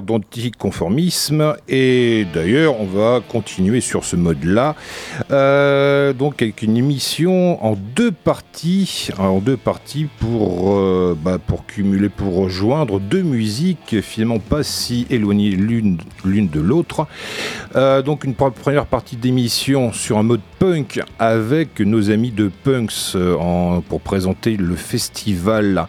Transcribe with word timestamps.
d'anticonformisme. 0.00 1.54
Et 1.68 2.26
d'ailleurs 2.32 2.80
on 2.80 2.86
va 2.86 3.20
continuer 3.28 3.82
sur 3.82 4.06
ce 4.06 4.16
mode 4.16 4.42
là 4.42 4.74
euh, 5.30 6.14
donc 6.14 6.40
avec 6.40 6.62
une 6.62 6.78
émission 6.78 7.62
en 7.62 7.76
deux 7.76 8.10
parties 8.10 9.10
en 9.18 9.40
deux 9.40 9.58
parties 9.58 10.08
pour 10.18 10.78
euh, 10.78 11.14
bah, 11.22 11.38
pour 11.38 11.66
cumuler 11.66 12.08
pour 12.08 12.34
rejoindre 12.34 13.00
deux 13.00 13.20
musiques 13.20 14.00
finalement 14.00 14.38
pas 14.38 14.62
si 14.62 15.06
éloignées 15.10 15.50
l'une 15.50 15.98
l'une 16.24 16.48
de 16.48 16.60
l'autre. 16.60 17.06
Euh, 17.76 18.00
donc 18.00 18.24
une 18.24 18.34
première 18.34 18.86
partie 18.86 19.16
d'émission 19.16 19.92
sur 19.92 20.16
un 20.16 20.22
mode 20.22 20.40
punk 20.58 21.02
avec 21.18 21.80
nos 21.80 22.10
amis 22.10 22.30
de 22.30 22.50
Punks 22.64 23.14
pour 23.90 24.00
présenter 24.00 24.56
le 24.56 24.74
festival 24.74 25.86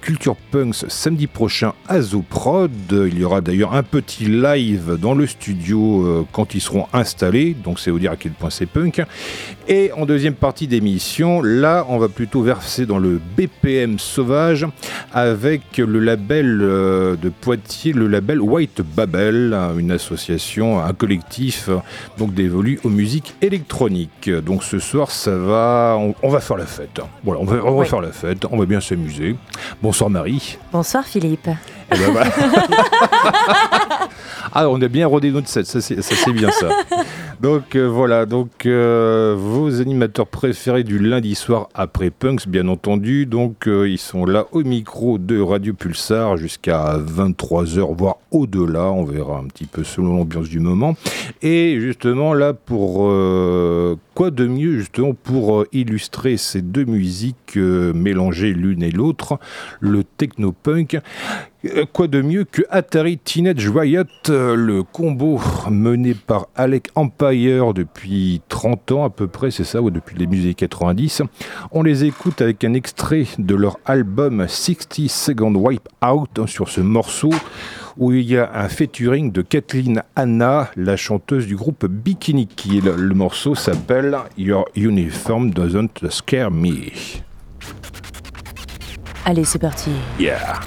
Culture 0.00 0.34
Punks 0.50 0.86
samedi 0.88 1.28
prochain 1.28 1.72
à 1.86 2.00
Zoprod 2.00 2.72
il 2.90 3.18
y 3.18 3.24
aura 3.24 3.42
d'ailleurs 3.44 3.74
un 3.74 3.82
petit 3.82 4.24
live 4.24 4.98
dans 5.00 5.14
le 5.14 5.26
studio 5.26 6.06
euh, 6.06 6.26
quand 6.32 6.54
ils 6.54 6.60
seront 6.60 6.86
installés, 6.92 7.54
donc 7.54 7.78
c'est 7.78 7.90
vous 7.90 7.98
dire 7.98 8.12
à 8.12 8.16
quel 8.16 8.32
point 8.32 8.50
c'est 8.50 8.66
punk. 8.66 9.02
Et 9.66 9.92
en 9.96 10.04
deuxième 10.04 10.34
partie 10.34 10.66
d'émission, 10.66 11.40
là, 11.40 11.86
on 11.88 11.96
va 11.96 12.08
plutôt 12.08 12.42
verser 12.42 12.84
dans 12.84 12.98
le 12.98 13.18
BPM 13.36 13.98
sauvage 13.98 14.66
avec 15.10 15.78
le 15.78 16.00
label 16.00 16.60
euh, 16.60 17.16
de 17.16 17.30
Poitiers, 17.30 17.94
le 17.94 18.06
label 18.06 18.42
White 18.42 18.82
Babel, 18.82 19.56
une 19.78 19.90
association, 19.90 20.84
un 20.84 20.92
collectif 20.92 21.70
donc 22.18 22.34
dévolu 22.34 22.78
aux 22.84 22.90
musiques 22.90 23.36
électroniques. 23.40 24.28
Donc 24.28 24.64
ce 24.64 24.78
soir, 24.78 25.10
ça 25.10 25.34
va, 25.34 25.98
on, 26.22 26.28
va 26.28 26.40
faire 26.40 26.58
la 26.58 26.66
fête. 26.66 27.00
Voilà, 27.22 27.40
on 27.40 27.44
va, 27.44 27.84
faire 27.86 28.02
la 28.02 28.12
fête, 28.12 28.44
on 28.50 28.58
va 28.58 28.66
bien 28.66 28.82
s'amuser. 28.82 29.34
Bonsoir 29.82 30.10
Marie. 30.10 30.58
Bonsoir 30.72 31.06
Philippe. 31.06 31.48
Eh 31.90 31.96
ben, 31.96 32.14
ah, 34.52 34.68
on 34.68 34.80
a 34.82 34.88
bien 34.88 35.06
rodé 35.06 35.30
notre 35.30 35.48
set, 35.48 35.66
ça 35.66 35.80
c'est 35.80 36.32
bien 36.32 36.50
ça. 36.50 36.68
Donc 37.40 37.74
euh, 37.74 37.86
voilà, 37.86 38.26
donc 38.26 38.66
euh, 38.66 39.34
vos 39.36 39.80
animateurs 39.80 40.26
préférés 40.26 40.84
du 40.84 40.98
lundi 40.98 41.34
soir 41.34 41.68
après 41.74 42.10
Punks, 42.10 42.48
bien 42.48 42.68
entendu. 42.68 43.26
Donc 43.26 43.66
euh, 43.66 43.88
ils 43.88 43.98
sont 43.98 44.24
là 44.24 44.46
au 44.52 44.62
micro 44.62 45.18
de 45.18 45.40
Radio 45.40 45.74
Pulsar 45.74 46.36
jusqu'à 46.36 46.96
23h, 46.98 47.94
voire 47.96 48.16
au-delà. 48.30 48.90
On 48.90 49.04
verra 49.04 49.38
un 49.38 49.46
petit 49.46 49.66
peu 49.66 49.84
selon 49.84 50.16
l'ambiance 50.16 50.48
du 50.48 50.60
moment. 50.60 50.94
Et 51.42 51.78
justement 51.80 52.34
là 52.34 52.54
pour 52.54 53.12
quoi 54.14 54.30
de 54.30 54.46
mieux 54.46 54.78
justement 54.78 55.14
pour 55.14 55.64
illustrer 55.72 56.36
ces 56.36 56.62
deux 56.62 56.84
musiques 56.84 57.56
mélangées 57.56 58.52
l'une 58.52 58.82
et 58.82 58.90
l'autre, 58.90 59.38
le 59.80 60.04
techno-punk? 60.04 61.00
Quoi 61.92 62.08
de 62.08 62.20
mieux 62.20 62.44
que 62.44 62.62
Atari 62.68 63.16
Teenage 63.16 63.70
Riot, 63.70 64.04
le 64.28 64.82
combo 64.82 65.40
mené 65.70 66.12
par 66.14 66.48
Alec 66.56 66.88
Empire 66.94 67.72
depuis 67.72 68.42
30 68.48 68.92
ans 68.92 69.04
à 69.04 69.10
peu 69.10 69.28
près, 69.28 69.50
c'est 69.50 69.64
ça, 69.64 69.80
ou 69.80 69.90
depuis 69.90 70.18
les 70.18 70.26
musiques 70.26 70.58
90. 70.58 71.22
On 71.72 71.82
les 71.82 72.04
écoute 72.04 72.42
avec 72.42 72.64
un 72.64 72.74
extrait 72.74 73.24
de 73.38 73.54
leur 73.54 73.78
album 73.86 74.46
60 74.46 75.08
Second 75.08 75.54
Wipe 75.54 75.88
Out 76.04 76.46
sur 76.46 76.68
ce 76.68 76.82
morceau 76.82 77.30
où 77.96 78.12
il 78.12 78.30
y 78.30 78.36
a 78.36 78.50
un 78.54 78.68
featuring 78.68 79.32
de 79.32 79.40
Kathleen 79.40 80.02
Anna, 80.16 80.70
la 80.76 80.96
chanteuse 80.96 81.46
du 81.46 81.56
groupe 81.56 81.86
Bikini 81.86 82.46
Kill. 82.46 82.84
Le 82.84 83.14
morceau 83.14 83.54
s'appelle 83.54 84.16
Your 84.36 84.66
Uniform 84.76 85.50
Doesn't 85.50 86.10
Scare 86.10 86.50
Me. 86.50 86.90
Allez, 89.24 89.44
c'est 89.44 89.58
parti. 89.58 89.92
Yeah. 90.18 90.60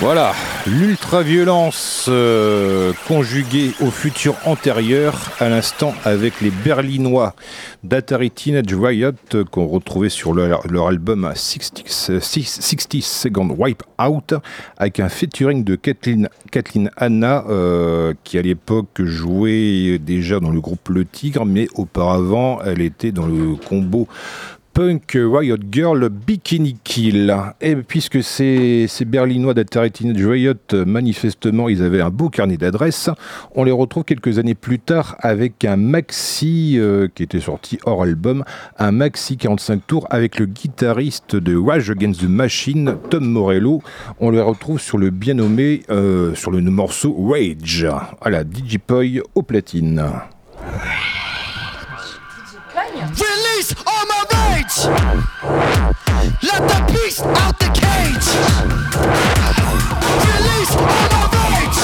Voilà, 0.00 0.32
l'ultra-violence 0.64 2.06
euh, 2.08 2.92
conjuguée 3.08 3.72
au 3.80 3.90
futur 3.90 4.36
antérieur, 4.44 5.32
à 5.40 5.48
l'instant 5.48 5.92
avec 6.04 6.40
les 6.40 6.52
Berlinois 6.52 7.34
d'Atari 7.82 8.30
Teenage 8.30 8.72
Riot 8.72 9.10
euh, 9.34 9.44
qu'on 9.44 9.66
retrouvait 9.66 10.08
sur 10.08 10.34
leur, 10.34 10.86
album 10.86 11.28
60, 11.34 11.82
60 11.88 13.02
Second 13.02 13.48
Wipe 13.58 13.82
Out 14.00 14.34
avec 14.76 15.00
un 15.00 15.08
featuring 15.08 15.64
de 15.64 15.74
Kathleen, 15.74 16.28
Kathleen 16.52 16.92
Anna 16.96 17.44
euh, 17.48 18.14
qui 18.22 18.38
à 18.38 18.42
l'époque 18.42 19.02
jouait 19.02 19.98
déjà 19.98 20.38
dans 20.38 20.50
le 20.50 20.60
groupe 20.60 20.90
Le 20.90 21.04
Tigre 21.06 21.44
mais 21.44 21.66
auparavant 21.74 22.60
elle 22.64 22.82
était 22.82 23.10
dans 23.10 23.26
le 23.26 23.56
combo 23.56 24.06
punk 24.78 25.18
Riot 25.20 25.56
Girl 25.72 26.08
Bikini 26.08 26.76
Kill. 26.84 27.36
Et 27.60 27.74
puisque 27.74 28.22
ces, 28.22 28.86
ces 28.88 29.04
Berlinois 29.04 29.52
d'Atari 29.52 29.90
Teenage 29.90 30.24
Riot, 30.24 30.84
manifestement, 30.86 31.68
ils 31.68 31.82
avaient 31.82 32.00
un 32.00 32.10
beau 32.10 32.28
carnet 32.28 32.56
d'adresses, 32.56 33.10
on 33.56 33.64
les 33.64 33.72
retrouve 33.72 34.04
quelques 34.04 34.38
années 34.38 34.54
plus 34.54 34.78
tard 34.78 35.16
avec 35.18 35.64
un 35.64 35.74
maxi 35.74 36.76
euh, 36.78 37.08
qui 37.12 37.24
était 37.24 37.40
sorti 37.40 37.80
hors 37.86 38.04
album, 38.04 38.44
un 38.78 38.92
maxi 38.92 39.36
45 39.36 39.84
tours 39.84 40.06
avec 40.10 40.38
le 40.38 40.46
guitariste 40.46 41.34
de 41.34 41.56
Rage 41.56 41.90
Against 41.90 42.20
the 42.20 42.28
Machine, 42.28 42.98
Tom 43.10 43.24
Morello. 43.24 43.82
On 44.20 44.30
les 44.30 44.40
retrouve 44.40 44.78
sur 44.78 44.96
le 44.96 45.10
bien 45.10 45.34
nommé, 45.34 45.82
euh, 45.90 46.36
sur 46.36 46.52
le 46.52 46.60
morceau 46.60 47.16
Rage. 47.18 47.88
Voilà, 48.20 48.44
Digipoy 48.44 49.22
au 49.34 49.42
platine. 49.42 50.04
Release 53.00 53.74
rage. 54.68 54.86
Let 56.42 56.62
the 56.68 56.92
beast 56.92 57.22
out 57.22 57.58
the 57.58 57.68
cage. 57.72 58.28
Release 60.28 60.74
all 60.76 61.08
my 61.12 61.44
rage. 61.54 61.80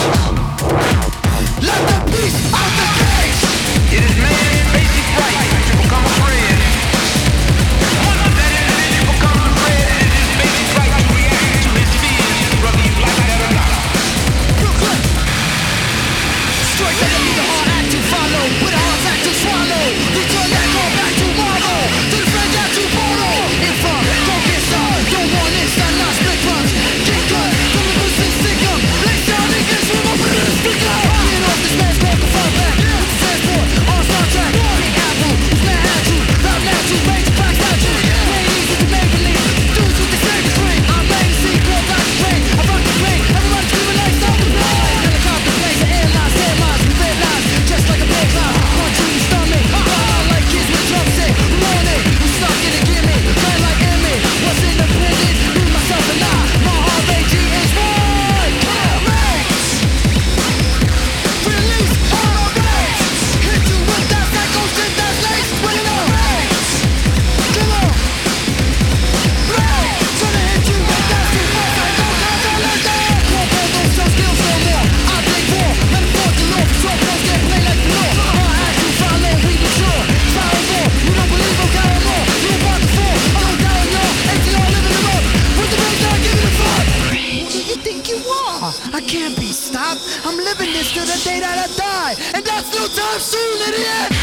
Let 1.62 1.80
the 1.88 1.98
beast 2.10 2.40
out 2.54 2.72
the 2.78 2.86
cage. 3.00 3.40
It 3.92 4.04
is 4.04 4.16
man's 4.22 4.43
soon, 93.24 93.58
it 93.62 93.74
is. 93.74 94.13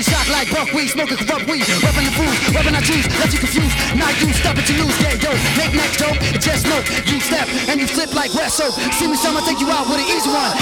be 0.00 0.32
like 0.32 0.48
like 0.52 0.72
weed, 0.72 0.88
smoking 0.88 1.16
corrupt 1.16 1.44
weed, 1.44 1.66
rubbing 1.84 2.08
the 2.08 2.14
food, 2.16 2.32
rubbing 2.56 2.74
our 2.74 2.80
juice, 2.80 3.04
let 3.20 3.32
you 3.32 3.38
confused, 3.38 3.76
not 3.96 4.12
you, 4.20 4.32
stop 4.32 4.56
it, 4.56 4.68
you 4.68 4.80
lose, 4.80 4.96
yeah, 5.00 5.12
yo, 5.20 5.32
make 5.60 5.72
neck 5.76 5.92
dope, 6.00 6.16
just 6.40 6.64
smoke, 6.64 6.86
you 7.04 7.20
step, 7.20 7.48
and 7.68 7.80
you 7.80 7.86
flip 7.86 8.14
like 8.14 8.32
West 8.32 8.56
Soap, 8.56 8.72
see 8.96 9.08
me, 9.08 9.16
some, 9.16 9.36
I 9.36 9.44
take 9.44 9.60
you 9.60 9.68
out 9.68 9.88
with 9.88 10.00
an 10.00 10.08
easy 10.08 10.30
one, 10.30 10.52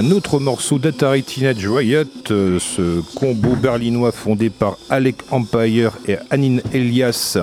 un 0.00 0.10
autre 0.12 0.38
morceau 0.38 0.78
d'Atari 0.78 1.22
Teenage 1.22 1.68
Riot, 1.68 2.04
euh, 2.30 2.58
ce 2.58 3.02
combo 3.16 3.54
berlinois 3.54 4.12
fondé 4.12 4.48
par 4.48 4.78
Alec 4.88 5.16
Empire 5.30 5.92
et 6.08 6.16
Anin 6.30 6.60
Elias 6.72 7.36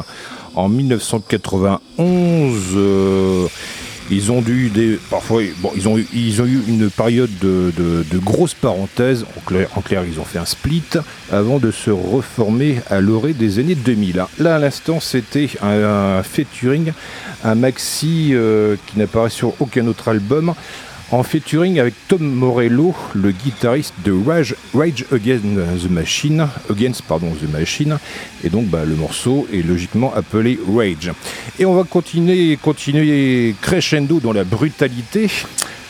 en 0.55 0.67
1991. 0.67 2.79
Ils 4.09 4.31
ont 4.31 4.41
dû. 4.41 4.71
Parfois, 5.11 5.43
ils 5.75 5.87
ont 5.87 5.97
eu, 5.97 6.07
une 6.67 6.89
période 6.89 7.29
de, 7.41 7.71
de, 7.77 8.17
grosses 8.17 8.55
parenthèses. 8.55 9.23
En 9.75 9.81
clair, 9.81 10.03
ils 10.11 10.19
ont 10.19 10.25
fait 10.25 10.39
un 10.39 10.45
split 10.45 10.81
avant 11.31 11.59
de 11.59 11.69
se 11.69 11.91
reformer 11.91 12.79
à 12.89 13.01
l'orée 13.01 13.33
des 13.33 13.59
années 13.59 13.75
2000. 13.75 14.25
Là, 14.39 14.55
à 14.55 14.59
l'instant, 14.59 14.99
c'était 14.99 15.47
un, 15.61 16.23
featuring, 16.23 16.91
un 17.43 17.53
maxi 17.53 18.29
euh, 18.31 18.77
qui 18.87 18.97
n'apparaît 18.97 19.29
sur 19.29 19.53
aucun 19.59 19.85
autre 19.85 20.07
album 20.07 20.55
en 21.11 21.23
featuring 21.23 21.79
avec 21.79 21.93
Tom 22.07 22.21
Morello, 22.21 22.93
le 23.13 23.31
guitariste 23.31 23.93
de 24.03 24.11
Rage, 24.11 24.55
Rage 24.73 25.05
Against 25.11 25.43
the 25.43 25.89
Machine, 25.89 26.47
Against 26.69 27.03
pardon 27.03 27.31
the 27.31 27.49
Machine, 27.51 27.97
et 28.43 28.49
donc 28.49 28.65
bah, 28.67 28.83
le 28.85 28.95
morceau 28.95 29.47
est 29.53 29.65
logiquement 29.65 30.13
appelé 30.13 30.59
Rage. 30.75 31.11
Et 31.59 31.65
on 31.65 31.75
va 31.75 31.83
continuer, 31.83 32.57
continuer 32.61 33.55
crescendo 33.61 34.19
dans 34.19 34.33
la 34.33 34.43
brutalité 34.43 35.29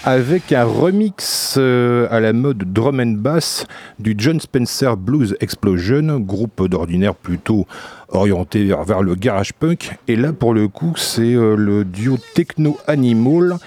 avec 0.07 0.53
un 0.53 0.63
remix 0.63 1.55
euh, 1.57 2.07
à 2.09 2.21
la 2.21 2.31
mode 2.31 2.71
drum 2.71 3.01
and 3.01 3.17
bass 3.17 3.65
du 3.99 4.15
John 4.17 4.39
Spencer 4.39 4.95
Blues 4.95 5.35
Explosion, 5.41 6.21
groupe 6.21 6.65
d'ordinaire 6.69 7.13
plutôt 7.13 7.67
orienté 8.07 8.63
vers, 8.63 9.01
le 9.01 9.15
garage 9.15 9.51
punk. 9.51 9.97
Et 10.07 10.15
là, 10.15 10.31
pour 10.31 10.53
le 10.53 10.69
coup, 10.69 10.93
c'est 10.95 11.33
euh, 11.33 11.57
le 11.57 11.83
duo 11.83 12.17
Techno 12.35 12.77
Animal 12.87 13.57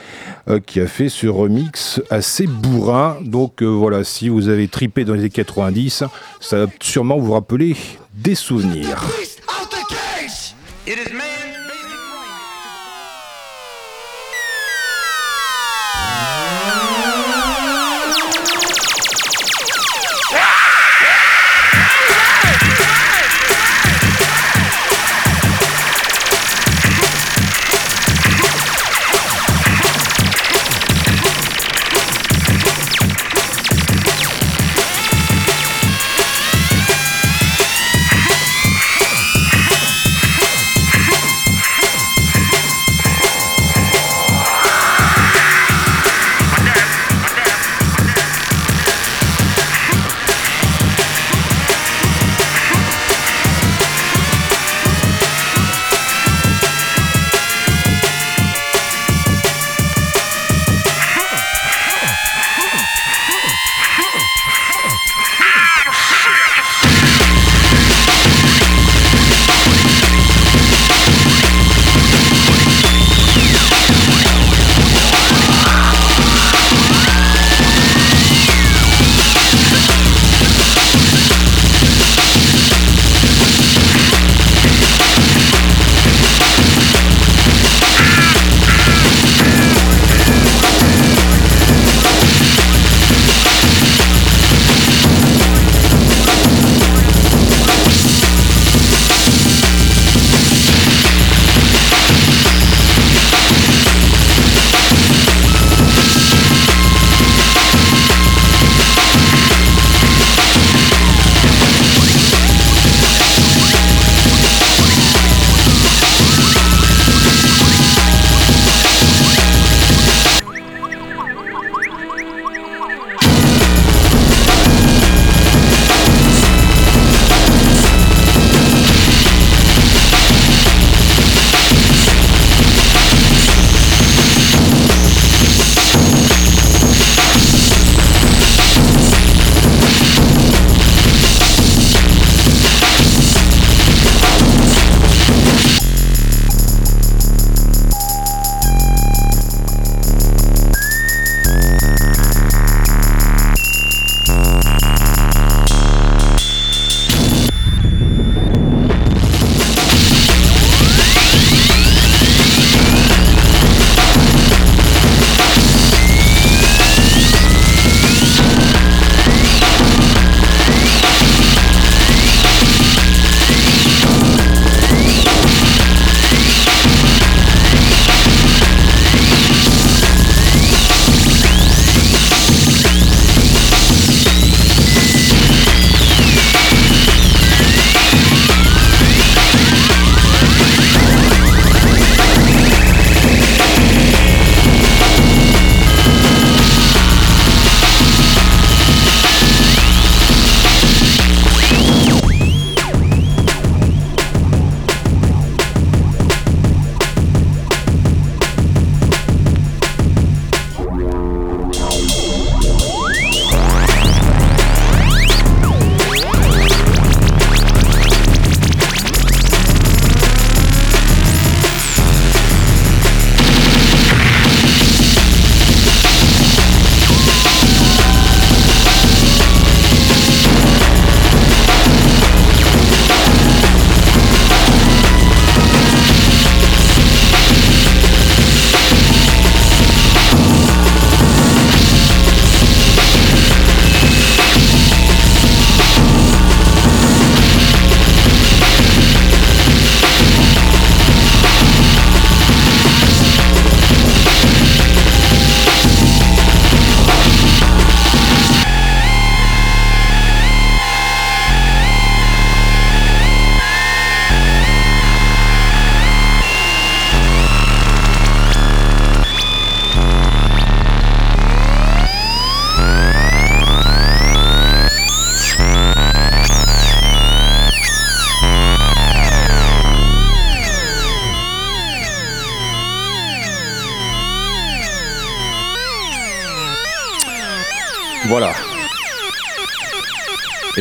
euh, 0.48 0.60
qui 0.60 0.80
a 0.80 0.86
fait 0.86 1.10
ce 1.10 1.26
remix 1.26 2.00
assez 2.08 2.46
bourrin. 2.46 3.18
Donc 3.22 3.62
voilà, 3.62 4.02
si 4.02 4.30
vous 4.30 4.48
avez 4.48 4.66
tripé 4.66 5.04
dans 5.04 5.12
les 5.12 5.20
années 5.20 5.28
90, 5.28 6.04
ça 6.40 6.64
va 6.64 6.72
sûrement 6.80 7.18
vous 7.18 7.32
rappeler 7.32 7.76
des 8.14 8.34
souvenirs. 8.34 9.04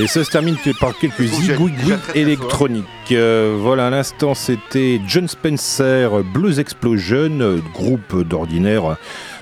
Ça 0.10 0.24
se 0.24 0.32
termine 0.32 0.58
par 0.80 0.98
quelques 0.98 1.22
zigouigouis 1.22 1.93
électroniques. 2.15 2.86
Euh, 3.12 3.56
voilà, 3.60 3.88
à 3.88 3.89
l'instant, 3.91 4.34
c'était 4.34 5.00
John 5.06 5.28
Spencer, 5.28 6.24
Blues 6.34 6.60
Explosion, 6.60 7.62
groupe 7.74 8.28
d'ordinaire 8.28 8.98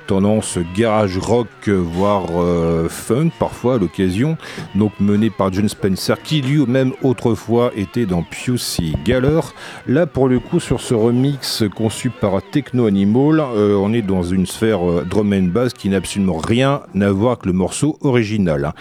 tendance 0.08 0.58
garage 0.76 1.18
rock, 1.18 1.68
voire 1.68 2.26
euh, 2.36 2.88
funk 2.88 3.32
parfois 3.38 3.76
à 3.76 3.78
l'occasion, 3.78 4.38
donc 4.74 4.94
mené 5.00 5.30
par 5.30 5.52
John 5.52 5.68
Spencer, 5.68 6.22
qui 6.24 6.42
lui-même 6.42 6.94
autrefois 7.04 7.72
était 7.76 8.06
dans 8.06 8.24
Pusey 8.24 8.94
Galler. 9.04 9.42
Là, 9.86 10.08
pour 10.08 10.30
le 10.30 10.40
coup, 10.40 10.60
sur 10.60 10.80
ce 10.80 10.94
remix 10.94 11.64
conçu 11.76 12.10
par 12.10 12.42
Techno 12.52 12.88
Animal, 12.88 13.42
euh, 13.42 13.76
on 13.76 13.94
est 13.94 14.02
dans 14.02 14.24
une 14.24 14.46
sphère 14.46 14.90
euh, 14.90 15.06
drum 15.08 15.34
and 15.34 15.52
bass 15.54 15.74
qui 15.74 15.90
n'a 15.90 15.98
absolument 15.98 16.38
rien 16.38 16.82
à 17.00 17.12
voir 17.12 17.34
avec 17.34 17.46
le 17.46 17.54
morceau 17.54 17.98
original. 18.02 18.74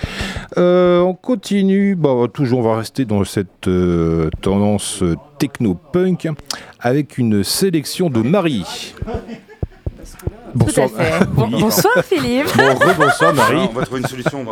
on 0.56 1.16
continue, 1.20 1.98
toujours 2.32 2.60
on 2.60 2.62
va 2.62 2.76
rester 2.76 3.04
dans 3.04 3.24
cette 3.24 3.68
tendance 4.40 5.02
techno-punk 5.38 6.28
avec 6.80 7.18
une 7.18 7.42
sélection 7.42 8.08
de 8.08 8.20
Marie. 8.22 8.94
Bonsoir. 10.56 10.88
bonsoir 11.28 12.04
Philippe. 12.04 12.46
bonsoir 12.98 13.34
Marie. 13.34 13.68
on 13.70 13.72
va 13.74 13.84
trouver 13.84 14.00
une 14.00 14.06
solution. 14.06 14.44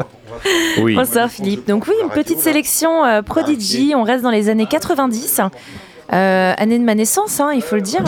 Oui. 0.78 0.94
Bonsoir 0.94 1.30
Philippe. 1.30 1.66
Donc 1.66 1.86
oui, 1.86 1.94
une 2.02 2.10
petite 2.10 2.40
sélection 2.40 3.04
euh, 3.04 3.22
Prodigy. 3.22 3.94
On 3.96 4.02
reste 4.02 4.22
dans 4.22 4.30
les 4.30 4.48
années 4.48 4.66
90. 4.66 5.40
Euh, 6.12 6.52
année 6.56 6.78
de 6.78 6.84
ma 6.84 6.94
naissance, 6.94 7.40
hein, 7.40 7.52
il 7.54 7.62
faut 7.62 7.76
le 7.76 7.82
dire. 7.82 8.04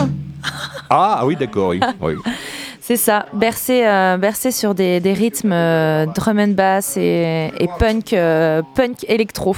Ah, 0.89 1.23
oui, 1.25 1.35
d'accord. 1.35 1.73
Oui. 1.99 2.15
C'est 2.79 2.95
ça, 2.95 3.25
bercé, 3.33 3.85
euh, 3.85 4.15
bercé 4.15 4.51
sur 4.51 4.73
des, 4.73 5.01
des 5.01 5.11
rythmes 5.11 5.49
drum 6.15 6.39
and 6.39 6.53
bass 6.55 6.95
et, 6.95 7.51
et 7.59 7.67
punk, 7.79 8.15
punk 8.75 9.03
électro. 9.09 9.57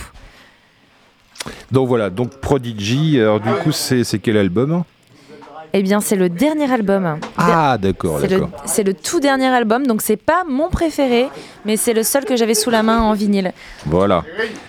Donc 1.72 1.88
voilà, 1.88 2.10
donc 2.10 2.32
Prodigy, 2.38 3.20
alors 3.20 3.40
du 3.40 3.52
coup 3.64 3.72
c'est 3.72 4.04
quel 4.20 4.38
album? 4.38 4.84
Eh 5.74 5.84
bien, 5.84 6.02
c'est 6.02 6.16
le 6.16 6.30
dernier 6.30 6.72
album. 6.72 7.20
Ah, 7.38 7.78
d'accord. 7.78 8.20
C'est 8.66 8.84
le, 8.84 8.94
tout 8.94 9.20
dernier 9.20 9.48
album, 9.48 9.86
donc 9.86 10.02
c'est 10.02 10.18
pas 10.18 10.44
mon 10.48 10.70
préféré, 10.70 11.28
mais 11.66 11.78
c'est 11.78 11.94
le 11.94 12.04
seul 12.04 12.26
que 12.26 12.36
j'avais 12.36 12.56
sous 12.56 12.70
la 12.70 12.84
main 12.84 13.00
en 13.02 13.14
vinyle. 13.14 13.52
Voilà. 13.86 14.24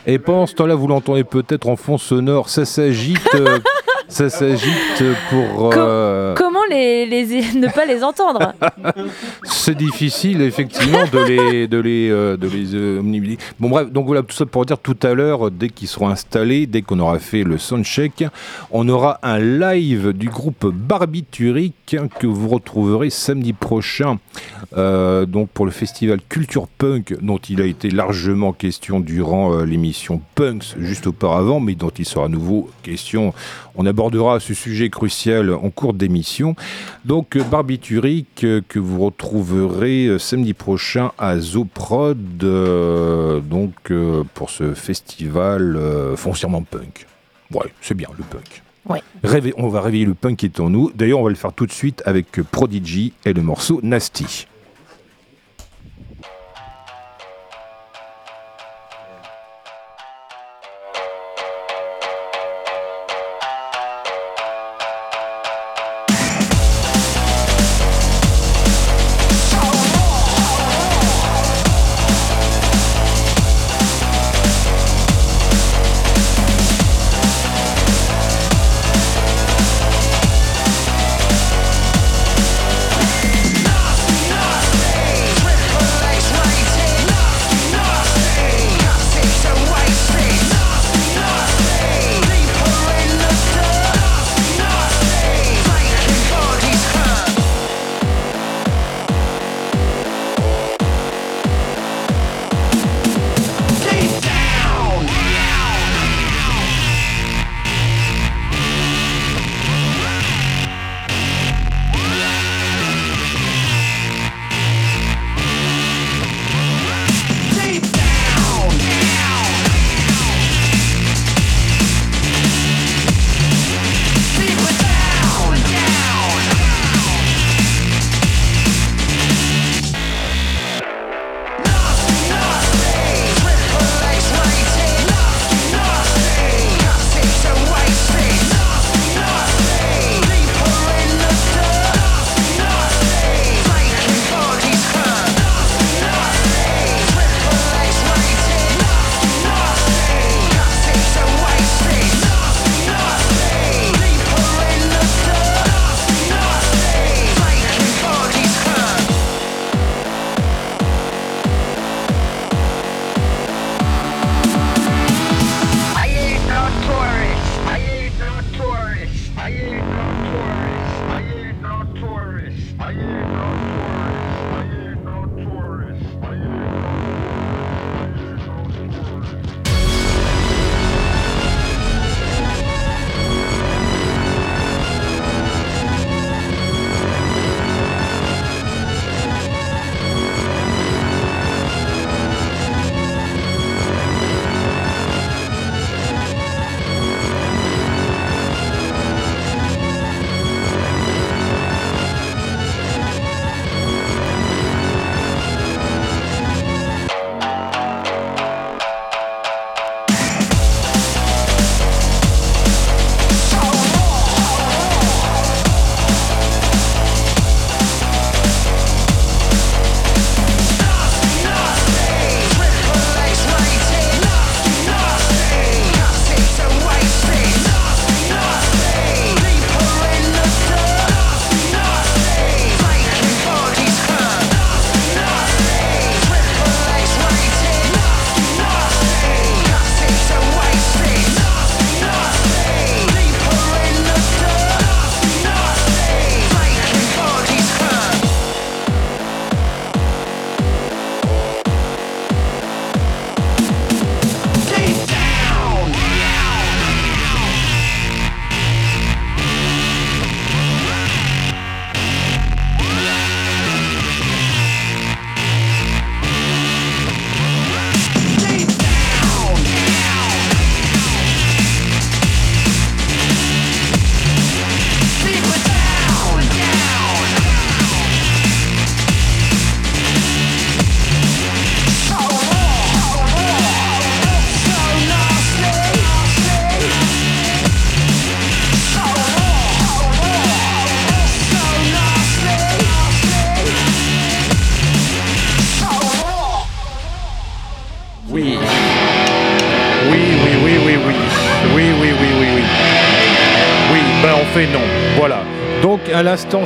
Et 0.06 0.18
pendant 0.18 0.46
ce 0.46 0.54
temps-là, 0.54 0.74
vous 0.74 0.88
l'entendez 0.88 1.24
peut-être 1.24 1.68
en 1.68 1.76
fond 1.76 1.98
sonore, 1.98 2.48
ça 2.48 2.64
s'agite. 2.64 3.34
Euh, 3.34 3.58
ça 4.08 4.28
s'agite 4.28 5.02
pour. 5.30 5.70
Euh, 5.74 6.34
comment 6.34 6.59
les, 6.70 7.06
ne 7.54 7.68
pas 7.68 7.84
les 7.84 8.02
entendre 8.02 8.54
C'est 9.44 9.76
difficile, 9.76 10.42
effectivement, 10.42 11.04
de 11.12 11.18
les. 11.18 11.68
De 11.68 11.78
les, 11.78 12.10
euh, 12.10 12.36
de 12.36 12.48
les 12.48 12.74
euh, 12.74 13.02
bon, 13.58 13.68
bref, 13.68 13.90
donc 13.90 14.06
voilà, 14.06 14.22
tout 14.22 14.34
ça 14.34 14.46
pour 14.46 14.64
dire 14.64 14.78
tout 14.78 14.96
à 15.02 15.14
l'heure, 15.14 15.50
dès 15.50 15.68
qu'ils 15.68 15.88
seront 15.88 16.08
installés, 16.08 16.66
dès 16.66 16.82
qu'on 16.82 16.98
aura 16.98 17.18
fait 17.18 17.42
le 17.42 17.58
soundcheck, 17.58 18.24
on 18.70 18.88
aura 18.88 19.18
un 19.22 19.38
live 19.38 20.12
du 20.12 20.28
groupe 20.28 20.66
Barbiturique 20.66 21.96
que 22.18 22.26
vous 22.26 22.48
retrouverez 22.48 23.10
samedi 23.10 23.52
prochain, 23.52 24.18
donc 24.76 25.48
pour 25.50 25.64
le 25.64 25.70
festival 25.70 26.20
Culture 26.28 26.68
Punk, 26.68 27.14
dont 27.20 27.38
il 27.38 27.60
a 27.60 27.66
été 27.66 27.90
largement 27.90 28.52
question 28.52 29.00
durant 29.00 29.62
l'émission 29.62 30.20
Punks 30.34 30.76
juste 30.78 31.06
auparavant, 31.06 31.60
mais 31.60 31.74
dont 31.74 31.90
il 31.90 32.04
sera 32.04 32.26
à 32.26 32.28
nouveau 32.28 32.70
question. 32.82 33.34
On 33.74 33.86
abordera 33.86 34.40
ce 34.40 34.54
sujet 34.54 34.90
crucial 34.90 35.52
en 35.52 35.70
cours 35.70 35.94
d'émission. 35.94 36.54
Donc 37.04 37.38
Barbiturique 37.38 38.44
euh, 38.44 38.60
que 38.68 38.78
vous 38.78 39.04
retrouverez 39.04 40.06
euh, 40.06 40.18
samedi 40.18 40.54
prochain 40.54 41.12
à 41.18 41.38
Zoprod 41.38 42.18
euh, 42.42 43.40
donc 43.40 43.92
pour 44.34 44.50
ce 44.50 44.74
festival 44.74 45.78
foncièrement 46.16 46.62
punk. 46.62 47.06
Ouais, 47.52 47.72
c'est 47.80 47.94
bien 47.94 48.08
le 48.16 48.24
punk. 48.24 48.62
Ouais. 48.88 49.02
on 49.56 49.68
va 49.68 49.80
réveiller 49.82 50.04
le 50.04 50.14
punk 50.14 50.38
qui 50.38 50.46
est 50.46 50.60
en 50.60 50.70
nous. 50.70 50.90
D'ailleurs, 50.94 51.20
on 51.20 51.24
va 51.24 51.30
le 51.30 51.36
faire 51.36 51.52
tout 51.52 51.66
de 51.66 51.72
suite 51.72 52.02
avec 52.06 52.40
Prodigy 52.50 53.12
et 53.24 53.32
le 53.32 53.42
morceau 53.42 53.80
Nasty. 53.82 54.46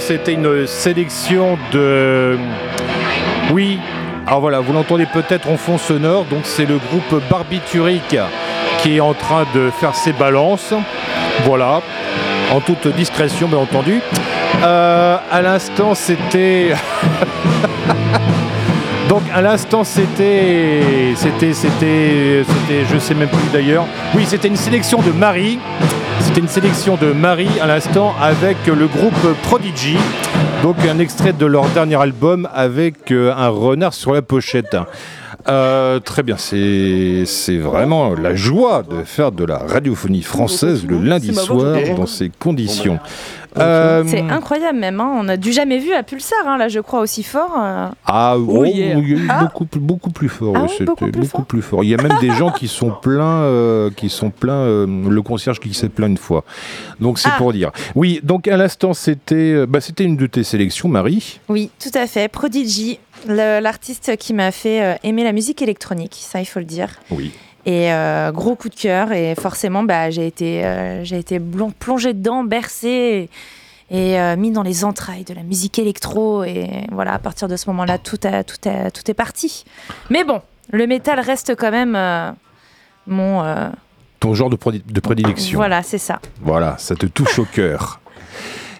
C'était 0.07 0.35
une 0.35 0.67
sélection 0.67 1.57
de... 1.73 2.37
Oui, 3.53 3.79
alors 4.27 4.41
voilà, 4.41 4.61
vous 4.61 4.75
l'entendez 4.75 5.07
peut-être 5.07 5.49
en 5.49 5.57
fond 5.57 5.79
sonore, 5.79 6.27
donc 6.27 6.41
c'est 6.45 6.67
le 6.67 6.77
groupe 6.77 7.23
Barbiturique 7.31 8.17
qui 8.83 8.97
est 8.97 9.01
en 9.01 9.15
train 9.15 9.47
de 9.55 9.71
faire 9.71 9.95
ses 9.95 10.13
balances. 10.13 10.75
Voilà, 11.45 11.81
en 12.53 12.61
toute 12.61 12.87
discrétion 12.89 13.49
bien 13.49 13.57
entendu. 13.59 14.03
Euh, 14.63 15.17
à 15.31 15.41
l'instant 15.41 15.95
c'était... 15.95 16.75
Donc 19.09 19.23
à 19.35 19.41
l'instant 19.41 19.85
c'était, 19.85 21.15
c'était, 21.17 21.55
c'était, 21.55 22.45
c'était, 22.47 22.85
je 22.93 22.99
sais 22.99 23.15
même 23.15 23.29
plus 23.29 23.51
d'ailleurs. 23.53 23.87
Oui, 24.15 24.25
c'était 24.27 24.49
une 24.49 24.57
sélection 24.57 25.01
de 25.01 25.13
Marie. 25.13 25.59
C'était 26.35 26.47
une 26.47 26.53
sélection 26.53 26.97
de 26.97 27.13
Marie 27.13 27.61
à 27.63 27.69
l'instant 27.69 28.13
avec 28.21 28.57
le 28.67 28.89
groupe 28.89 29.15
Prodigy. 29.45 29.97
Donc 30.65 30.75
un 30.85 30.99
extrait 30.99 31.33
de 31.33 31.47
leur 31.47 31.69
dernier 31.69 31.95
album 31.95 32.49
avec 32.53 33.13
euh, 33.13 33.33
un 33.37 33.51
renard 33.51 33.95
sur 33.95 34.13
la 34.13 34.21
pochette. 34.21 34.77
Euh, 35.47 36.01
très 36.01 36.25
bien, 36.25 36.37
c'est 36.37 37.59
vraiment 37.59 38.15
la 38.15 38.35
joie 38.35 38.83
de 38.83 39.05
faire 39.05 39.31
de 39.31 39.45
la 39.45 39.59
radiophonie 39.59 40.23
française 40.23 40.85
le 40.85 40.99
lundi 40.99 41.33
soir 41.33 41.77
dans 41.97 42.07
ces 42.07 42.33
conditions. 42.37 42.99
Euh, 43.59 44.05
c'est 44.07 44.21
incroyable 44.21 44.79
même, 44.79 45.01
hein. 45.01 45.13
on 45.17 45.29
a 45.29 45.37
du 45.37 45.53
jamais 45.53 45.79
vu 45.79 45.93
à 45.93 46.03
Pulsar, 46.03 46.47
hein, 46.47 46.59
là 46.59 46.69
je 46.69 46.81
crois 46.81 47.01
aussi 47.01 47.23
fort. 47.23 47.53
Euh. 47.57 47.89
Ah 48.05 48.39
oui, 48.39 48.93
ah. 49.29 49.45
beaucoup, 49.45 49.67
beaucoup 49.79 50.11
plus 50.11 50.29
fort. 50.29 50.55
Ah 50.57 50.67
beaucoup, 50.85 51.43
plus, 51.45 51.63
fort. 51.63 51.85
Il 51.85 51.91
y 51.91 51.95
a 51.95 52.03
même 52.03 52.19
des 52.21 52.31
gens 52.31 52.51
qui 52.51 52.69
sont 52.69 52.91
pleins, 52.91 53.43
euh, 53.43 53.91
qui 53.91 54.09
sont 54.09 54.31
pleins. 54.31 54.87
le 54.87 55.23
concierge 55.23 55.61
qui 55.61 55.73
s'est 55.75 55.89
plein 55.89 56.09
une 56.09 56.19
fois. 56.19 56.45
Donc 57.01 57.19
c'est 57.19 57.31
ah. 57.33 57.39
pour 57.39 57.53
dire. 57.53 57.71
Oui, 57.95 58.21
donc 58.23 58.49
à 58.49 58.57
l'instant 58.57 58.93
c'était, 58.93 59.67
bah, 59.67 59.81
c'était 59.81 60.05
une 60.05 60.17
de 60.17 60.27
tes 60.27 60.45
sélections, 60.45 60.89
Marie. 60.89 61.41
Oui, 61.49 61.71
tout 61.79 61.97
à 61.97 62.07
fait. 62.07 62.29
Prodigy, 62.29 62.99
l'artiste 63.29 64.17
qui 64.17 64.35
m'a 64.35 64.51
fait 64.51 64.99
aimer 65.05 65.25
la 65.25 65.33
musique 65.33 65.63
électronique, 65.63 66.17
ça 66.19 66.41
il 66.41 66.47
faut 66.47 66.59
le 66.59 66.65
dire. 66.65 66.89
Oui. 67.11 67.33
Et 67.67 67.93
euh, 67.93 68.31
gros 68.31 68.57
coup 68.57 68.69
de 68.69 68.75
cœur. 68.75 69.13
Et 69.13 69.35
forcément, 69.35 69.83
bah, 69.83 70.11
j'ai 70.11 70.27
été, 70.27 70.65
euh, 70.65 71.05
j'ai 71.05 71.19
été 71.19 71.41
plongée 71.79 72.13
dedans, 72.13 72.45
bercée 72.45 73.31
et, 73.91 74.21
euh, 74.21 74.37
mis 74.37 74.51
dans 74.51 74.63
les 74.63 74.85
entrailles 74.85 75.25
de 75.25 75.35
la 75.35 75.43
musique 75.43 75.79
électro. 75.79 76.45
Et 76.45 76.69
voilà, 76.93 77.15
à 77.15 77.19
partir 77.19 77.49
de 77.49 77.57
ce 77.57 77.69
moment-là, 77.71 77.99
tout, 77.99 78.19
a, 78.25 78.45
tout, 78.45 78.69
a, 78.69 78.91
tout 78.91 79.11
est 79.11 79.15
parti. 79.15 79.65
Mais 80.11 80.25
bon, 80.25 80.43
le 80.71 80.87
métal 80.87 81.21
reste 81.21 81.55
quand 81.57 81.71
même 81.71 82.35
mon. 83.07 83.71
Ton 84.21 84.35
genre 84.35 84.51
de, 84.51 84.57
de 84.57 85.01
prédilection. 85.01 85.59
Voilà, 85.59 85.83
c'est 85.83 85.99
ça. 85.99 86.21
Voilà, 86.41 86.77
ça 86.79 86.95
te 86.95 87.07
touche 87.07 87.39
au 87.39 87.45
cœur. 87.45 88.01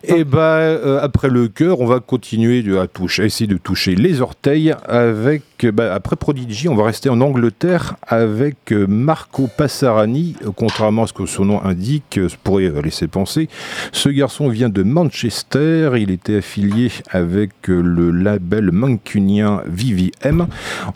Et 0.07 0.17
eh 0.19 0.25
ben 0.25 0.39
euh, 0.39 1.01
après 1.01 1.29
le 1.31 1.49
cœur, 1.49 1.81
on 1.81 1.87
va 1.87 1.99
continuer 1.99 2.63
à, 2.79 2.87
toucher, 2.87 3.25
essayer 3.25 3.47
de 3.47 3.57
toucher 3.57 3.95
les 3.95 4.21
orteils 4.21 4.75
avec. 4.87 5.43
Bah, 5.73 5.95
après 5.95 6.17
Prodigy, 6.17 6.69
on 6.69 6.75
va 6.75 6.85
rester 6.85 7.09
en 7.09 7.23
Angleterre 7.23 7.97
avec 8.07 8.73
euh, 8.73 8.87
Marco 8.87 9.49
Passarani. 9.57 10.37
Contrairement 10.57 11.05
à 11.05 11.07
ce 11.07 11.15
que 11.15 11.25
son 11.25 11.47
nom 11.47 11.65
indique, 11.65 12.21
ça 12.29 12.37
pourrait 12.43 12.71
laisser 12.83 13.09
penser. 13.09 13.49
Ce 13.93 14.11
garçon 14.11 14.49
vient 14.49 14.69
de 14.69 14.83
Manchester. 14.83 15.93
Il 15.97 16.11
était 16.11 16.37
affilié 16.37 16.91
avec 17.11 17.53
euh, 17.69 17.81
le 17.81 18.11
label 18.11 18.73
mancunien 18.73 19.63
VVM. 19.67 20.49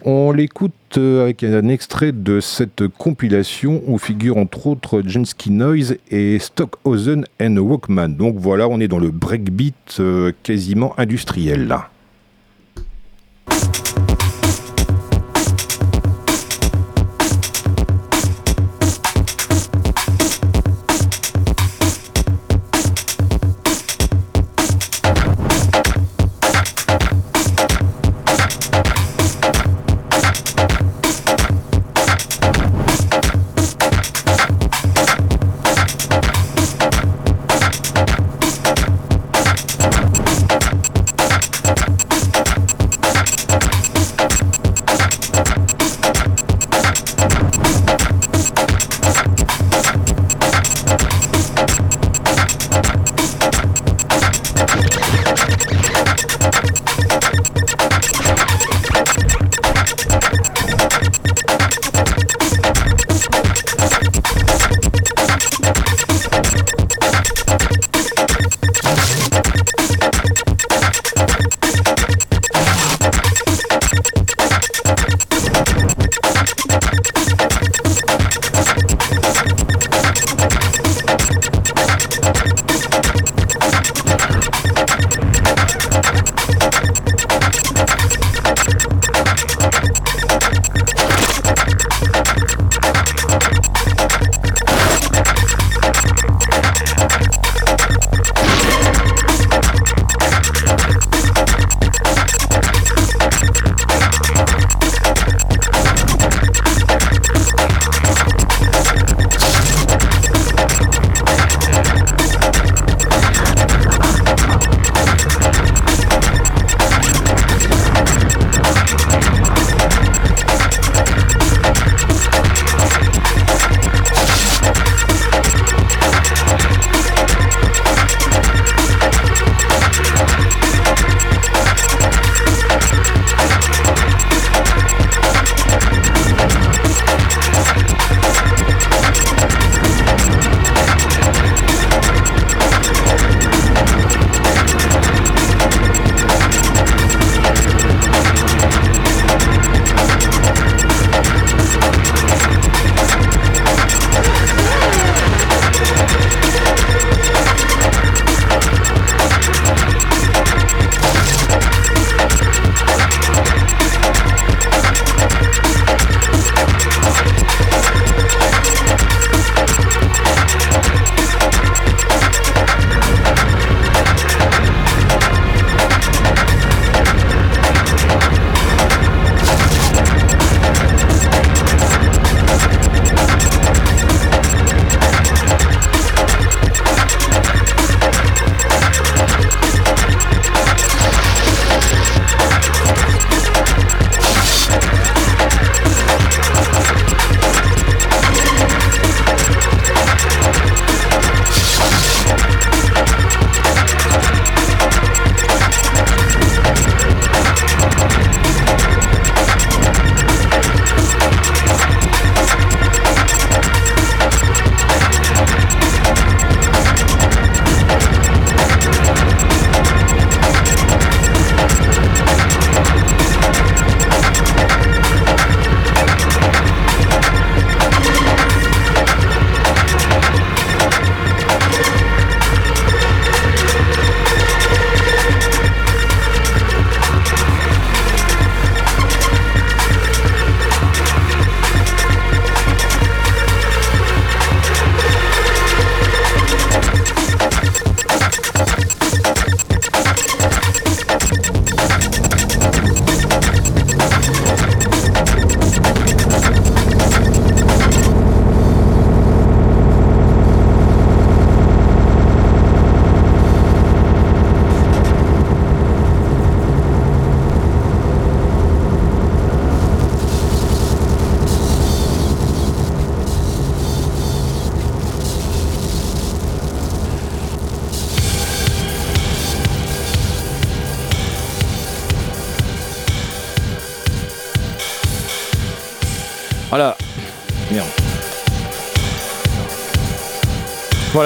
On 0.05 0.33
l'écoute 0.33 0.73
euh, 0.73 0.88
avec 0.97 1.45
un 1.45 1.69
extrait 1.69 2.13
de 2.13 2.41
cette 2.41 2.89
compilation 2.89 3.83
où 3.87 3.99
figurent 3.99 4.39
entre 4.39 4.67
autres 4.67 5.03
Jensky 5.05 5.51
Noise 5.51 5.97
et 6.11 6.39
Stockhausen 6.39 7.27
and 7.41 7.57
Walkman. 7.57 8.09
Donc 8.09 8.37
voilà, 8.39 8.69
on 8.69 8.81
est 8.81 8.89
dans 8.89 8.99
le 8.99 9.11
breakbeat 9.11 9.97
euh, 10.01 10.33
quasiment 10.43 10.95
industriel. 10.99 11.77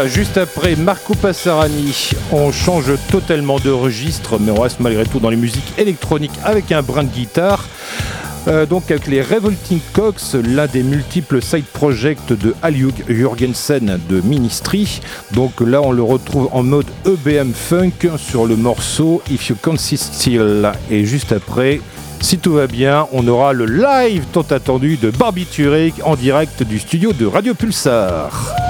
Juste 0.06 0.36
après 0.36 0.74
Marco 0.74 1.14
Passarani, 1.14 2.10
on 2.32 2.50
change 2.50 2.92
totalement 3.10 3.58
de 3.60 3.70
registre, 3.70 4.38
mais 4.40 4.50
on 4.50 4.60
reste 4.60 4.80
malgré 4.80 5.04
tout 5.04 5.20
dans 5.20 5.30
les 5.30 5.36
musiques 5.36 5.72
électroniques 5.78 6.32
avec 6.44 6.72
un 6.72 6.82
brin 6.82 7.04
de 7.04 7.08
guitare. 7.08 7.64
Euh, 8.48 8.66
donc 8.66 8.90
avec 8.90 9.06
les 9.06 9.22
Revolting 9.22 9.78
Cox, 9.92 10.34
l'un 10.34 10.66
des 10.66 10.82
multiples 10.82 11.40
side 11.40 11.64
projects 11.66 12.32
de 12.32 12.54
Al 12.62 12.74
Jurgensen 13.08 14.00
de 14.08 14.20
Ministry. 14.22 15.00
Donc 15.32 15.60
là 15.60 15.80
on 15.80 15.92
le 15.92 16.02
retrouve 16.02 16.48
en 16.52 16.62
mode 16.62 16.86
EBM 17.06 17.52
Funk 17.52 18.16
sur 18.18 18.46
le 18.46 18.56
morceau 18.56 19.22
If 19.30 19.50
You 19.50 19.56
Consist 19.60 20.14
Still. 20.14 20.72
Et 20.90 21.04
juste 21.04 21.32
après, 21.32 21.80
si 22.20 22.38
tout 22.38 22.54
va 22.54 22.66
bien, 22.66 23.06
on 23.12 23.26
aura 23.28 23.52
le 23.52 23.66
live 23.66 24.24
tant 24.32 24.46
attendu 24.50 24.96
de 24.96 25.10
Barbie 25.10 25.46
en 26.04 26.16
direct 26.16 26.62
du 26.64 26.78
studio 26.78 27.12
de 27.12 27.26
Radio 27.26 27.54
Pulsar. 27.54 28.61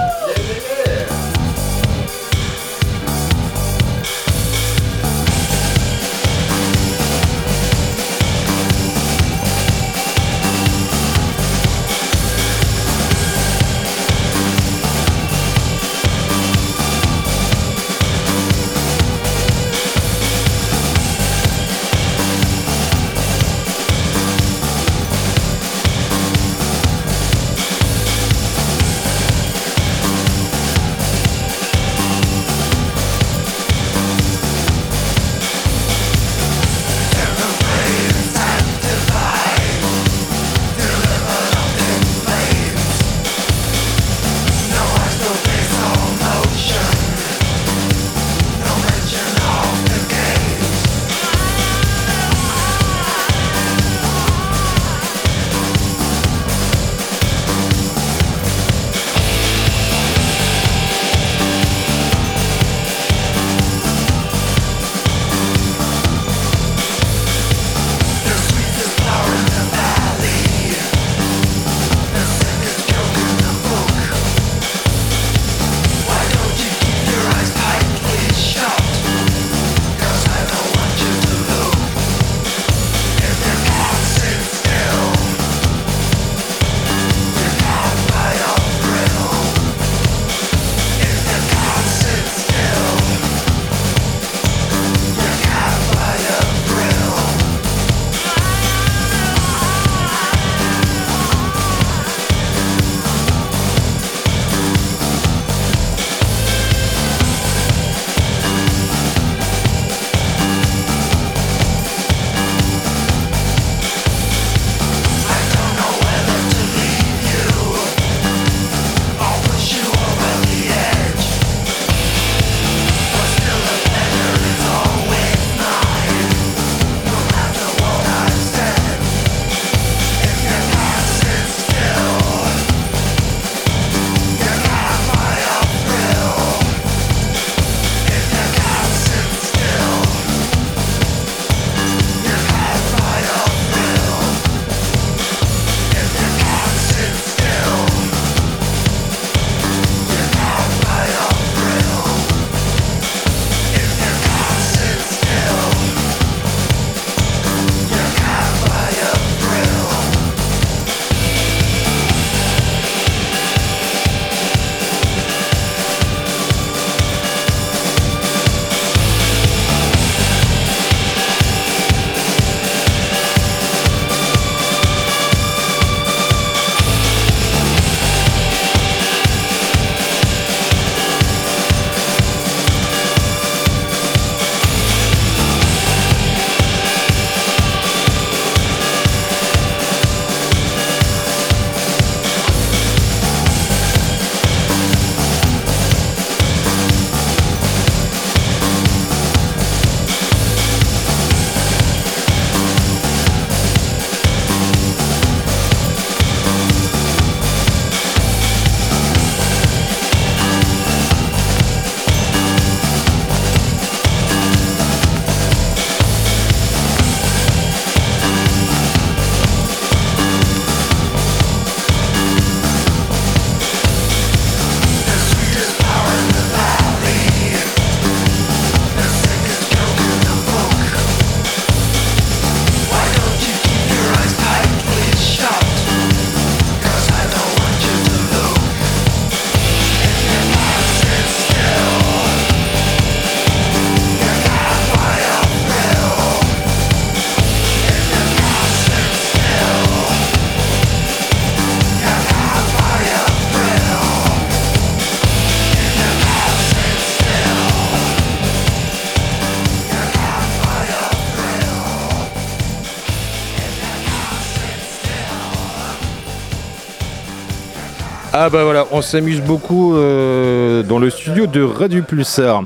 Ah 268.44 268.50
bah 268.50 268.64
voilà, 268.64 268.88
on 268.90 269.02
s'amuse 269.02 269.40
beaucoup 269.40 269.94
euh, 269.94 270.82
dans 270.82 270.98
le 270.98 271.10
studio 271.10 271.46
de 271.46 271.62
Radio 271.62 272.02
Pulsar. 272.02 272.64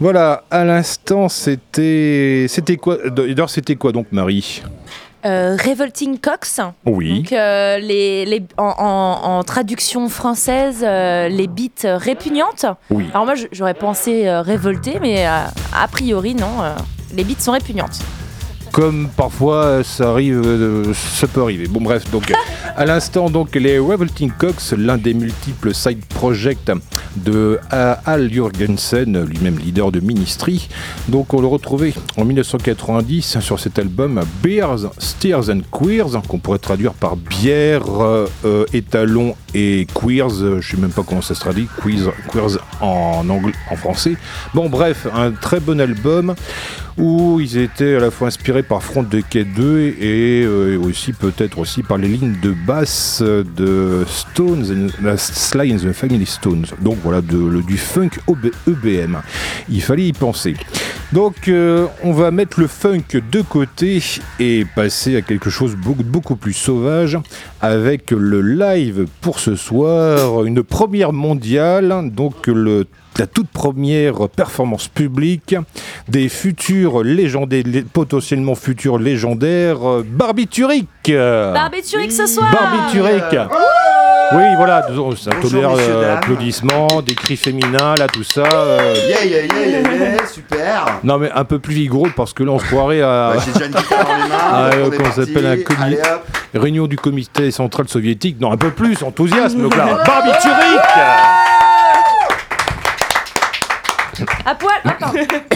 Voilà, 0.00 0.44
à 0.50 0.64
l'instant, 0.64 1.28
c'était 1.28 2.46
c'était 2.48 2.78
quoi 2.78 2.96
D'ailleurs, 3.10 3.50
c'était 3.50 3.76
quoi 3.76 3.92
donc 3.92 4.06
Marie? 4.10 4.62
Euh, 5.26 5.54
Revolting 5.62 6.18
Cox. 6.18 6.62
Oui. 6.86 7.18
Donc, 7.18 7.32
euh, 7.34 7.76
les, 7.76 8.24
les, 8.24 8.42
en, 8.56 9.42
traduction 9.46 10.08
française, 10.08 10.80
les 10.82 11.46
bites 11.46 11.86
répugnantes. 11.86 12.64
Oui. 12.88 13.04
Alors 13.12 13.26
moi, 13.26 13.34
j'aurais 13.52 13.74
pensé 13.74 14.30
révolter, 14.30 14.98
mais 14.98 15.26
a 15.26 15.88
priori, 15.90 16.34
non. 16.34 16.74
les 17.14 17.24
bites 17.24 17.42
sont 17.42 17.52
répugnantes 17.52 18.00
comme 18.72 19.08
parfois 19.14 19.84
ça 19.84 20.10
arrive, 20.10 20.42
euh, 20.44 20.94
ça 20.94 21.26
peut 21.26 21.42
arriver. 21.42 21.68
Bon 21.68 21.80
bref, 21.80 22.10
donc 22.10 22.32
à 22.76 22.86
l'instant 22.86 23.28
donc 23.28 23.54
les 23.54 23.78
Revolting 23.78 24.32
Cox, 24.36 24.72
l'un 24.72 24.96
des 24.96 25.12
multiples 25.12 25.74
side 25.74 26.04
projects 26.06 26.72
de 27.16 27.60
Al 27.70 28.32
Jurgensen, 28.32 29.24
lui-même 29.24 29.58
leader 29.58 29.92
de 29.92 30.00
Ministry. 30.00 30.68
Donc 31.08 31.34
on 31.34 31.42
le 31.42 31.46
retrouvait 31.46 31.92
en 32.16 32.24
1990 32.24 33.40
sur 33.40 33.60
cet 33.60 33.78
album 33.78 34.22
Beers, 34.42 34.90
Steers 34.98 35.50
and 35.50 35.60
Queers, 35.70 36.22
qu'on 36.26 36.38
pourrait 36.38 36.58
traduire 36.58 36.94
par 36.94 37.16
bière, 37.16 37.82
euh, 38.00 38.64
étalon 38.72 39.36
et 39.54 39.86
queers. 39.94 40.60
Je 40.60 40.66
sais 40.66 40.78
même 40.78 40.90
pas 40.90 41.02
comment 41.02 41.22
ça 41.22 41.34
se 41.34 41.40
traduit, 41.40 41.68
queers, 41.82 42.12
queers 42.32 42.58
en 42.80 43.28
anglais, 43.28 43.52
en 43.70 43.76
français. 43.76 44.16
Bon 44.54 44.70
bref, 44.70 45.06
un 45.14 45.32
très 45.32 45.60
bon 45.60 45.78
album 45.78 46.34
où 46.98 47.40
ils 47.40 47.58
étaient 47.58 47.94
à 47.94 48.00
la 48.00 48.10
fois 48.10 48.28
inspirés 48.28 48.62
par 48.62 48.82
Front 48.82 49.02
de 49.02 49.20
Quai 49.20 49.44
2 49.44 49.94
et 50.00 50.42
euh, 50.44 50.78
aussi 50.78 51.12
peut-être 51.12 51.58
aussi 51.58 51.82
par 51.82 51.98
les 51.98 52.08
lignes 52.08 52.36
de 52.42 52.50
basse 52.66 53.22
de 53.22 54.04
Stones, 54.06 54.90
la 55.02 55.16
Sly 55.16 55.74
and 55.74 55.78
the 55.78 55.92
Family 55.92 56.26
Stones. 56.26 56.66
Donc 56.80 56.98
voilà, 57.02 57.20
du 57.20 57.76
funk 57.78 58.10
EBM. 58.66 59.18
Il 59.68 59.82
fallait 59.82 60.06
y 60.06 60.12
penser. 60.12 60.54
Donc 61.12 61.48
euh, 61.48 61.86
on 62.02 62.12
va 62.12 62.30
mettre 62.30 62.58
le 62.58 62.66
funk 62.66 63.20
de 63.30 63.42
côté 63.42 64.02
et 64.40 64.64
passer 64.64 65.16
à 65.16 65.22
quelque 65.22 65.50
chose 65.50 65.76
beaucoup, 65.76 66.04
beaucoup 66.04 66.36
plus 66.36 66.54
sauvage 66.54 67.18
avec 67.60 68.10
le 68.10 68.40
live 68.40 69.06
pour 69.20 69.38
ce 69.38 69.54
soir, 69.54 70.44
une 70.44 70.62
première 70.62 71.12
mondiale, 71.12 72.10
donc 72.12 72.46
le 72.46 72.86
la 73.18 73.26
toute 73.26 73.48
première 73.48 74.28
performance 74.28 74.88
publique 74.88 75.54
des 76.08 76.28
futurs 76.28 77.02
légendaires, 77.02 77.64
potentiellement 77.92 78.54
futurs 78.54 78.98
légendaires, 78.98 79.88
euh, 79.88 80.06
Barbituric. 80.06 80.88
Barbituric 81.06 82.12
ce 82.12 82.26
soir 82.26 82.50
Barbituric 82.52 83.24
Oui, 84.32 84.44
voilà, 84.56 84.86
ça 85.16 85.30
tolère 85.42 85.72
euh, 85.76 86.16
applaudissements, 86.16 87.02
des 87.02 87.14
cris 87.14 87.36
féminins, 87.36 87.94
là, 87.98 88.06
tout 88.06 88.24
ça. 88.24 88.44
Euh. 88.44 88.94
Yeah, 89.08 89.24
yeah, 89.24 89.44
yeah, 89.44 89.80
yeah, 89.80 90.26
super 90.26 91.00
Non, 91.04 91.18
mais 91.18 91.30
un 91.30 91.44
peu 91.44 91.58
plus 91.58 91.74
vigoureux, 91.74 92.12
parce 92.16 92.32
que 92.32 92.42
là, 92.44 92.52
on 92.52 92.58
se 92.58 92.64
croirait 92.64 93.02
à... 93.02 93.32
Bah, 93.34 93.42
J'ai 93.44 93.52
déjà 93.52 93.66
une 93.66 93.72
guitare 93.72 94.04
dans 94.04 94.16
les 94.16 94.28
mains, 94.28 94.36
ah, 94.52 94.70
comment 94.96 95.12
ça 95.12 95.26
s'appelle 95.26 95.46
un 95.46 95.62
comité 95.62 96.02
Réunion 96.54 96.86
du 96.86 96.96
comité 96.96 97.50
central 97.50 97.88
soviétique. 97.88 98.38
Non, 98.40 98.52
un 98.52 98.58
peu 98.58 98.70
plus, 98.70 99.02
enthousiasme, 99.02 99.68
là. 99.70 100.02
Barbituric 100.06 101.51
À 104.44 104.54
poil 104.54 104.74
Attends. 104.84 105.12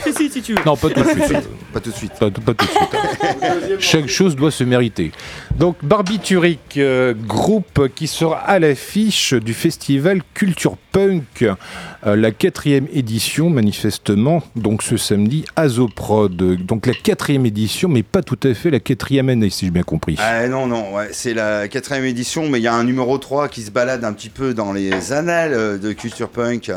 si, 0.16 0.30
si, 0.30 0.42
tu 0.42 0.54
veux. 0.54 0.64
Non, 0.64 0.76
pas 0.76 0.90
tout 0.90 1.02
de 1.02 1.08
suite. 1.08 1.48
pas 1.72 1.80
tout 1.80 1.90
de 1.90 1.94
suite. 1.96 2.12
Pas, 2.18 2.30
tout 2.30 2.40
de 2.40 2.62
suite. 2.62 3.80
Chaque 3.80 4.08
chose 4.08 4.36
doit 4.36 4.50
se 4.50 4.64
mériter. 4.64 5.12
Donc, 5.56 5.76
Barbituric, 5.82 6.76
euh, 6.76 7.14
groupe 7.14 7.88
qui 7.94 8.06
sera 8.06 8.38
à 8.38 8.58
l'affiche 8.58 9.34
du 9.34 9.54
festival 9.54 10.20
Culture 10.34 10.76
Punk, 10.92 11.42
euh, 11.42 12.16
la 12.16 12.30
quatrième 12.30 12.86
édition, 12.92 13.50
manifestement, 13.50 14.42
donc 14.54 14.82
ce 14.82 14.96
samedi, 14.96 15.44
à 15.56 15.68
Zoprod. 15.68 16.36
Donc, 16.36 16.86
la 16.86 16.94
quatrième 16.94 17.46
édition, 17.46 17.88
mais 17.88 18.02
pas 18.02 18.22
tout 18.22 18.38
à 18.44 18.54
fait 18.54 18.70
la 18.70 18.80
quatrième 18.80 19.28
année, 19.28 19.50
si 19.50 19.66
j'ai 19.66 19.72
bien 19.72 19.82
compris. 19.82 20.16
Ah, 20.18 20.46
non, 20.48 20.66
non, 20.66 20.94
ouais, 20.94 21.08
c'est 21.12 21.34
la 21.34 21.68
quatrième 21.68 22.04
édition, 22.04 22.48
mais 22.48 22.58
il 22.58 22.62
y 22.62 22.68
a 22.68 22.74
un 22.74 22.84
numéro 22.84 23.18
3 23.18 23.48
qui 23.48 23.62
se 23.62 23.70
balade 23.70 24.04
un 24.04 24.12
petit 24.12 24.30
peu 24.30 24.54
dans 24.54 24.72
les 24.72 25.12
annales 25.12 25.54
euh, 25.54 25.78
de 25.78 25.92
Culture 25.92 26.28
Punk 26.28 26.70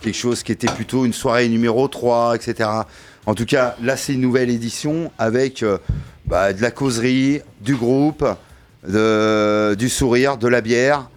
quelque 0.00 0.16
chose 0.16 0.42
qui 0.42 0.52
était 0.52 0.70
plutôt 0.72 1.04
une 1.04 1.12
soirée 1.20 1.48
numéro 1.48 1.86
3, 1.86 2.34
etc. 2.34 2.68
En 3.26 3.34
tout 3.34 3.44
cas, 3.44 3.76
là, 3.82 3.96
c'est 3.96 4.14
une 4.14 4.20
nouvelle 4.20 4.50
édition 4.50 5.12
avec 5.18 5.62
euh, 5.62 5.78
bah, 6.26 6.52
de 6.52 6.62
la 6.62 6.70
causerie, 6.70 7.42
du 7.60 7.76
groupe, 7.76 8.24
du 8.84 9.88
sourire, 9.88 10.36
de 10.38 10.48
la 10.48 10.60
bière. 10.60 11.08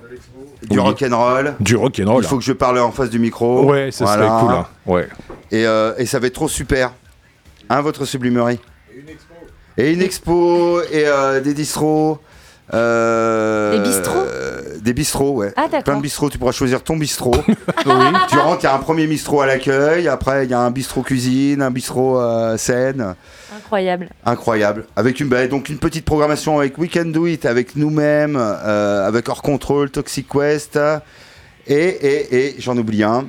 Du 0.70 0.80
rock'n'roll. 0.80 1.56
Du 1.60 1.76
rock'n'roll. 1.76 2.24
Il 2.24 2.28
faut 2.28 2.38
que 2.38 2.44
je 2.44 2.54
parle 2.54 2.80
en 2.80 2.92
face 2.92 3.10
du 3.10 3.20
micro. 3.20 3.66
Ouais, 3.66 3.92
ça 3.92 4.06
serait 4.06 4.28
cool. 4.40 4.52
Hein. 4.52 4.68
Ouais. 4.86 5.08
Et, 5.52 5.66
euh, 5.66 5.94
et, 5.98 6.06
ça 6.06 6.20
va 6.20 6.28
être 6.28 6.34
trop 6.34 6.48
super. 6.48 6.94
Hein, 7.70 7.82
votre 7.82 8.06
sublimerie? 8.06 8.60
Et 8.92 9.00
une 9.00 9.10
expo. 9.10 9.34
Et 9.78 9.94
une 9.94 10.02
expo, 10.02 10.82
et 10.82 11.06
euh, 11.08 11.42
des 11.42 11.54
distros. 11.54 12.20
Euh, 12.74 13.78
des 13.78 13.90
bistrots 13.90 14.26
Des 14.84 14.94
bistrots, 14.94 15.32
ouais. 15.32 15.54
Ah, 15.56 15.68
Plein 15.82 15.96
de 15.96 16.02
bistrots, 16.02 16.30
tu 16.30 16.38
pourras 16.38 16.52
choisir 16.52 16.84
ton 16.84 16.98
bistrot. 16.98 17.36
oui. 17.48 17.94
Tu 18.30 18.38
rentres, 18.38 18.60
il 18.62 18.66
y 18.66 18.68
a 18.68 18.76
un 18.76 18.80
premier 18.80 19.08
bistrot 19.08 19.42
à 19.42 19.46
l'accueil, 19.46 20.10
après 20.10 20.46
il 20.46 20.52
y 20.52 20.54
a 20.54 20.60
un 20.60 20.72
bistrot 20.72 21.04
cuisine, 21.04 21.62
un 21.62 21.72
bistrot 21.72 22.20
euh, 22.20 22.58
scène. 22.58 23.16
Incroyable. 23.56 24.10
Incroyable. 24.26 24.86
Avec 24.96 25.22
une, 25.22 25.30
bah, 25.30 25.48
donc 25.48 25.70
une 25.70 25.78
petite 25.78 26.04
programmation 26.04 26.60
avec 26.60 26.78
We 26.78 26.90
Can 26.92 27.06
Do 27.06 27.28
It, 27.28 27.46
avec 27.46 27.78
nous-mêmes, 27.78 28.36
euh, 28.38 29.08
avec 29.08 29.30
Hors 29.30 29.42
Control, 29.42 29.90
Toxic 29.90 30.28
Quest, 30.28 30.78
et, 31.66 31.76
et, 31.76 32.36
et 32.36 32.56
j'en 32.60 32.78
oublie 32.78 33.04
un. 33.04 33.28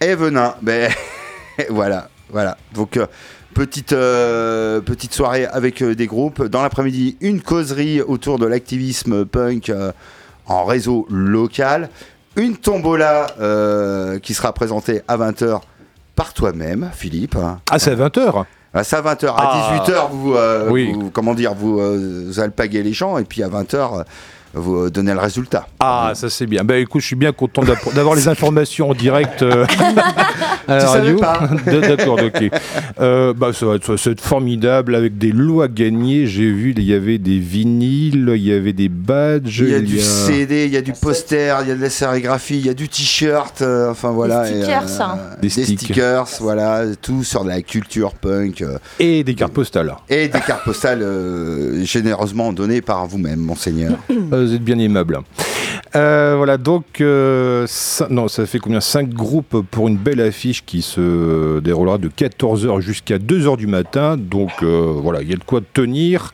Et 0.00 0.14
Venin. 0.14 0.54
Ben, 0.62 0.92
voilà, 1.70 2.08
voilà. 2.30 2.56
Donc 2.72 2.98
Petite, 3.58 3.92
euh, 3.92 4.80
petite 4.80 5.12
soirée 5.12 5.44
avec 5.44 5.82
euh, 5.82 5.96
des 5.96 6.06
groupes. 6.06 6.44
Dans 6.44 6.62
l'après-midi, 6.62 7.16
une 7.20 7.40
causerie 7.40 8.00
autour 8.00 8.38
de 8.38 8.46
l'activisme 8.46 9.24
punk 9.24 9.68
euh, 9.68 9.90
en 10.48 10.64
réseau 10.64 11.06
local. 11.10 11.88
Une 12.36 12.56
tombola 12.56 13.26
qui 14.22 14.34
sera 14.34 14.52
présentée 14.52 15.02
à 15.08 15.16
20h 15.16 15.60
par 16.14 16.34
toi-même, 16.34 16.90
Philippe. 16.94 17.36
Ah, 17.70 17.78
c'est 17.78 17.92
à 17.92 18.08
20h 18.08 18.44
ah, 18.74 18.84
c'est 18.84 18.96
à 18.96 19.02
20h. 19.02 19.34
À 19.34 19.78
18h, 19.78 20.10
vous, 20.10 20.34
vous, 20.68 21.10
comment 21.10 21.34
dire, 21.34 21.54
vous, 21.54 21.78
vous 22.26 22.38
alpaguez 22.38 22.82
les 22.82 22.92
gens, 22.92 23.16
et 23.16 23.24
puis 23.24 23.42
à 23.42 23.48
20h, 23.48 24.04
vous 24.58 24.90
donner 24.90 25.12
le 25.12 25.18
résultat. 25.18 25.66
Ah, 25.80 26.12
ça 26.14 26.28
c'est 26.28 26.46
bien. 26.46 26.64
Ben 26.64 26.82
écoute, 26.82 27.00
je 27.00 27.06
suis 27.06 27.16
bien 27.16 27.32
content 27.32 27.62
d'avoir 27.94 28.14
les 28.14 28.28
informations 28.28 28.90
en 28.90 28.94
direct 28.94 29.42
euh, 29.42 29.64
à 30.68 30.76
la 30.76 30.86
radio. 30.86 31.20
D'accord, 31.66 32.18
ok. 32.22 32.50
Euh, 33.00 33.32
bah, 33.32 33.52
ça 33.52 33.66
va 33.66 33.76
être, 33.76 34.20
formidable 34.20 34.94
avec 34.94 35.18
des 35.18 35.32
lots 35.32 35.62
à 35.62 35.68
gagner. 35.68 36.26
J'ai 36.26 36.50
vu, 36.50 36.74
il 36.76 36.82
y 36.82 36.94
avait 36.94 37.18
des 37.18 37.38
vinyles, 37.38 38.32
il 38.34 38.42
y 38.42 38.52
avait 38.52 38.72
des 38.72 38.88
badges. 38.88 39.60
Il 39.60 39.70
y 39.70 39.74
a 39.74 39.80
du 39.80 39.98
CD, 39.98 40.66
il 40.66 40.72
y 40.72 40.76
a 40.76 40.82
du 40.82 40.92
poster, 40.92 41.56
il 41.62 41.68
y 41.68 41.72
a 41.72 41.74
de 41.76 41.80
la 41.80 41.90
sérigraphie, 41.90 42.58
il 42.58 42.66
y 42.66 42.70
a 42.70 42.74
du 42.74 42.88
t-shirt. 42.88 43.62
Euh, 43.62 43.90
enfin 43.90 44.10
voilà. 44.10 44.48
Des 44.48 44.56
stickers, 44.56 45.18
des, 45.40 45.48
stickers, 45.48 46.28
voilà, 46.40 46.84
tout 47.00 47.24
sur 47.24 47.44
de 47.44 47.48
la 47.48 47.62
culture 47.62 48.14
punk. 48.14 48.64
et 48.98 49.24
des 49.24 49.34
cartes 49.34 49.52
postales. 49.52 49.94
Et 50.08 50.28
des 50.28 50.40
cartes 50.40 50.64
postales 50.64 51.04
généreusement 51.84 52.52
données 52.52 52.82
par 52.82 53.06
vous-même, 53.06 53.40
monseigneur. 53.40 53.98
Vous 54.48 54.54
êtes 54.54 54.64
bien 54.64 54.78
aimable. 54.78 55.20
Euh, 55.96 56.34
voilà, 56.36 56.58
donc, 56.58 57.00
euh, 57.00 57.64
ça, 57.66 58.08
non, 58.10 58.28
ça 58.28 58.44
fait 58.46 58.58
combien? 58.58 58.80
5 58.80 59.08
groupes 59.08 59.64
pour 59.70 59.88
une 59.88 59.96
belle 59.96 60.20
affiche 60.20 60.64
qui 60.64 60.82
se 60.82 61.60
déroulera 61.60 61.98
de 61.98 62.08
14h 62.08 62.80
jusqu'à 62.80 63.18
2h 63.18 63.56
du 63.56 63.66
matin. 63.66 64.16
Donc, 64.16 64.50
euh, 64.62 64.92
voilà, 65.02 65.22
il 65.22 65.30
y 65.30 65.32
a 65.32 65.36
de 65.36 65.44
quoi 65.44 65.60
tenir. 65.72 66.32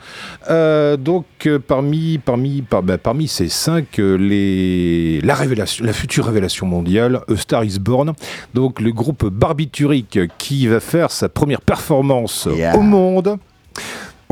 donc, 0.48 1.26
parmi, 1.66 2.18
parmi, 2.18 2.62
par, 2.62 2.82
ben, 2.82 2.98
parmi 2.98 3.28
ces 3.28 3.48
5, 3.48 3.96
les, 3.98 5.20
la, 5.20 5.34
révélation, 5.34 5.84
la 5.84 5.92
future 5.92 6.26
révélation 6.26 6.66
mondiale, 6.66 7.20
A 7.28 7.36
Star 7.36 7.64
is 7.64 7.78
Born. 7.78 8.12
Donc, 8.54 8.80
le 8.80 8.92
groupe 8.92 9.26
Barbituric 9.26 10.18
qui 10.38 10.66
va 10.66 10.80
faire 10.80 11.10
sa 11.10 11.28
première 11.28 11.60
performance 11.60 12.48
au 12.74 12.82
monde. 12.82 13.38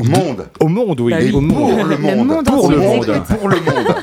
Au 0.03 0.09
monde. 0.09 0.47
Au 0.59 0.67
monde, 0.67 0.99
oui. 1.01 1.13
Bah 1.13 1.37
au 1.37 1.41
monde. 1.41 1.53
Pour 1.53 1.83
le 1.83 1.97
monde. 1.97 2.45
Pour 2.45 2.69
le 2.69 2.77
monde. 2.77 3.23
Pour 3.27 3.49
le 3.49 3.55
monde. 3.55 3.95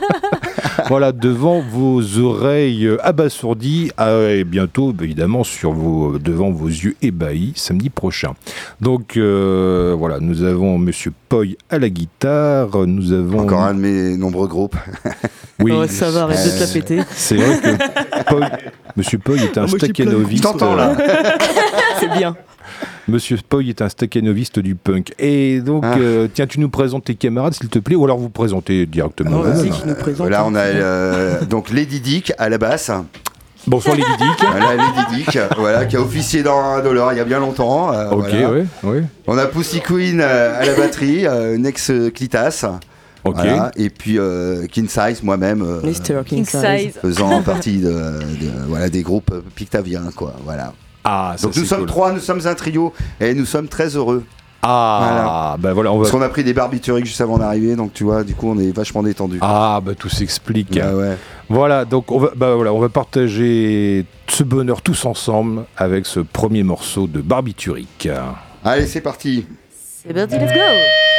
voilà, 0.88 1.12
devant 1.12 1.60
vos 1.60 2.18
oreilles 2.18 2.90
abasourdies 3.02 3.90
ah 3.96 4.10
et 4.30 4.44
bientôt, 4.44 4.94
évidemment, 5.00 5.44
sur 5.44 5.72
vos, 5.72 6.18
devant 6.18 6.50
vos 6.50 6.68
yeux 6.68 6.96
ébahis, 7.02 7.52
samedi 7.56 7.90
prochain. 7.90 8.34
Donc, 8.80 9.16
euh, 9.16 9.94
voilà, 9.98 10.18
nous 10.20 10.42
avons 10.42 10.78
Monsieur 10.78 11.12
Poy 11.28 11.56
à 11.68 11.78
la 11.78 11.90
guitare, 11.90 12.86
nous 12.86 13.12
avons... 13.12 13.40
Encore 13.40 13.62
un 13.62 13.74
de 13.74 13.80
mes 13.80 14.16
nombreux 14.16 14.48
groupes. 14.48 14.76
oui. 15.60 15.72
ça 15.88 16.10
va, 16.10 16.22
arrête 16.22 16.44
de 16.44 16.50
te 16.50 16.60
la 16.60 16.66
péter. 16.66 17.00
C'est 17.10 17.36
vrai 17.36 17.60
que 17.60 18.36
Monsieur 18.96 19.18
Poy 19.18 19.38
est 19.42 19.58
un 19.58 19.64
oh, 19.64 19.68
Stakhanoviste. 19.68 20.42
Je 20.44 20.48
t'entends, 20.48 20.74
là. 20.74 20.96
C'est 22.00 22.12
bien. 22.12 22.36
Monsieur 23.08 23.36
Spoy 23.36 23.68
est 23.70 23.82
un 23.82 23.88
stakhanoviste 23.88 24.58
du 24.58 24.74
punk. 24.74 25.12
Et 25.18 25.60
donc, 25.60 25.82
Ah. 25.86 25.96
euh, 25.98 26.28
tiens, 26.32 26.46
tu 26.46 26.60
nous 26.60 26.68
présentes 26.68 27.04
tes 27.04 27.14
camarades, 27.14 27.54
s'il 27.54 27.68
te 27.68 27.78
plaît, 27.78 27.96
ou 27.96 28.04
alors 28.04 28.18
vous 28.18 28.28
présentez 28.30 28.86
directement. 28.86 29.42
Qui 29.42 29.86
nous 29.88 29.94
présente. 29.94 30.28
Là, 30.30 30.44
on 30.46 30.54
a 30.54 30.60
euh, 30.60 31.44
donc 31.44 31.70
Lady 31.70 32.00
Dick 32.00 32.32
à 32.38 32.48
la 32.48 32.58
basse. 32.58 32.90
Bonsoir 33.66 33.94
Lady 33.96 34.08
Dick. 34.18 34.48
Voilà, 34.50 34.74
Lady 34.76 35.16
Dick, 35.24 35.38
voilà, 35.58 35.84
qui 35.84 35.96
a 35.96 36.00
officié 36.00 36.42
dans 36.42 36.82
Dollar 36.82 37.12
il 37.12 37.16
y 37.18 37.20
a 37.20 37.24
bien 37.24 37.40
longtemps. 37.40 37.92
euh, 37.92 38.10
Ok, 38.10 38.28
voilà. 38.30 38.50
ouais, 38.50 38.64
ouais. 38.84 39.02
On 39.26 39.36
a 39.36 39.46
Pussy 39.46 39.80
Queen 39.80 40.20
euh, 40.20 40.58
à 40.60 40.64
la 40.64 40.74
batterie, 40.74 41.26
euh, 41.26 41.56
une 41.56 41.66
ex-Clitas. 41.66 42.64
Ok. 43.22 43.34
Voilà. 43.34 43.70
Et 43.76 43.90
puis 43.90 44.18
euh, 44.18 44.64
King 44.66 44.88
Size, 44.88 45.22
moi-même, 45.22 45.60
euh, 45.62 45.82
Mr. 45.82 46.24
King 46.24 46.46
King 46.46 46.46
Size. 46.46 46.94
faisant 47.02 47.42
partie 47.42 47.76
de, 47.78 47.90
de- 47.90 48.66
voilà, 48.66 48.88
des 48.88 49.02
groupes 49.02 49.34
pictaviens. 49.54 50.04
Quoi, 50.16 50.32
voilà. 50.44 50.72
Ah, 51.04 51.34
ça 51.36 51.46
Donc 51.46 51.56
nous 51.56 51.62
c'est 51.62 51.68
sommes 51.68 51.78
cool. 51.80 51.88
trois, 51.88 52.12
nous 52.12 52.20
sommes 52.20 52.46
un 52.46 52.54
trio 52.54 52.92
et 53.20 53.34
nous 53.34 53.46
sommes 53.46 53.68
très 53.68 53.96
heureux. 53.96 54.24
Ah, 54.62 55.56
bah 55.58 55.72
voilà, 55.72 55.90
on 55.90 55.96
va. 55.96 56.02
Parce 56.02 56.10
qu'on 56.12 56.20
a 56.20 56.28
pris 56.28 56.44
des 56.44 56.52
barbituriques 56.52 57.06
juste 57.06 57.22
avant 57.22 57.38
d'arriver, 57.38 57.76
donc 57.76 57.94
tu 57.94 58.04
vois, 58.04 58.24
du 58.24 58.34
coup 58.34 58.50
on 58.50 58.58
est 58.58 58.70
vachement 58.76 59.02
détendu. 59.02 59.38
Ah, 59.40 59.80
bah 59.82 59.92
tout 59.98 60.10
s'explique. 60.10 60.78
Ah 60.82 60.94
ouais. 60.94 61.16
Voilà, 61.48 61.86
donc 61.86 62.12
on 62.12 62.18
va, 62.18 62.30
bah 62.36 62.54
voilà, 62.54 62.72
on 62.74 62.78
va 62.78 62.90
partager 62.90 64.04
ce 64.28 64.42
bonheur 64.44 64.82
tous 64.82 65.06
ensemble 65.06 65.64
avec 65.78 66.04
ce 66.04 66.20
premier 66.20 66.62
morceau 66.62 67.06
de 67.06 67.22
Barbiturique. 67.22 68.08
Allez, 68.62 68.86
c'est 68.86 69.00
parti. 69.00 69.46
C'est 70.04 70.12
parti, 70.12 70.36
let's 70.38 70.52
go 70.52 71.09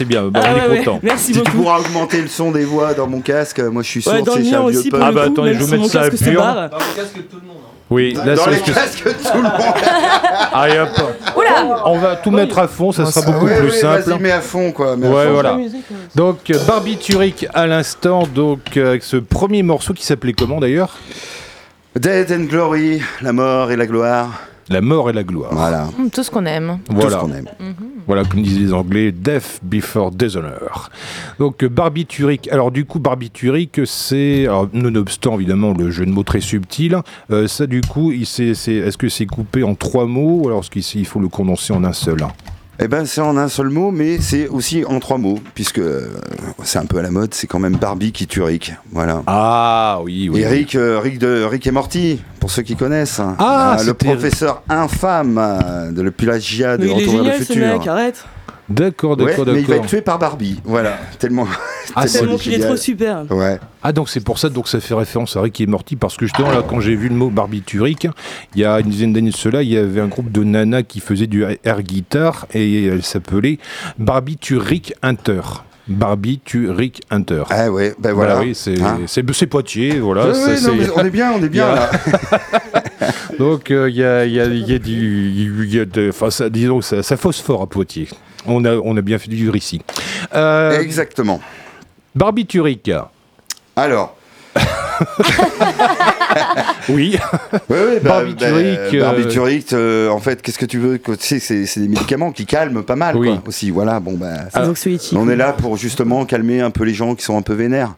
c'est 0.00 0.04
bien, 0.06 0.24
bah, 0.28 0.40
Ah 0.42 0.48
on 0.54 0.56
est 0.56 0.68
ouais. 0.70 0.78
content. 0.78 1.00
Merci 1.02 1.26
Si 1.26 1.32
tu 1.32 1.38
beaucoup. 1.40 1.58
pourras 1.58 1.78
augmenter 1.80 2.22
le 2.22 2.28
son 2.28 2.50
des 2.52 2.64
voix 2.64 2.94
dans 2.94 3.06
mon 3.06 3.20
casque, 3.20 3.60
moi 3.60 3.82
je 3.82 3.88
suis 3.88 4.00
sourd, 4.02 4.14
dans 4.24 4.32
c'est 4.32 4.38
le 4.40 4.54
un 4.56 4.68
vieux 4.70 4.90
pour 4.90 4.98
Ah 5.02 5.08
le 5.10 5.14
bah 5.14 5.22
attendez, 5.26 5.52
je 5.54 5.62
vais 5.64 5.76
mettre 5.76 5.90
ça 5.90 6.00
casque 6.00 6.14
à 6.14 6.16
se 6.16 6.24
pur. 6.30 6.40
barre. 6.40 6.70
Oui, 7.90 8.14
là 8.14 8.34
Dans 8.36 8.44
c'est 8.44 8.50
les 8.52 8.60
que- 8.60 8.70
casques 8.72 9.04
de 9.04 9.10
tout 9.10 9.36
le 9.36 9.42
monde. 9.42 9.52
Allez 10.54 10.78
hop, 10.78 10.88
Oula 11.36 11.82
on 11.86 11.98
va 11.98 12.16
tout 12.16 12.30
mettre 12.30 12.58
à 12.60 12.68
fond, 12.68 12.92
ça 12.92 13.04
sera 13.06 13.26
beaucoup 13.30 13.44
Ouais, 13.46 13.58
plus 13.58 13.70
ouais, 13.70 13.76
simple. 13.76 14.02
Vas-y, 14.10 14.18
mets 14.20 14.30
à 14.30 14.40
fond 14.40 14.72
quoi. 14.72 14.96
mets 14.96 15.06
à 15.06 15.10
Ouais, 15.10 15.24
fond. 15.26 15.32
voilà. 15.32 15.58
Donc 16.14 16.52
Barbiturique 16.66 17.46
à 17.52 17.66
l'instant, 17.66 18.22
donc 18.32 18.76
avec 18.76 19.02
ce 19.02 19.16
premier 19.18 19.62
morceau 19.62 19.92
qui 19.92 20.04
s'appelait 20.06 20.32
comment 20.32 20.60
d'ailleurs? 20.60 20.96
Dead 21.98 22.30
and 22.32 22.44
Glory, 22.44 23.02
la 23.20 23.32
mort 23.32 23.70
et 23.72 23.76
la 23.76 23.86
gloire. 23.86 24.28
La 24.68 24.80
mort 24.80 25.10
et 25.10 25.12
la 25.12 25.24
gloire. 25.24 25.50
Voilà. 25.52 25.88
Hum, 25.98 26.10
Tout 26.10 26.22
ce 26.22 26.30
qu'on 26.30 26.46
aime. 26.46 26.78
Tout 26.88 26.94
Voilà. 26.94 27.10
ce 27.10 27.16
qu'on 27.16 27.32
aime. 27.32 27.48
Voilà, 28.10 28.24
comme 28.24 28.42
disaient 28.42 28.58
les 28.62 28.72
Anglais, 28.72 29.12
Death 29.12 29.60
Before 29.62 30.10
Dishonor. 30.10 30.90
Donc, 31.38 31.64
barbiturique. 31.64 32.48
Alors, 32.50 32.72
du 32.72 32.84
coup, 32.84 32.98
barbiturique, 32.98 33.82
c'est. 33.84 34.48
Nonobstant, 34.72 35.36
évidemment, 35.36 35.72
le 35.78 35.92
jeu 35.92 36.06
de 36.06 36.10
mots 36.10 36.24
très 36.24 36.40
subtil. 36.40 36.96
euh, 37.30 37.46
ça, 37.46 37.68
du 37.68 37.82
coup, 37.82 38.10
il 38.10 38.26
s'est- 38.26 38.54
c'est- 38.54 38.74
est-ce 38.74 38.98
que 38.98 39.08
c'est 39.08 39.26
coupé 39.26 39.62
en 39.62 39.76
trois 39.76 40.06
mots 40.06 40.40
ou 40.42 40.48
alors 40.48 40.58
est-ce 40.60 40.70
qu'il 40.70 41.00
il 41.00 41.06
faut 41.06 41.20
le 41.20 41.28
condenser 41.28 41.72
en 41.72 41.84
un 41.84 41.92
seul? 41.92 42.18
Eh 42.82 42.88
ben, 42.88 43.04
c'est 43.04 43.20
en 43.20 43.36
un 43.36 43.48
seul 43.48 43.68
mot, 43.68 43.90
mais 43.90 44.18
c'est 44.20 44.48
aussi 44.48 44.84
en 44.86 45.00
trois 45.00 45.18
mots, 45.18 45.38
puisque 45.54 45.78
euh, 45.80 46.08
c'est 46.62 46.78
un 46.78 46.86
peu 46.86 46.96
à 46.98 47.02
la 47.02 47.10
mode, 47.10 47.34
c'est 47.34 47.46
quand 47.46 47.58
même 47.58 47.76
Barbie 47.76 48.10
qui 48.10 48.26
tue 48.26 48.40
Rick. 48.42 48.72
Voilà. 48.90 49.22
Ah, 49.26 50.00
oui, 50.02 50.30
oui. 50.32 50.40
Et 50.40 50.46
Rick, 50.46 50.74
euh, 50.76 50.98
Rick 50.98 51.18
de 51.18 51.42
Rick 51.44 51.66
et 51.66 51.72
Morty, 51.72 52.22
pour 52.40 52.50
ceux 52.50 52.62
qui 52.62 52.76
connaissent. 52.76 53.20
Ah, 53.38 53.76
Euh, 53.80 53.84
le 53.84 53.92
professeur 53.92 54.62
infâme 54.70 55.90
de 55.92 56.00
le 56.00 56.10
plagiat 56.10 56.78
de 56.78 56.88
Retour 56.88 57.22
vers 57.22 57.24
le 57.24 57.32
futur. 57.32 57.66
mec, 57.66 57.86
arrête. 57.86 58.24
D'accord, 58.70 59.18
Ouais, 59.18 59.26
d'accord, 59.26 59.46
mais 59.46 59.60
il 59.60 59.66
va 59.66 59.74
être 59.74 59.80
d'accord. 59.82 59.86
tué 59.86 60.00
par 60.00 60.18
Barbie. 60.18 60.60
Voilà, 60.64 60.96
tellement. 61.18 61.46
Ah, 61.96 62.06
c'est- 62.06 62.20
Tellement 62.20 62.36
qu'il 62.36 62.54
est 62.54 62.60
trop 62.60 62.76
super. 62.76 63.24
Ouais. 63.30 63.58
Ah, 63.82 63.92
donc 63.92 64.08
c'est 64.08 64.20
pour 64.20 64.38
ça 64.38 64.48
donc 64.48 64.68
ça 64.68 64.78
fait 64.80 64.94
référence 64.94 65.36
à 65.36 65.40
Rick 65.42 65.60
et 65.60 65.66
Morty, 65.66 65.96
parce 65.96 66.16
que 66.16 66.24
justement, 66.26 66.50
là, 66.52 66.62
quand 66.66 66.78
j'ai 66.80 66.94
vu 66.94 67.08
le 67.08 67.14
mot 67.16 67.30
barbiturique, 67.30 68.06
il 68.54 68.60
y 68.60 68.64
a 68.64 68.78
une 68.78 68.88
dizaine 68.88 69.12
d'années 69.12 69.30
de 69.30 69.36
cela, 69.36 69.62
il 69.62 69.70
y 69.70 69.76
avait 69.76 70.00
un 70.00 70.06
groupe 70.06 70.30
de 70.30 70.44
nanas 70.44 70.82
qui 70.84 71.00
faisait 71.00 71.26
du 71.26 71.44
air 71.64 71.82
guitar 71.82 72.46
et 72.54 72.86
elle 72.86 73.02
s'appelait 73.02 73.58
Barbiturique 73.98 74.94
Hunter. 75.02 75.40
Barbiturique 75.88 77.02
Hunter. 77.10 77.42
Ah 77.50 77.70
ouais, 77.70 77.94
ben 77.98 78.12
voilà. 78.12 78.38
oui, 78.40 78.54
c'est 78.54 78.80
Hein 78.80 79.00
c'est 79.06 79.28
c'est 79.32 79.46
Poitiers, 79.46 79.98
voilà. 79.98 80.28
Ouais, 80.28 80.34
ça, 80.34 80.40
ouais, 80.46 80.52
non, 80.52 80.58
c'est- 80.60 80.72
mais 80.76 80.90
on 80.94 81.04
est 81.04 81.10
bien, 81.10 81.32
on 81.32 81.42
est 81.42 81.48
bien 81.58 81.66
a- 81.66 81.74
là. 82.32 83.08
Donc 83.38 83.70
euh, 83.70 83.88
il 83.90 83.96
y, 83.96 84.04
a, 84.04 84.24
il 84.26 84.32
y, 84.32 84.40
a, 84.40 84.44
il 84.46 84.70
y 84.70 84.74
a 84.74 84.78
du, 84.78 85.66
y 85.68 85.80
a 85.80 85.84
de, 85.84 86.10
ça, 86.30 86.48
disons 86.50 86.78
que 86.80 86.84
ça, 86.84 87.02
ça 87.02 87.16
phosphore 87.16 87.62
à 87.62 87.66
Poitiers. 87.66 88.08
On 88.46 88.64
a, 88.64 88.74
on 88.76 88.96
a 88.96 89.00
bien 89.02 89.18
fait 89.18 89.28
du 89.28 89.36
dur 89.36 89.54
ici. 89.56 89.80
Euh, 90.34 90.80
Exactement. 90.80 91.40
barbiturique. 92.14 92.90
Alors, 93.76 94.16
Oui. 96.88 97.16
oui, 97.18 97.18
oui, 97.68 97.76
bah, 98.02 98.10
Barbiturique, 98.10 98.76
bah, 98.76 98.96
euh, 98.96 99.00
barbiturique, 99.00 99.72
euh, 99.72 100.08
en 100.08 100.18
fait, 100.18 100.42
qu'est-ce 100.42 100.58
que 100.58 100.66
tu 100.66 100.78
veux 100.78 100.98
que- 100.98 101.12
tu 101.12 101.24
sais, 101.26 101.38
C'est 101.40 101.66
c'est 101.66 101.80
des 101.80 101.88
médicaments 101.88 102.32
qui 102.32 102.46
calment 102.46 102.82
pas 102.82 102.96
mal, 102.96 103.16
Oui. 103.16 103.28
quoi, 103.28 103.42
aussi. 103.48 103.70
Voilà, 103.70 104.00
bon, 104.00 104.14
bah, 104.14 104.28
on 105.14 105.28
est 105.28 105.36
là 105.36 105.52
pour 105.52 105.76
justement 105.76 106.24
calmer 106.24 106.60
un 106.60 106.70
peu 106.70 106.84
les 106.84 106.94
gens 106.94 107.14
qui 107.14 107.24
sont 107.24 107.36
un 107.38 107.42
peu 107.42 107.54
vénères. 107.54 107.94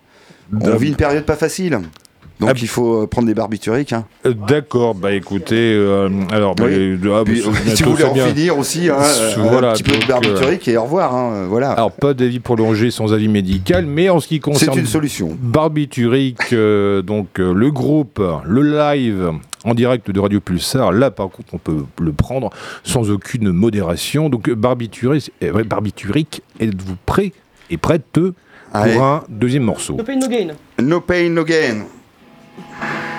On 0.60 0.76
vit 0.76 0.88
une 0.88 0.96
période 0.96 1.24
pas 1.24 1.36
facile. 1.36 1.80
Donc 2.42 2.50
Ah. 2.56 2.58
il 2.60 2.68
faut 2.68 3.02
euh, 3.02 3.06
prendre 3.06 3.28
des 3.28 3.34
barbituriques. 3.34 3.92
Hein. 3.92 4.04
Euh, 4.26 4.34
D'accord, 4.34 4.94
bah 4.96 5.12
écoutez, 5.12 5.74
euh, 5.74 6.08
alors, 6.32 6.54
bah, 6.56 6.64
Oui. 6.66 6.98
ah, 7.14 7.22
Puis, 7.24 7.40
bah, 7.40 7.50
c'est 7.64 7.76
si 7.76 7.82
vous 7.84 7.92
voulez 7.92 8.04
en 8.04 8.08
c'est 8.08 8.14
bien. 8.14 8.26
finir 8.26 8.58
aussi, 8.58 8.88
hein, 8.90 8.96
voilà, 9.38 9.70
un 9.70 9.72
petit 9.74 9.84
peu 9.84 9.92
donc, 9.92 10.02
de 10.02 10.08
barbiturique 10.08 10.66
et 10.68 10.76
au 10.76 10.82
revoir. 10.82 11.14
hein, 11.14 11.46
voilà. 11.48 11.70
Alors, 11.70 11.92
pas 11.92 12.14
d'avis 12.14 12.40
prolongé 12.40 12.90
sans 12.90 13.12
avis 13.12 13.28
médical, 13.28 13.86
mais 13.86 14.08
en 14.08 14.18
ce 14.18 14.26
qui 14.26 14.34
C'est 14.34 14.40
concerne 14.40 14.78
une 14.80 14.86
solution. 14.86 15.36
Barbiturique, 15.40 16.52
euh, 16.52 17.00
donc 17.02 17.38
euh, 17.38 17.52
le 17.54 17.70
groupe, 17.70 18.20
le 18.44 18.62
live 18.62 19.30
en 19.64 19.74
direct 19.74 20.10
de 20.10 20.18
Radio 20.18 20.40
Pulsar, 20.40 20.90
là 20.90 21.12
par 21.12 21.28
contre 21.28 21.54
on 21.54 21.58
peut 21.58 21.84
le 22.00 22.12
prendre 22.12 22.50
sans 22.82 23.10
aucune 23.10 23.52
modération. 23.52 24.28
Donc 24.28 24.50
Barbiturique, 24.50 25.30
euh, 25.42 25.52
ouais, 25.52 25.62
Barbiturique 25.64 26.42
êtes-vous 26.58 26.96
prêt 27.06 27.32
et 27.70 27.76
prête 27.76 28.02
pour 28.12 28.32
Allez. 28.72 28.96
un 28.96 29.22
deuxième 29.28 29.62
morceau? 29.62 29.94
No 29.96 30.02
pain, 30.02 30.16
no 30.16 30.26
gain. 30.28 30.48
No 30.82 31.00
pain, 31.00 31.28
no 31.30 31.44
gain. 31.44 31.84
Thank 32.56 33.06
you. 33.06 33.11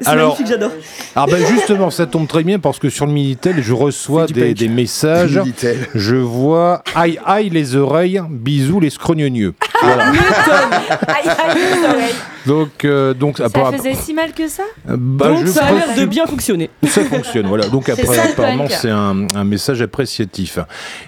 C'est 0.00 0.14
ma- 0.14 0.16
magnifique, 0.16 0.46
j'adore. 0.46 0.70
Alors 1.14 1.28
ben 1.28 1.44
justement, 1.46 1.90
ça 1.90 2.06
tombe 2.06 2.26
très 2.26 2.42
bien 2.42 2.58
parce 2.58 2.78
que 2.78 2.88
sur 2.88 3.06
le 3.06 3.12
Minitel, 3.12 3.62
je 3.62 3.72
reçois 3.72 4.26
des, 4.26 4.68
messages. 4.68 5.38
Minitel. 5.38 5.88
Je 5.94 6.16
vois 6.16 6.82
aïe 6.94 7.18
aïe 7.24 7.50
les 7.50 7.76
oreilles, 7.76 8.20
bisous 8.30 8.80
les 8.80 8.90
scrognonieux. 8.90 9.54
Voilà. 9.82 10.04
Aïe, 11.08 11.28
aïe. 11.28 12.12
Donc 12.46 12.84
euh, 12.84 13.12
donc 13.12 13.38
Ça 13.38 13.48
faisait 13.48 13.94
si 13.94 14.14
mal 14.14 14.32
que 14.32 14.46
ça 14.46 14.62
bah, 14.86 15.28
Donc 15.28 15.46
je 15.46 15.50
ça 15.50 15.64
a 15.66 15.72
l'air 15.72 15.96
de 15.96 16.04
bien 16.04 16.26
fonctionner. 16.26 16.70
Ça 16.86 17.02
fonctionne, 17.02 17.46
voilà. 17.48 17.66
Donc 17.68 17.88
après, 17.88 18.04
ça, 18.06 18.22
apparemment, 18.30 18.66
c'est 18.68 18.90
un, 18.90 19.26
un 19.34 19.44
message 19.44 19.82
appréciatif. 19.82 20.60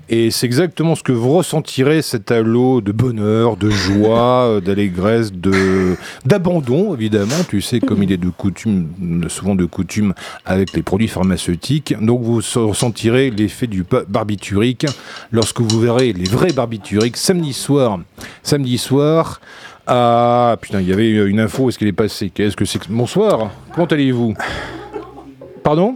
Et 0.09 0.33
c'est 0.33 0.47
exactement 0.47 0.97
ce 0.97 1.05
que 1.05 1.13
vous 1.13 1.37
ressentirez, 1.37 2.03
cet 2.03 2.33
halo 2.33 2.81
de 2.81 2.91
bonheur, 2.91 3.57
de 3.57 3.71
joie, 3.71 4.47
euh, 4.47 4.61
d'allégresse, 4.61 5.31
de 5.33 5.97
d'abandon, 6.25 6.95
évidemment. 6.95 7.37
Tu 7.49 7.61
sais, 7.63 7.79
comme 7.79 8.03
il 8.03 8.11
est 8.11 8.17
de 8.17 8.31
coutume, 8.31 8.89
souvent 9.29 9.55
de 9.55 9.65
coutume 9.65 10.15
avec 10.45 10.73
les 10.73 10.83
produits 10.83 11.09
pharmaceutiques. 11.09 11.95
Donc 12.01 12.23
vous 12.23 12.41
ressentirez 12.57 13.31
l'effet 13.31 13.69
du 13.69 13.85
ba- 13.85 14.03
barbiturique 14.09 14.87
lorsque 15.31 15.61
vous 15.61 15.79
verrez 15.79 16.13
les 16.13 16.29
vrais 16.29 16.53
barbituriques 16.53 17.17
samedi 17.17 17.53
soir. 17.53 18.01
Samedi 18.43 18.58
soir. 18.79 19.41
Ah 19.87 20.57
putain, 20.61 20.81
il 20.81 20.89
y 20.89 20.93
avait 20.93 21.11
une 21.11 21.41
info, 21.41 21.69
est-ce 21.69 21.79
qu'elle 21.79 21.89
est 21.89 21.93
passée 21.93 22.29
Qu'est-ce 22.29 22.57
que 22.57 22.67
c'est 22.67 22.79
que... 22.79 22.85
Bonsoir, 22.91 23.51
comment 23.75 23.87
allez-vous 23.87 24.35
Pardon 25.63 25.95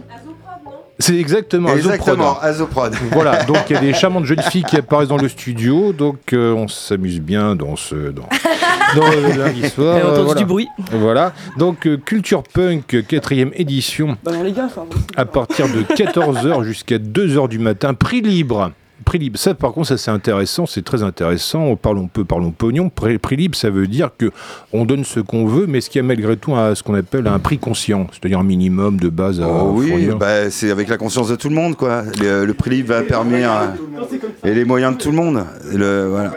C'est 0.97 1.15
exactement 1.15 1.69
Azoprod. 1.69 1.93
Exactement, 1.93 2.39
Azoprod. 2.41 2.95
Voilà, 3.11 3.43
donc 3.43 3.57
il 3.69 3.73
y 3.73 3.75
a 3.75 3.81
des 3.81 3.93
charmantes 3.93 4.25
jeunes 4.25 4.41
filles 4.41 4.63
qui 4.63 4.77
apparaissent 4.77 5.09
dans 5.09 5.17
le 5.17 5.29
studio, 5.29 5.93
donc 5.93 6.33
euh, 6.33 6.53
on 6.53 6.67
s'amuse 6.67 7.21
bien 7.21 7.55
dans 7.55 7.75
ce 7.75 8.09
dans, 8.09 8.27
dans 8.95 9.07
le 9.11 9.37
lundi 9.37 9.69
soir. 9.69 9.97
Euh, 9.97 10.23
voilà. 10.23 10.41
du 10.41 10.45
bruit. 10.45 10.67
Voilà, 10.91 11.33
donc 11.59 11.85
euh, 11.85 11.97
Culture 11.97 12.41
Punk, 12.41 13.05
quatrième 13.07 13.51
édition, 13.53 14.17
Bah 14.23 14.31
les 14.43 14.53
gars, 14.53 14.69
à 15.15 15.25
partir 15.25 15.67
de 15.67 15.83
14h 15.83 16.63
jusqu'à 16.63 16.97
2h 16.97 17.47
du 17.47 17.59
matin, 17.59 17.93
prix 17.93 18.21
libre. 18.21 18.71
Prix 19.03 19.19
libre, 19.19 19.37
ça 19.37 19.53
par 19.53 19.71
contre 19.73 19.87
ça 19.87 19.97
c'est 19.97 20.11
intéressant, 20.11 20.65
c'est 20.65 20.83
très 20.83 21.03
intéressant, 21.03 21.63
on 21.63 21.75
parle 21.75 21.97
on 21.97 22.07
peut 22.07 22.23
parlons 22.25 22.51
pognon, 22.51 22.89
prix, 22.89 23.17
prix 23.17 23.35
libre 23.35 23.55
ça 23.55 23.69
veut 23.69 23.87
dire 23.87 24.09
que 24.17 24.31
on 24.71 24.85
donne 24.85 25.03
ce 25.03 25.19
qu'on 25.19 25.45
veut 25.45 25.65
mais 25.67 25.81
ce 25.81 25.89
qui 25.89 25.99
a 25.99 26.03
malgré 26.03 26.37
tout 26.37 26.55
un- 26.55 26.73
ce 26.75 26.83
qu'on 26.83 26.93
appelle 26.95 27.27
un 27.27 27.39
prix 27.39 27.57
conscient, 27.57 28.07
c'est-à-dire 28.11 28.39
un 28.39 28.43
minimum 28.43 28.97
de 28.99 29.09
base 29.09 29.41
à 29.41 29.47
Oh 29.47 29.71
oui, 29.75 29.89
fournir. 29.89 30.17
bah, 30.17 30.49
c'est 30.49 30.71
avec 30.71 30.87
la 30.87 30.97
conscience 30.97 31.27
de 31.29 31.35
tout 31.35 31.49
le 31.49 31.55
monde, 31.55 31.75
quoi. 31.75 32.03
Le, 32.21 32.45
le 32.45 32.53
prix 32.53 32.69
libre 32.71 32.89
va 32.93 33.01
permettre 33.03 33.49
et 34.43 34.53
les 34.53 34.65
moyens 34.65 34.97
de 34.97 35.01
tout 35.01 35.11
le 35.11 35.17
monde. 35.17 35.43
Le, 35.73 36.07
voilà. 36.09 36.31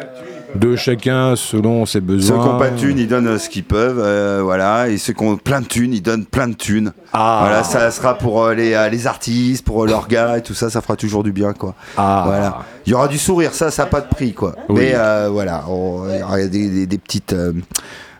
De 0.54 0.76
chacun 0.76 1.34
selon 1.36 1.84
ses 1.86 1.94
Ceux 1.94 2.00
besoins. 2.00 2.38
qui 2.42 2.48
n'ont 2.48 2.58
pas 2.58 2.70
de 2.70 2.78
thunes, 2.78 2.98
ils 2.98 3.08
donnent 3.08 3.26
euh, 3.26 3.38
ce 3.38 3.48
qu'ils 3.48 3.64
peuvent, 3.64 3.98
euh, 3.98 4.40
voilà. 4.42 4.88
Et 4.88 4.96
ceux 4.98 5.12
qui 5.12 5.22
ont 5.24 5.36
plein 5.36 5.60
de 5.60 5.66
thunes, 5.66 5.92
ils 5.92 6.02
donnent 6.02 6.24
plein 6.24 6.48
de 6.48 6.54
thunes. 6.54 6.92
Ah. 7.12 7.38
Voilà, 7.42 7.62
ça 7.64 7.90
sera 7.90 8.16
pour 8.16 8.42
euh, 8.44 8.54
les, 8.54 8.72
euh, 8.74 8.88
les 8.88 9.06
artistes, 9.06 9.64
pour 9.64 9.86
leurs 9.86 10.08
gars 10.08 10.38
et 10.38 10.42
tout 10.42 10.54
ça, 10.54 10.70
ça 10.70 10.80
fera 10.80 10.96
toujours 10.96 11.22
du 11.24 11.32
bien, 11.32 11.52
quoi. 11.52 11.74
Ah. 11.96 12.22
Voilà. 12.26 12.58
Il 12.86 12.92
y 12.92 12.94
aura 12.94 13.08
du 13.08 13.18
sourire, 13.18 13.52
ça, 13.54 13.70
ça 13.70 13.82
n'a 13.84 13.88
pas 13.90 14.00
de 14.00 14.08
prix, 14.08 14.32
quoi. 14.32 14.54
Oui. 14.68 14.76
Mais 14.80 14.94
voilà, 15.28 15.64
il 15.68 16.20
y 16.20 16.22
aura 16.22 16.36
des, 16.38 16.68
des- 16.70 16.86
des 16.86 16.98
petites, 16.98 17.34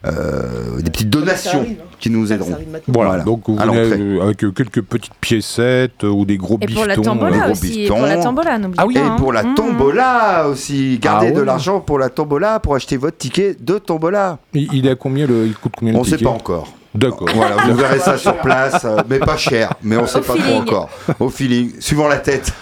euh, 0.06 0.80
des 0.80 0.90
petites 0.90 1.10
donations 1.10 1.60
arrive, 1.60 1.76
qui 1.98 2.10
nous 2.10 2.32
aideront. 2.32 2.56
Voilà, 2.86 3.10
Voilà, 3.10 3.24
donc 3.24 3.42
vous 3.48 3.56
venez 3.56 3.78
euh, 3.78 4.22
avec 4.22 4.44
euh, 4.44 4.50
quelques 4.52 4.82
petites 4.82 5.14
piécettes 5.20 6.02
ou 6.04 6.24
des 6.24 6.36
gros 6.36 6.58
Et 6.60 6.66
pour 6.66 6.86
la 6.86 6.96
tombola 6.96 7.38
gros 7.38 7.50
aussi. 7.52 7.84
Et 7.84 7.88
pour 7.88 7.98
la 8.00 8.58
n'oubliez 8.58 8.74
Ah 8.78 8.86
oui, 8.86 8.94
pas. 8.94 9.00
Et 9.00 9.02
hein. 9.04 9.16
pour 9.18 9.32
la 9.32 9.42
Mmh. 9.42 9.54
tombola 9.54 10.48
aussi, 10.48 10.98
gardez 11.00 11.28
Ah 11.34 11.38
de 11.38 11.42
l'argent 11.42 11.80
pour 11.80 11.98
la 11.98 12.08
tombola 12.08 12.60
pour 12.60 12.74
acheter 12.74 12.96
votre 12.96 13.16
ticket 13.16 13.56
de 13.58 13.78
tombola. 13.78 14.38
il, 14.54 14.68
il 14.72 14.86
est 14.86 14.90
à 14.90 14.94
combien 14.96 15.26
le, 15.26 15.46
il 15.46 15.54
coûte 15.54 15.72
combien 15.78 15.92
le 15.92 15.98
On 15.98 16.02
ne 16.02 16.06
sait 16.06 16.18
pas 16.18 16.30
encore. 16.30 16.72
D'accord. 16.94 17.28
Voilà, 17.34 17.56
vous 17.66 17.74
verrez 17.74 17.98
ça 17.98 18.16
sur 18.16 18.36
place, 18.38 18.86
mais 19.10 19.18
pas 19.18 19.36
cher, 19.36 19.74
mais 19.82 19.96
on 19.98 20.02
ne 20.02 20.06
sait 20.06 20.20
Au 20.20 20.22
pas 20.22 20.34
trop 20.34 20.54
encore. 20.54 20.88
Au 21.20 21.28
feeling, 21.28 21.72
suivant 21.78 22.08
la 22.08 22.16
tête. 22.16 22.52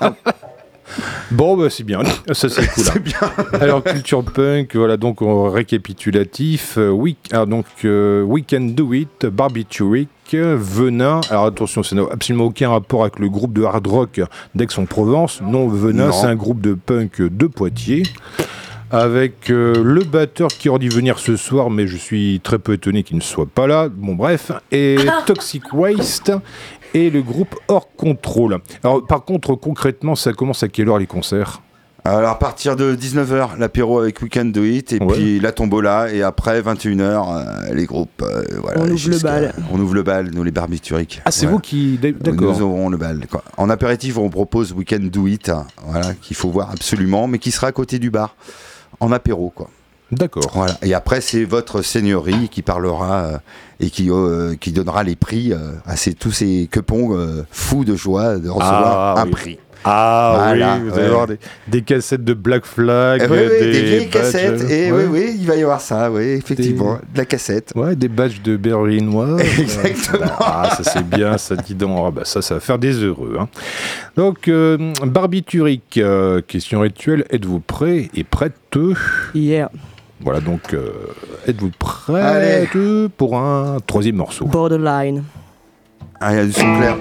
Bon, 1.30 1.56
bah, 1.56 1.68
c'est 1.70 1.84
bien. 1.84 2.00
Ça, 2.32 2.48
c'est 2.48 2.66
cool. 2.68 2.84
C'est 2.92 3.02
bien. 3.02 3.18
Alors, 3.60 3.82
Culture 3.82 4.24
Punk, 4.24 4.76
voilà, 4.76 4.96
donc 4.96 5.22
en 5.22 5.50
récapitulatif. 5.50 6.76
euh, 6.78 6.90
we, 6.90 7.14
alors, 7.30 7.46
donc, 7.46 7.66
euh, 7.84 8.22
We 8.22 8.44
Can 8.48 8.60
Do 8.72 8.92
It, 8.92 9.26
Barbituric, 9.26 10.08
Venin. 10.32 11.20
Alors, 11.30 11.46
attention, 11.46 11.82
ça 11.82 11.94
n'a 11.96 12.02
absolument 12.10 12.44
aucun 12.46 12.70
rapport 12.70 13.02
avec 13.02 13.18
le 13.18 13.28
groupe 13.28 13.52
de 13.52 13.64
hard 13.64 13.86
rock 13.86 14.20
d'Aix-en-Provence. 14.54 15.40
Non, 15.42 15.68
Venin, 15.68 16.06
Non. 16.06 16.12
c'est 16.12 16.26
un 16.26 16.34
groupe 16.36 16.60
de 16.60 16.74
punk 16.74 17.20
de 17.20 17.46
Poitiers. 17.46 18.02
Avec 18.94 19.48
euh, 19.50 19.82
le 19.82 20.04
batteur 20.04 20.48
qui 20.48 20.68
aurait 20.68 20.78
dû 20.78 20.90
venir 20.90 21.18
ce 21.18 21.34
soir, 21.36 21.70
mais 21.70 21.86
je 21.86 21.96
suis 21.96 22.40
très 22.44 22.58
peu 22.58 22.74
étonné 22.74 23.02
qu'il 23.02 23.16
ne 23.16 23.22
soit 23.22 23.46
pas 23.46 23.66
là. 23.66 23.88
Bon, 23.90 24.14
bref. 24.14 24.52
Et 24.70 24.96
Toxic 25.26 25.72
Waste 25.72 26.30
et 26.94 27.10
le 27.10 27.22
groupe 27.22 27.54
Hors 27.68 27.88
Contrôle. 27.96 28.58
Alors, 28.84 29.06
par 29.06 29.24
contre, 29.24 29.54
concrètement, 29.54 30.14
ça 30.14 30.32
commence 30.32 30.62
à 30.62 30.68
quelle 30.68 30.88
heure 30.88 30.98
les 30.98 31.06
concerts? 31.06 31.60
Alors, 32.04 32.30
à 32.30 32.38
partir 32.38 32.74
de 32.74 32.96
19h, 32.96 33.58
l'apéro 33.60 34.00
avec 34.00 34.20
We 34.20 34.28
Can 34.28 34.46
Do 34.46 34.64
It, 34.64 34.92
et 34.92 34.98
Ouais. 35.00 35.14
puis 35.14 35.38
la 35.40 35.52
tombola, 35.52 36.12
et 36.12 36.22
après 36.24 36.60
21h, 36.60 37.00
euh, 37.70 37.74
les 37.74 37.86
groupes. 37.86 38.22
euh, 38.22 38.42
voilà, 38.60 38.80
On 38.80 38.90
ouvre 38.90 39.08
le 39.10 39.18
bal. 39.20 39.54
On 39.70 39.78
ouvre 39.78 39.94
le 39.94 40.02
bal, 40.02 40.30
nous 40.34 40.42
les 40.42 40.50
barbituriques. 40.50 41.22
Ah, 41.24 41.30
c'est 41.30 41.42
Voilà. 41.46 41.54
vous 41.54 41.60
qui. 41.60 41.98
D'accord. 41.98 42.34
Nous 42.34 42.60
aurons 42.62 42.88
le 42.88 42.96
bal. 42.96 43.20
Quoi. 43.30 43.44
En 43.56 43.70
apéritif, 43.70 44.18
on 44.18 44.30
propose 44.30 44.72
We 44.72 44.84
Can 44.84 44.98
Do 45.12 45.28
It, 45.28 45.48
hein, 45.48 45.64
voilà, 45.86 46.14
qu'il 46.14 46.34
faut 46.34 46.50
voir 46.50 46.70
absolument, 46.72 47.28
mais 47.28 47.38
qui 47.38 47.52
sera 47.52 47.68
à 47.68 47.72
côté 47.72 48.00
du 48.00 48.10
bar, 48.10 48.34
en 48.98 49.12
apéro, 49.12 49.50
quoi. 49.54 49.68
D'accord. 50.12 50.50
Voilà. 50.54 50.76
Et 50.82 50.92
après, 50.94 51.20
c'est 51.22 51.44
votre 51.44 51.80
seigneurie 51.82 52.48
qui 52.50 52.60
parlera 52.62 53.24
euh, 53.24 53.38
et 53.80 53.88
qui, 53.90 54.10
euh, 54.10 54.54
qui 54.60 54.70
donnera 54.72 55.02
les 55.04 55.16
prix 55.16 55.52
euh, 55.52 55.72
à 55.86 55.96
ces, 55.96 56.12
tous 56.14 56.32
ces 56.32 56.68
quepons 56.70 57.16
euh, 57.16 57.44
fous 57.50 57.84
de 57.84 57.96
joie 57.96 58.36
de 58.36 58.48
recevoir 58.50 59.16
Ah, 59.16 59.22
un 59.22 59.24
oui. 59.24 59.30
prix. 59.30 59.58
Ah 59.84 60.34
Voilà, 60.36 60.74
oui, 60.76 60.88
vous 60.88 60.94
ouais. 60.94 61.00
allez 61.00 61.10
voir 61.10 61.26
des, 61.26 61.38
des 61.66 61.82
cassettes 61.82 62.22
de 62.22 62.34
Black 62.34 62.64
Flag, 62.66 63.20
Eh 63.24 63.28
oui, 63.28 63.38
oui, 63.40 63.58
des, 63.58 63.72
des 63.72 63.82
vieilles 63.82 63.98
badges, 64.06 64.10
cassettes. 64.12 64.70
Et 64.70 64.92
ouais. 64.92 65.06
oui, 65.10 65.24
oui, 65.24 65.36
il 65.40 65.44
va 65.46 65.56
y 65.56 65.62
avoir 65.64 65.80
ça, 65.80 66.08
oui, 66.08 66.22
effectivement. 66.22 67.00
De 67.12 67.18
la 67.18 67.24
cassette. 67.24 67.72
Ouais, 67.74 67.96
des 67.96 68.06
badges 68.06 68.42
de 68.42 68.56
berlinois. 68.56 69.38
Exactement. 69.58 70.30
Ah, 70.38 70.68
ça 70.76 70.84
c'est 70.84 71.04
bien, 71.08 71.36
ça 71.36 71.56
dit 71.56 71.74
donc. 71.74 71.98
Ah, 72.06 72.10
bah, 72.12 72.22
ça, 72.24 72.42
ça 72.42 72.54
va 72.54 72.60
faire 72.60 72.78
des 72.78 72.92
heureux. 72.92 73.36
hein. 73.40 73.48
Donc, 74.14 74.46
euh, 74.46 74.92
Barbiturique, 75.04 75.98
euh, 75.98 76.42
question 76.46 76.80
rituelle. 76.80 77.24
Êtes-vous 77.30 77.58
prêt 77.58 78.08
et 78.14 78.22
prête? 78.22 78.52
Hier, 79.34 79.68
Voilà, 80.22 80.40
donc, 80.40 80.72
euh, 80.72 80.92
êtes-vous 81.46 81.70
prêt 81.78 82.20
Allez. 82.20 83.08
pour 83.16 83.36
un 83.36 83.78
troisième 83.86 84.16
morceau? 84.16 84.46
Borderline. 84.46 85.24
Ah, 86.20 86.32
il 86.32 86.36
y 86.36 86.40
a 86.40 86.44
du 86.44 86.52
son 86.52 86.76
clair. 86.76 86.96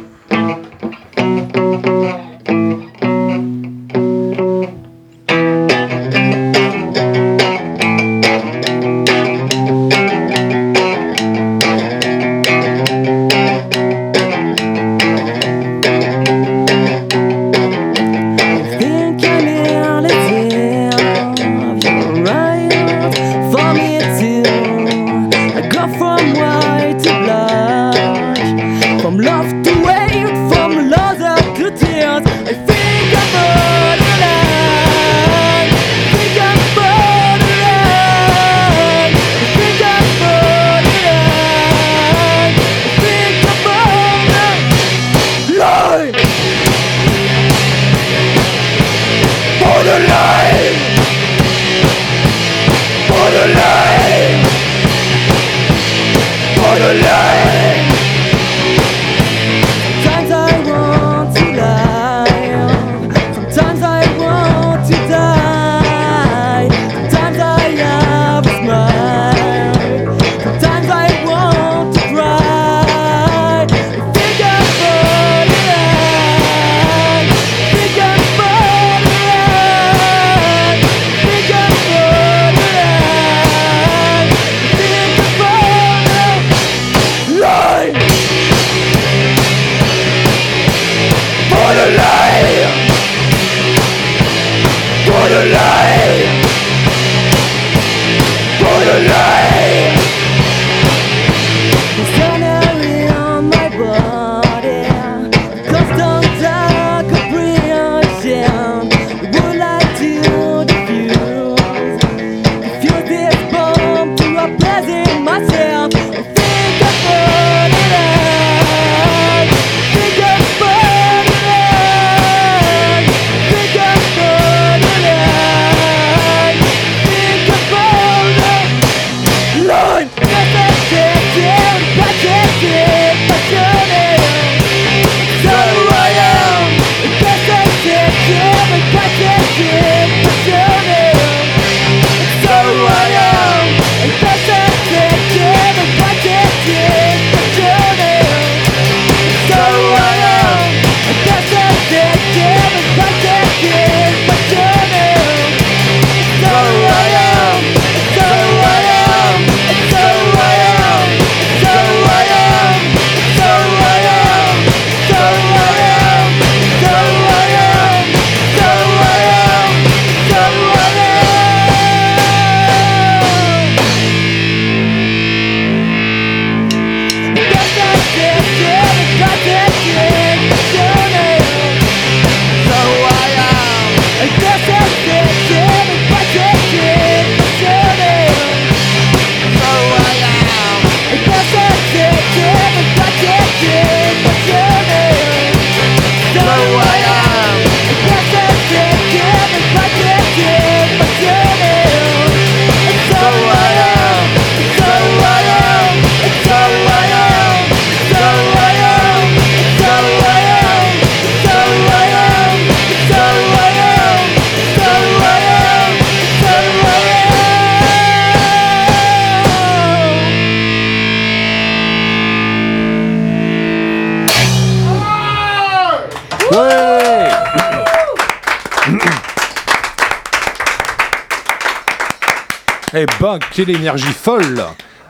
Quelle 233.54 233.70
énergie 233.70 234.04
folle 234.14 234.64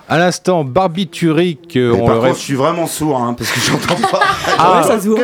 À 0.09 0.17
l'instant, 0.17 0.63
barbiturique, 0.65 1.77
euh, 1.77 1.93
Mais 1.93 2.01
on 2.01 2.05
par 2.05 2.15
le 2.15 2.19
contre, 2.19 2.27
reste. 2.31 2.39
je 2.39 2.45
suis 2.45 2.55
vraiment 2.55 2.87
sourd 2.87 3.17
hein, 3.17 3.33
parce 3.37 3.49
que 3.51 3.59
j'entends 3.61 3.95
pas. 4.09 4.19
Ah, 4.59 4.77
Ouais, 4.81 4.87
ça 4.87 4.99
se 4.99 5.07
voit. 5.07 5.17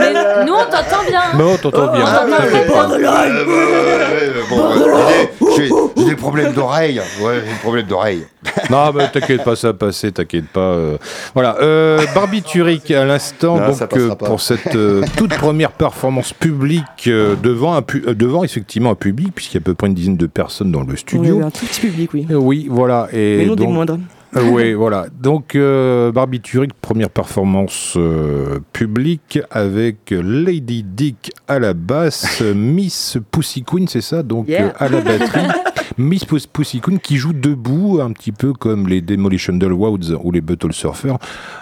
Mais 0.00 0.44
nous, 0.46 0.54
on 0.54 0.64
t'entend 0.64 1.04
bien. 1.08 1.20
mais 1.36 1.44
oh, 1.44 1.56
t'entends 1.60 1.92
bien. 1.92 2.04
Ah, 2.06 2.24
pas. 2.26 2.88
Euh, 2.94 4.42
bon, 4.48 4.72
j'ai 4.72 5.62
des- 5.62 5.68
j'ai- 5.68 5.70
j'ai 5.96 6.04
des 6.04 6.16
problèmes 6.16 6.52
d'oreille. 6.52 7.00
Ouais, 7.20 7.34
j'ai 7.44 7.52
des 7.52 7.58
problèmes 7.62 7.86
d'oreille. 7.86 8.26
Non, 8.70 8.92
mais 8.94 9.08
t'inquiète 9.10 9.42
pas, 9.44 9.56
ça 9.56 9.68
va 9.68 9.74
passer, 9.74 10.12
t'inquiète 10.12 10.46
pas. 10.48 10.60
euh. 10.60 10.96
Voilà, 11.34 11.56
euh, 11.60 12.04
barbiturique 12.14 12.90
à 12.92 13.04
l'instant, 13.04 13.56
donc 13.58 13.80
euh, 13.96 14.14
pour 14.14 14.40
cette 14.40 14.74
euh, 14.76 15.02
toute 15.16 15.34
première 15.36 15.72
performance 15.72 16.32
publique 16.32 16.84
euh, 17.08 17.34
devant, 17.42 17.74
un 17.74 17.82
pu- 17.82 18.04
euh, 18.06 18.14
devant 18.14 18.44
effectivement 18.44 18.90
un 18.90 18.94
public, 18.94 19.34
puisqu'il 19.34 19.56
y 19.56 19.58
a 19.58 19.62
à 19.62 19.64
peu 19.64 19.74
près 19.74 19.88
une 19.88 19.94
dizaine 19.94 20.16
de 20.16 20.26
personnes 20.26 20.70
dans 20.70 20.82
le 20.82 20.96
studio. 20.96 21.36
avait 21.36 21.44
un 21.46 21.50
tout 21.50 21.66
petit 21.66 21.80
public, 21.80 22.10
oui. 22.14 22.26
Euh, 22.30 22.34
Oui, 22.36 22.68
voilà. 22.70 23.08
Et 23.12 23.38
Mais 23.38 23.46
non 23.46 23.54
des 23.56 23.64
donc- 23.64 23.74
moindres. 23.74 23.98
Euh, 24.36 24.42
oui, 24.52 24.72
voilà. 24.74 25.06
Donc, 25.20 25.56
euh, 25.56 26.12
Barbiturique, 26.12 26.72
première 26.80 27.10
performance 27.10 27.94
euh, 27.96 28.60
publique 28.72 29.40
avec 29.50 29.96
Lady 30.12 30.84
Dick 30.84 31.32
à 31.48 31.58
la 31.58 31.74
basse, 31.74 32.40
Miss 32.54 33.18
Pussy 33.32 33.64
Queen, 33.64 33.88
c'est 33.88 34.00
ça 34.00 34.22
Donc, 34.22 34.46
Yeah. 34.48 34.66
euh, 34.66 34.70
à 34.78 34.88
la 34.88 35.00
batterie. 35.00 35.40
Miss 35.98 36.24
Pus- 36.24 36.46
Pussy 36.46 36.80
Queen 36.80 36.98
qui 36.98 37.16
joue 37.16 37.32
debout, 37.32 38.00
un 38.02 38.12
petit 38.12 38.32
peu 38.32 38.52
comme 38.52 38.86
les 38.88 39.00
Demolition 39.00 39.52
Dollwads 39.54 40.12
ou 40.22 40.32
les 40.32 40.40
Battle 40.40 40.72
Surfers. 40.72 41.18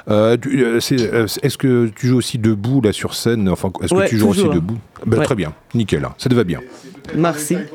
Euh, 0.09 0.37
euh, 0.47 0.81
euh, 0.93 1.27
Est-ce 1.43 1.59
que 1.59 1.91
tu 1.97 2.07
joues 2.09 2.17
aussi 2.19 2.39
debout 2.39 2.81
là 2.81 2.93
sur 2.93 3.15
scène? 3.15 3.49
Enfin, 3.49 3.71
est-ce 3.83 3.91
que 3.93 3.99
Ouais, 3.99 4.09
tu 4.09 4.19
joues 4.19 4.29
toujours. 4.29 4.47
aussi 4.47 4.55
debout? 4.55 4.79
Ben, 5.07 5.19
Ouais. 5.19 5.25
Très 5.25 5.35
bien, 5.35 5.53
nickel, 5.75 6.05
hein. 6.05 6.15
ça 6.19 6.29
te 6.29 6.35
va 6.35 6.45
bien. 6.45 6.61
Merci. 7.15 7.57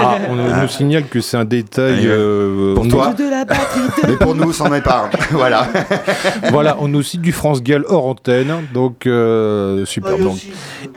Ah, 0.00 0.18
on 0.28 0.34
nous- 0.34 0.42
nous 0.62 0.68
signale 0.68 1.04
que 1.08 1.20
c'est 1.20 1.36
un 1.36 1.44
détail. 1.44 2.06
Euh, 2.06 2.74
pour 2.74 2.88
toi. 2.88 3.12
De 3.14 3.24
la 3.28 3.44
batterie 3.44 3.80
de... 4.02 4.10
Mais 4.10 4.16
pour 4.16 4.34
nous, 4.34 4.52
est 4.74 4.82
pas. 4.82 5.10
voilà. 5.30 5.68
voilà, 6.50 6.76
on 6.80 6.92
a 6.94 6.96
aussi 6.96 7.18
du 7.18 7.32
France 7.32 7.62
Gall 7.62 7.84
hors 7.88 8.06
antenne, 8.06 8.52
donc 8.72 9.06
euh, 9.06 9.84
super. 9.84 10.18
Donc. 10.18 10.38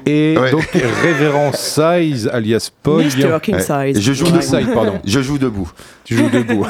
Et 0.05 0.38
Ouais. 0.38 0.51
donc 0.51 0.67
Révérend 1.03 1.51
Size 1.53 2.30
alias 2.32 2.69
Pog. 2.84 3.03
Mr. 3.03 3.39
King. 3.41 3.59
Size. 3.59 3.99
Je 4.01 4.13
joue 4.13 4.25
King. 4.25 4.41
Size, 4.41 4.67
pardon. 4.73 4.99
Je 5.05 5.21
joue 5.21 5.38
debout. 5.38 5.69
Tu 6.03 6.15
joues 6.15 6.30
debout. 6.30 6.65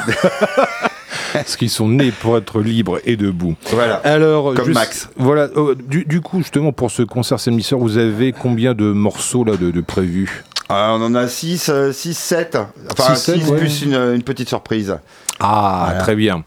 Parce 1.44 1.56
qu'ils 1.56 1.70
sont 1.70 1.88
nés 1.88 2.10
pour 2.12 2.36
être 2.36 2.60
libres 2.60 2.98
et 3.04 3.16
debout. 3.16 3.54
Voilà. 3.72 3.96
Alors, 4.04 4.54
Comme 4.54 4.66
juste- 4.66 4.74
Max. 4.78 5.08
Voilà. 5.16 5.48
euh, 5.56 5.74
du, 5.74 6.04
du 6.04 6.20
coup, 6.20 6.38
justement, 6.38 6.72
pour 6.72 6.90
ce 6.90 7.02
concert 7.02 7.40
Saint-Misseur, 7.40 7.78
vous 7.78 7.96
avez 7.98 8.32
combien 8.32 8.74
de 8.74 8.84
morceaux 8.92 9.44
là 9.44 9.56
de, 9.56 9.70
de 9.70 9.80
prévus? 9.80 10.44
Euh, 10.70 10.88
on 10.90 11.02
en 11.02 11.14
a 11.14 11.28
6, 11.28 11.70
6, 11.92 12.14
7. 12.18 12.58
Enfin, 12.92 13.14
Six, 13.14 13.22
sept, 13.22 13.40
6 13.42 13.50
ouais. 13.50 13.58
plus 13.58 13.82
une, 13.82 13.94
une 13.94 14.22
petite 14.22 14.48
surprise. 14.48 14.96
Ah, 15.40 15.84
Voilà. 15.86 16.00
très 16.00 16.16
bien. 16.16 16.44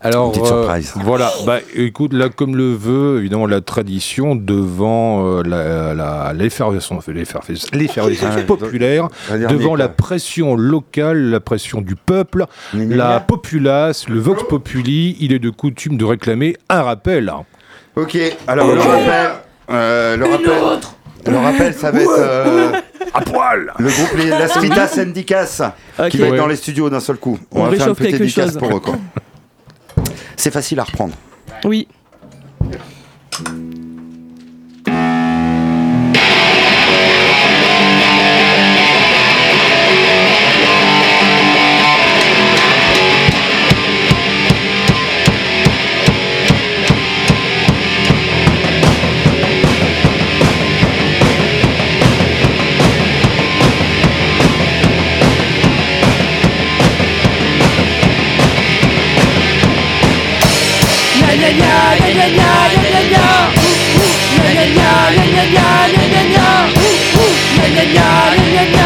Alors, 0.00 0.32
Petite 0.32 0.46
surprise. 0.46 0.92
voilà. 0.96 1.32
Bah, 1.46 1.58
écoute, 1.74 2.12
là, 2.12 2.28
comme 2.28 2.56
le 2.56 2.74
veut 2.74 3.18
évidemment 3.20 3.46
la 3.46 3.60
tradition, 3.62 4.34
devant 4.36 5.24
euh, 5.26 5.42
la- 5.46 5.94
la- 5.94 6.32
l'effervescence 6.34 7.06
l'effervescence 7.08 7.68
Ah, 7.72 8.42
populaire, 8.42 9.08
devant 9.30 9.74
la 9.76 9.88
pression 9.88 10.56
locale, 10.56 11.30
la 11.30 11.40
pression 11.40 11.80
du 11.80 11.96
peuple, 11.96 12.44
la 12.74 13.20
populace, 13.20 14.08
le 14.08 14.20
vox 14.20 14.42
populi, 14.48 15.16
il 15.20 15.32
est 15.32 15.38
de 15.38 15.50
coutume 15.50 15.96
de 15.96 16.04
réclamer 16.04 16.56
un 16.68 16.82
rappel. 16.82 17.32
Ok, 17.96 18.18
alors 18.46 18.66
le 18.74 18.80
rappel. 18.80 19.30
euh, 19.70 20.16
le 20.16 20.24
rappel. 20.26 20.80
Le 21.26 21.36
rappel, 21.38 21.74
ça 21.74 21.90
va 21.90 22.00
être 22.00 22.10
euh, 22.18 22.72
À 23.12 23.20
poil 23.22 23.72
le 23.78 23.88
groupe 23.88 24.14
les 24.18 24.28
Las 24.28 24.52
Fritas 24.52 24.88
Syndicas 24.88 25.72
Ok. 25.98 26.08
qui 26.10 26.18
va 26.18 26.26
être 26.28 26.36
dans 26.36 26.46
les 26.46 26.56
studios 26.56 26.90
d'un 26.90 27.00
seul 27.00 27.16
coup. 27.16 27.38
On 27.50 27.64
va 27.64 27.70
faire 27.70 27.72
une 27.74 27.80
réchauffe 27.80 27.98
petite 27.98 28.10
quelque 28.12 28.22
dédicace 28.22 28.44
chose. 28.50 28.58
pour 28.58 28.76
eux. 28.76 28.80
quoi. 28.80 28.96
C'est 30.36 30.50
facile 30.52 30.80
à 30.80 30.84
reprendre. 30.84 31.14
Oui. 31.64 31.88
Euh, 67.96 68.83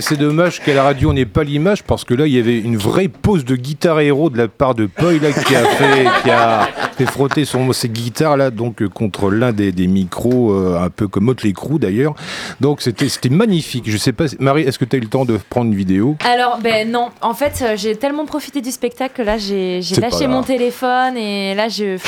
c'est 0.00 0.16
dommage 0.18 0.60
qu'à 0.60 0.74
la 0.74 0.82
radio, 0.82 1.10
on 1.10 1.12
n'ait 1.14 1.24
pas 1.24 1.44
l'image 1.44 1.82
parce 1.82 2.04
que 2.04 2.12
là, 2.14 2.26
il 2.26 2.32
y 2.32 2.38
avait 2.38 2.58
une 2.58 2.76
vraie 2.76 3.08
pose 3.08 3.44
de 3.44 3.56
guitare 3.56 4.00
héros 4.00 4.28
de 4.28 4.36
la 4.36 4.48
part 4.48 4.74
de 4.74 4.86
Poi 4.86 5.14
là, 5.14 5.32
qui 5.32 5.54
a 5.54 5.64
fait, 5.64 7.06
frotter 7.06 7.44
ses 7.44 7.88
guitares 7.88 8.36
là, 8.36 8.50
donc 8.50 8.86
contre 8.88 9.30
l'un 9.30 9.52
des, 9.52 9.72
des 9.72 9.86
micros, 9.86 10.52
euh, 10.52 10.78
un 10.80 10.90
peu 10.90 11.08
comme 11.08 11.24
Motley 11.24 11.52
Crue 11.52 11.78
d'ailleurs. 11.78 12.14
Donc 12.60 12.82
c'était 12.82 13.28
magnifique. 13.28 13.84
Je 13.88 13.96
sais 13.96 14.12
pas, 14.12 14.28
si- 14.28 14.36
Marie, 14.40 14.62
est-ce 14.62 14.78
que 14.78 14.84
tu 14.84 14.96
as 14.96 14.98
eu 14.98 15.02
le 15.02 15.08
temps 15.08 15.24
de 15.24 15.38
prendre 15.48 15.66
une 15.66 15.76
vidéo 15.76 16.16
Alors, 16.24 16.58
ben 16.58 16.90
non, 16.90 17.10
en 17.20 17.34
fait, 17.34 17.62
euh, 17.62 17.74
j'ai 17.76 17.94
tellement 17.96 18.26
profité 18.26 18.60
du 18.60 18.70
spectacle 18.72 19.14
que 19.16 19.22
là, 19.22 19.38
j'ai 19.38 19.80
lâché 20.00 20.26
mon 20.26 20.42
téléphone 20.42 21.16
et 21.16 21.54
là, 21.54 21.68
j'ai 21.68 21.98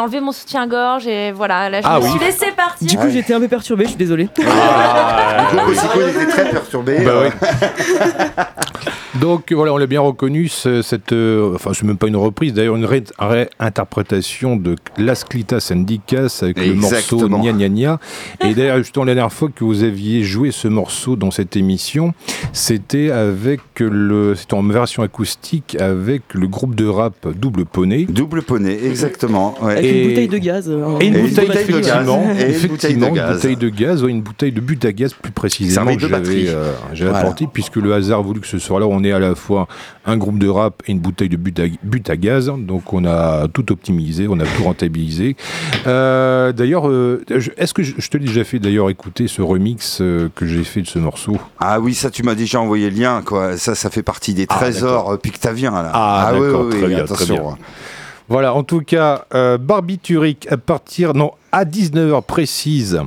enlevé 0.00 0.20
mon 0.20 0.32
soutien-gorge 0.32 1.06
et 1.06 1.30
voilà, 1.32 1.70
là, 1.70 1.80
je 1.82 1.86
Ah 1.88 1.98
me 2.00 2.04
oui. 2.04 2.10
suis 2.10 2.18
laissé 2.20 2.46
partir. 2.56 2.86
Du 2.86 2.96
coup, 2.96 3.08
j'étais 3.10 3.32
un 3.34 3.40
peu 3.40 3.48
perturbée, 3.48 3.84
je 3.84 3.90
suis 3.90 3.98
désolée. 3.98 4.28
Groupe 4.36 5.68
Osico 5.68 5.98
il 6.00 6.08
était 6.22 6.26
très 6.32 6.50
perturbé. 6.50 6.98
Bah 7.04 7.10
euh, 7.10 7.30
oui. 7.40 7.46
Donc 9.20 9.52
voilà, 9.52 9.72
on 9.72 9.76
l'a 9.76 9.86
bien 9.86 10.00
reconnu, 10.00 10.48
ce- 10.48 10.82
cette, 10.82 11.12
euh, 11.12 11.54
enfin 11.54 11.70
c'est 11.74 11.84
même 11.84 11.96
pas 11.96 12.08
une 12.08 12.16
reprise, 12.16 12.52
d'ailleurs 12.52 12.76
une 12.76 12.84
ré- 12.84 13.04
réinterprétation 13.18 14.56
de 14.56 14.76
Las 14.98 15.24
Clitas 15.24 15.68
Indicas 15.72 16.40
avec 16.42 16.58
le 16.58 16.74
morceau. 16.74 17.28
Gna 17.28 17.52
Gna 17.52 17.68
Gna. 17.68 18.00
Et 18.44 18.54
d'ailleurs 18.54 18.78
justement 18.78 19.04
la 19.04 19.14
dernière 19.14 19.32
fois 19.32 19.48
que 19.54 19.64
vous 19.64 19.82
aviez 19.84 20.22
joué 20.22 20.50
ce 20.50 20.68
morceau 20.68 21.16
dans 21.16 21.30
cette 21.30 21.56
émission, 21.56 22.12
c'était 22.52 23.10
avec 23.10 23.60
le, 23.80 24.34
c'était 24.34 24.54
en 24.54 24.62
version 24.64 25.02
acoustique 25.02 25.76
avec 25.80 26.22
le 26.34 26.46
groupe 26.46 26.74
de 26.74 26.86
rap 26.86 27.14
Double 27.36 27.64
Poney. 27.64 28.06
Double 28.08 28.42
poney, 28.42 28.78
exactement. 28.84 29.54
ouais. 29.62 29.72
Avec 29.72 29.84
Et- 29.84 30.02
une 30.02 30.08
bouteille 30.10 30.28
de 30.28 30.38
gaz. 30.38 30.68
euh, 30.68 30.98
Et 31.00 31.06
une 31.06 31.14
Et 31.14 31.18
une 31.20 31.26
bouteille, 31.28 31.46
bouteille 31.46 31.66
de 31.66 31.80
gaz. 31.80 32.06
Et 32.06 32.10
une 32.10 32.16
bouteille 32.16 32.44
de 32.46 32.50
effectivement, 32.50 33.08
une 33.08 33.14
gaz. 33.14 33.34
bouteille 33.36 33.56
de 33.56 33.68
gaz, 33.68 34.02
ouais, 34.04 34.10
une 34.10 34.22
bouteille 34.22 34.52
de 34.52 34.60
but 34.60 34.84
à 34.84 34.92
gaz 34.92 35.14
plus 35.14 35.32
précisément 35.32 35.94
que 35.94 36.00
j'avais 36.00 36.12
batterie. 36.12 36.44
euh, 36.48 36.72
Voilà. 36.94 37.18
apporté, 37.18 37.46
puisque 37.52 37.76
le 37.76 37.92
hasard 37.94 38.20
a 38.20 38.22
voulu 38.22 38.40
que 38.40 38.46
ce 38.46 38.58
soir-là, 38.58 38.86
on 38.86 39.02
à 39.12 39.18
la 39.18 39.34
fois 39.34 39.68
un 40.06 40.16
groupe 40.16 40.38
de 40.38 40.48
rap 40.48 40.82
et 40.86 40.92
une 40.92 41.00
bouteille 41.00 41.28
de 41.28 41.36
but 41.36 41.58
à, 41.60 41.64
but 41.82 42.08
à 42.10 42.16
gaz. 42.16 42.50
Donc 42.58 42.92
on 42.92 43.04
a 43.04 43.48
tout 43.48 43.70
optimisé, 43.72 44.26
on 44.28 44.38
a 44.40 44.44
tout 44.44 44.64
rentabilisé. 44.64 45.36
Euh, 45.86 46.52
d'ailleurs, 46.52 46.88
euh, 46.88 47.24
est-ce 47.56 47.74
que 47.74 47.82
je, 47.82 47.94
je 47.98 48.08
te 48.08 48.16
l'ai 48.16 48.26
déjà 48.26 48.44
fait 48.44 48.58
d'ailleurs 48.58 48.90
écouter 48.90 49.28
ce 49.28 49.42
remix 49.42 49.98
euh, 50.00 50.28
que 50.34 50.46
j'ai 50.46 50.64
fait 50.64 50.82
de 50.82 50.86
ce 50.86 50.98
morceau? 50.98 51.36
Ah 51.58 51.80
oui, 51.80 51.94
ça 51.94 52.10
tu 52.10 52.22
m'as 52.22 52.34
déjà 52.34 52.60
envoyé 52.60 52.90
le 52.90 52.96
lien, 52.96 53.22
quoi. 53.24 53.56
Ça, 53.56 53.74
ça 53.74 53.90
fait 53.90 54.02
partie 54.02 54.34
des 54.34 54.46
Ah, 54.48 54.54
trésors 54.56 55.12
euh, 55.12 55.16
pictaviens, 55.16 55.70
là. 55.72 55.90
Ah, 55.92 56.30
oui, 56.34 56.40
d'accord, 56.40 56.60
oui, 56.66 56.70
très 56.70 56.82
oui, 56.82 56.88
bien, 56.88 56.98
attention. 57.04 57.24
très 57.26 57.34
bien. 57.34 57.56
Voilà, 58.28 58.54
en 58.54 58.64
tout 58.64 58.80
cas, 58.80 59.24
euh, 59.34 59.56
barbiturique 59.58 60.48
à 60.50 60.56
partir, 60.56 61.14
non, 61.14 61.30
à 61.52 61.64
19h 61.64 62.22
précise. 62.22 63.00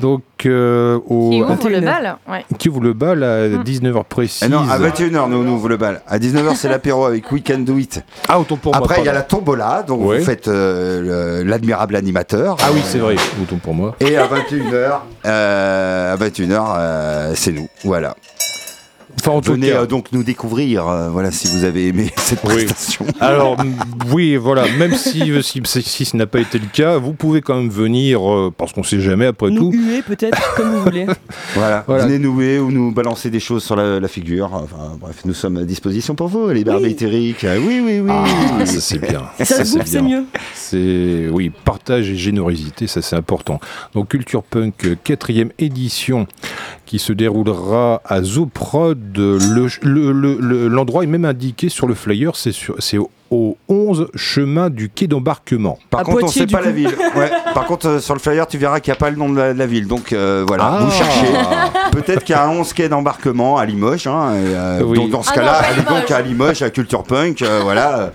Donc, 0.00 0.22
euh, 0.46 0.98
au, 1.06 1.30
Qui 1.30 1.42
ouvre 1.42 1.48
21. 1.50 1.70
le 1.70 1.80
bal 1.80 2.16
ouais. 2.28 2.44
qui 2.58 2.68
ouvre 2.68 2.80
le 2.80 2.92
bal 2.94 3.22
à 3.22 3.48
Mm. 3.48 3.62
19h 3.62 4.04
précise. 4.04 4.42
Eh 4.44 4.48
non, 4.50 4.60
à 4.68 4.78
21h, 4.78 5.28
nous, 5.28 5.36
on 5.36 5.46
ouvre 5.48 5.68
le 5.68 5.76
bal. 5.76 6.00
À 6.08 6.18
19h, 6.18 6.56
c'est 6.56 6.68
l'apéro 6.68 7.04
avec 7.04 7.30
We 7.30 7.42
Can 7.46 7.58
Do 7.58 7.76
It. 7.76 8.02
Ah, 8.28 8.40
autant 8.40 8.56
pour 8.56 8.72
moi. 8.72 8.80
Après, 8.82 9.00
il 9.00 9.04
y 9.04 9.08
a 9.08 9.12
la 9.12 9.22
tombola, 9.22 9.84
donc 9.86 10.00
Ouais. 10.04 10.18
vous 10.18 10.24
faites 10.24 10.48
euh, 10.48 11.40
le- 11.42 11.48
l'admirable 11.48 11.94
animateur. 11.94 12.56
Ah 12.62 12.70
oui, 12.72 12.80
c'est 12.84 12.98
vrai, 12.98 13.16
autant 13.42 13.56
pour 13.62 13.74
moi. 13.74 13.94
Et 14.00 14.16
à 14.16 14.26
21h, 14.26 15.00
euh, 15.26 16.14
à 16.14 16.16
21h, 16.16 16.74
euh, 16.76 17.32
c'est 17.36 17.52
nous. 17.52 17.68
Voilà. 17.84 18.16
Enfin, 19.20 19.32
en 19.32 19.40
tout 19.40 19.52
Venez 19.52 19.70
cas. 19.70 19.82
euh, 19.82 19.86
donc 19.86 20.12
nous 20.12 20.22
découvrir, 20.22 20.86
euh, 20.88 21.08
voilà, 21.08 21.30
si 21.30 21.48
vous 21.48 21.64
avez 21.64 21.86
aimé 21.88 22.10
cette 22.18 22.40
Oui. 22.44 22.54
prestation. 22.64 23.06
Alors, 23.20 23.56
m- 23.60 23.74
oui, 24.12 24.36
voilà, 24.36 24.64
même 24.78 24.94
si, 24.94 25.30
euh, 25.32 25.40
si, 25.42 25.60
si, 25.64 25.82
si 25.82 26.04
ce 26.04 26.16
n'a 26.16 26.26
pas 26.26 26.40
été 26.40 26.58
le 26.58 26.66
cas, 26.72 26.98
vous 26.98 27.12
pouvez 27.14 27.40
quand 27.40 27.56
même 27.56 27.70
venir, 27.70 28.20
euh, 28.30 28.52
parce 28.56 28.72
qu'on 28.72 28.82
sait 28.82 29.00
jamais 29.00 29.26
après 29.26 29.50
Nous 29.50 29.70
tout. 29.70 29.72
huer 29.72 30.02
peut-être, 30.02 30.54
comme 30.56 30.70
vous 30.72 30.82
voulez. 30.82 31.06
Voilà. 31.54 31.84
Voilà. 31.86 32.06
Venez 32.06 32.18
nous 32.18 32.38
huer 32.40 32.58
ou 32.58 32.70
nous 32.70 32.92
balancer 32.92 33.30
des 33.30 33.40
choses 33.40 33.62
sur 33.64 33.76
la, 33.76 34.00
la 34.00 34.08
figure. 34.08 34.50
Enfin, 34.52 34.96
bref, 35.00 35.22
nous 35.24 35.34
sommes 35.34 35.56
à 35.58 35.62
disposition 35.64 36.14
pour 36.14 36.28
vous, 36.28 36.48
les 36.50 36.64
barbitériques. 36.64 37.44
Euh, 37.44 37.58
Oui, 37.64 37.80
oui, 37.84 38.00
oui. 38.00 38.10
Ah, 38.10 38.66
ça 38.66 38.80
c'est 38.80 38.98
bien. 38.98 39.22
Ça 39.42 39.58
bouffe, 39.64 39.86
c'est 39.86 40.02
mieux. 40.02 40.24
C'est 40.54 41.28
oui, 41.30 41.50
partage 41.64 42.10
et 42.10 42.16
générosité, 42.16 42.86
ça 42.86 43.02
c'est 43.02 43.16
important. 43.16 43.60
Donc 43.94 44.08
Culture 44.08 44.42
Punk 44.42 44.96
quatrième 45.04 45.50
édition 45.58 46.26
se 47.00 47.12
déroulera 47.12 48.00
à 48.04 48.22
le- 50.40 50.68
L'endroit 50.68 51.04
est 51.04 51.08
même 51.08 51.24
indiqué 51.24 51.68
sur 51.68 51.86
le 51.86 51.94
flyer, 51.94 52.36
c'est 52.36 52.98
au, 52.98 53.10
au 53.34 53.56
11 53.68 54.08
chemin 54.14 54.70
du 54.70 54.88
quai 54.88 55.06
d'embarquement. 55.06 55.78
Par 55.90 56.00
À 56.00 56.04
contre, 56.04 56.20
Poitiers, 56.20 56.42
on 56.42 56.42
sait 56.42 56.46
du 56.46 56.52
pas 56.54 56.60
coup. 56.60 56.64
la 56.66 56.70
ville. 56.72 56.94
Ouais. 57.16 57.30
Par 57.54 57.66
contre, 57.66 57.86
euh, 57.88 57.98
sur 58.00 58.14
le 58.14 58.20
flyer, 58.20 58.46
tu 58.46 58.58
verras 58.58 58.80
qu'il 58.80 58.90
n'y 58.90 58.96
a 58.96 58.98
pas 58.98 59.10
le 59.10 59.16
nom 59.16 59.28
de 59.28 59.36
la, 59.38 59.52
de 59.52 59.58
la 59.58 59.66
ville. 59.66 59.86
Donc 59.86 60.12
euh, 60.12 60.44
voilà, 60.46 60.64
Ah. 60.64 60.78
vous 60.84 60.90
cherchez. 60.90 61.26
Peut-être 61.92 62.24
qu'il 62.24 62.34
y 62.34 62.38
a 62.38 62.44
un 62.44 62.50
11 62.50 62.72
quai 62.72 62.88
d'embarquement 62.88 63.56
à 63.58 63.64
Limoges. 63.66 64.06
hein, 64.06 64.32
et, 64.34 64.54
euh, 64.54 64.82
Oui. 64.84 64.98
Donc 64.98 65.10
dans 65.10 65.22
ce 65.22 65.30
Ah 65.32 65.34
cas-là, 65.36 65.52
allez 65.52 65.82
donc 65.82 66.10
à 66.10 66.20
Limoges, 66.22 66.62
à 66.62 66.70
Culture 66.70 67.02
Punk. 67.04 67.42
euh, 67.42 67.60
voilà, 67.62 68.12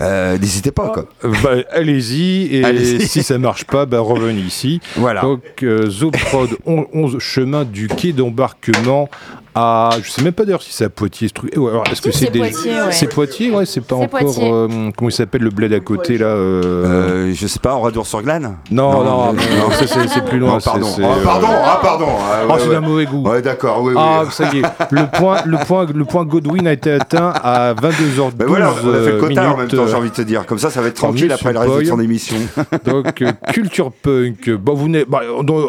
Euh, 0.00 0.38
n'hésitez 0.38 0.70
pas 0.70 0.88
quoi. 0.90 1.04
Bah, 1.42 1.50
Allez-y 1.72 2.56
et 2.56 2.64
Allez-y. 2.64 3.06
si 3.06 3.22
ça 3.22 3.36
marche 3.38 3.64
pas, 3.64 3.84
bah, 3.86 4.00
revenez 4.00 4.40
ici. 4.40 4.80
Voilà. 4.96 5.20
Donc 5.22 5.42
euh, 5.62 5.88
Zoprod 5.90 6.50
on- 6.66 6.86
11 6.92 7.18
chemin 7.18 7.64
du 7.64 7.88
quai 7.88 8.12
d'embarquement 8.12 9.08
à 9.54 9.90
je 10.02 10.10
sais 10.10 10.22
même 10.22 10.32
pas 10.32 10.44
d'ailleurs 10.44 10.62
si 10.62 10.72
c'est 10.72 10.84
à 10.84 10.88
Poitiers 10.88 11.28
ce 11.28 11.34
truc. 11.34 11.52
Ouais, 11.56 11.70
alors, 11.70 11.84
est-ce 11.90 12.00
que 12.02 12.10
c'est 12.10 12.26
c'est 12.26 12.30
des- 12.30 12.38
Poitiers, 12.38 12.72
ouais. 12.72 12.92
C'est 12.92 13.06
Poitiers 13.12 13.50
ouais, 13.50 13.66
c'est 13.66 13.80
pas 13.80 13.96
C'est 13.96 14.04
encore 14.04 14.20
Poitiers. 14.20 14.50
euh, 14.52 14.68
comment 14.96 15.08
il 15.08 15.12
s'appelle 15.12 15.42
le 15.42 15.50
bled 15.50 15.72
à 15.72 15.80
côté 15.80 16.18
là 16.18 16.26
euh, 16.26 17.28
Euh, 17.28 17.32
je 17.34 17.46
sais 17.46 17.58
pas, 17.58 17.74
Oradour-sur-Glane 17.74 18.56
Non 18.70 18.92
non, 18.92 19.04
non, 19.04 19.04
non, 19.04 19.32
non. 19.32 19.70
ça, 19.70 19.86
c'est 19.86 20.08
c'est 20.08 20.24
plus 20.24 20.38
loin, 20.38 20.54
Non, 20.54 20.60
pardon. 20.60 20.86
c'est- 20.86 21.02
c'est, 21.02 21.04
Ah, 21.04 21.14
euh, 21.18 21.24
pardon, 21.24 21.46
ah, 21.50 21.78
pardon. 21.82 22.06
Ah, 22.08 22.22
Ah, 22.42 22.46
ouais, 22.46 22.54
c'est 22.60 22.68
ouais. 22.68 22.74
d'un 22.74 22.80
mauvais 22.80 23.06
goût. 23.06 23.22
Ouais, 23.28 23.42
d'accord, 23.42 23.82
oui, 23.82 23.92
oui. 23.94 24.00
Ah, 24.02 24.24
ça 24.30 24.52
y 24.52 24.58
est, 24.58 24.62
le 24.90 25.06
point, 25.18 25.38
le, 25.44 25.58
point, 25.58 25.86
le 25.92 26.04
point 26.04 26.24
Godwin 26.24 26.66
a 26.66 26.72
été 26.72 26.92
atteint 26.92 27.32
à 27.42 27.74
22h12. 27.74 28.34
Ben 28.36 28.46
voilà, 28.46 28.70
on 28.84 28.88
a 28.94 29.00
fait 29.02 29.12
le 29.12 29.18
quota 29.20 29.52
en 29.52 29.56
même 29.56 29.68
temps, 29.68 29.76
euh, 29.78 29.86
j'ai 29.88 29.94
envie 29.94 30.10
de 30.10 30.14
te 30.14 30.22
dire. 30.22 30.46
Comme 30.46 30.58
ça, 30.58 30.70
ça 30.70 30.80
va 30.80 30.88
être 30.88 30.94
tranquille 30.94 31.32
après 31.32 31.52
le 31.52 31.58
reste 31.58 31.78
de 31.78 31.84
son 31.84 32.00
émission. 32.00 32.36
Donc, 32.84 33.22
euh, 33.22 33.32
Culture 33.52 33.90
Punk, 33.92 34.50
bah, 34.50 34.72
vous 34.74 34.84
venez, 34.84 35.04
bah, 35.08 35.20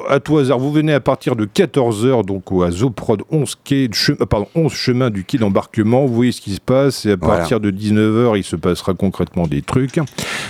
à 0.10 0.20
tout 0.20 0.38
hasard, 0.38 0.60
vous 0.60 0.72
venez 0.72 0.94
à 0.94 1.00
partir 1.00 1.36
de 1.36 1.46
14h, 1.46 2.24
donc 2.24 2.52
au 2.52 2.64
à 2.64 2.72
Zoprod 2.72 3.22
11, 3.32 3.56
quai, 3.64 3.79
de 3.88 3.94
che- 3.96 4.12
euh, 4.20 4.26
pardon, 4.26 4.48
11 4.56 4.74
chemin 4.74 5.10
du 5.10 5.24
quai 5.24 5.38
d'embarquement. 5.38 6.06
Vous 6.06 6.14
voyez 6.16 6.32
ce 6.32 6.42
qui 6.42 6.54
se 6.54 6.60
passe, 6.60 7.06
et 7.06 7.12
à 7.12 7.16
Voilà. 7.20 7.40
partir 7.40 7.60
de 7.60 7.72
19h, 7.72 8.38
il 8.38 8.44
se 8.44 8.56
passera 8.56 8.94
concrètement 8.94 9.48
des 9.48 9.62
trucs. 9.62 10.00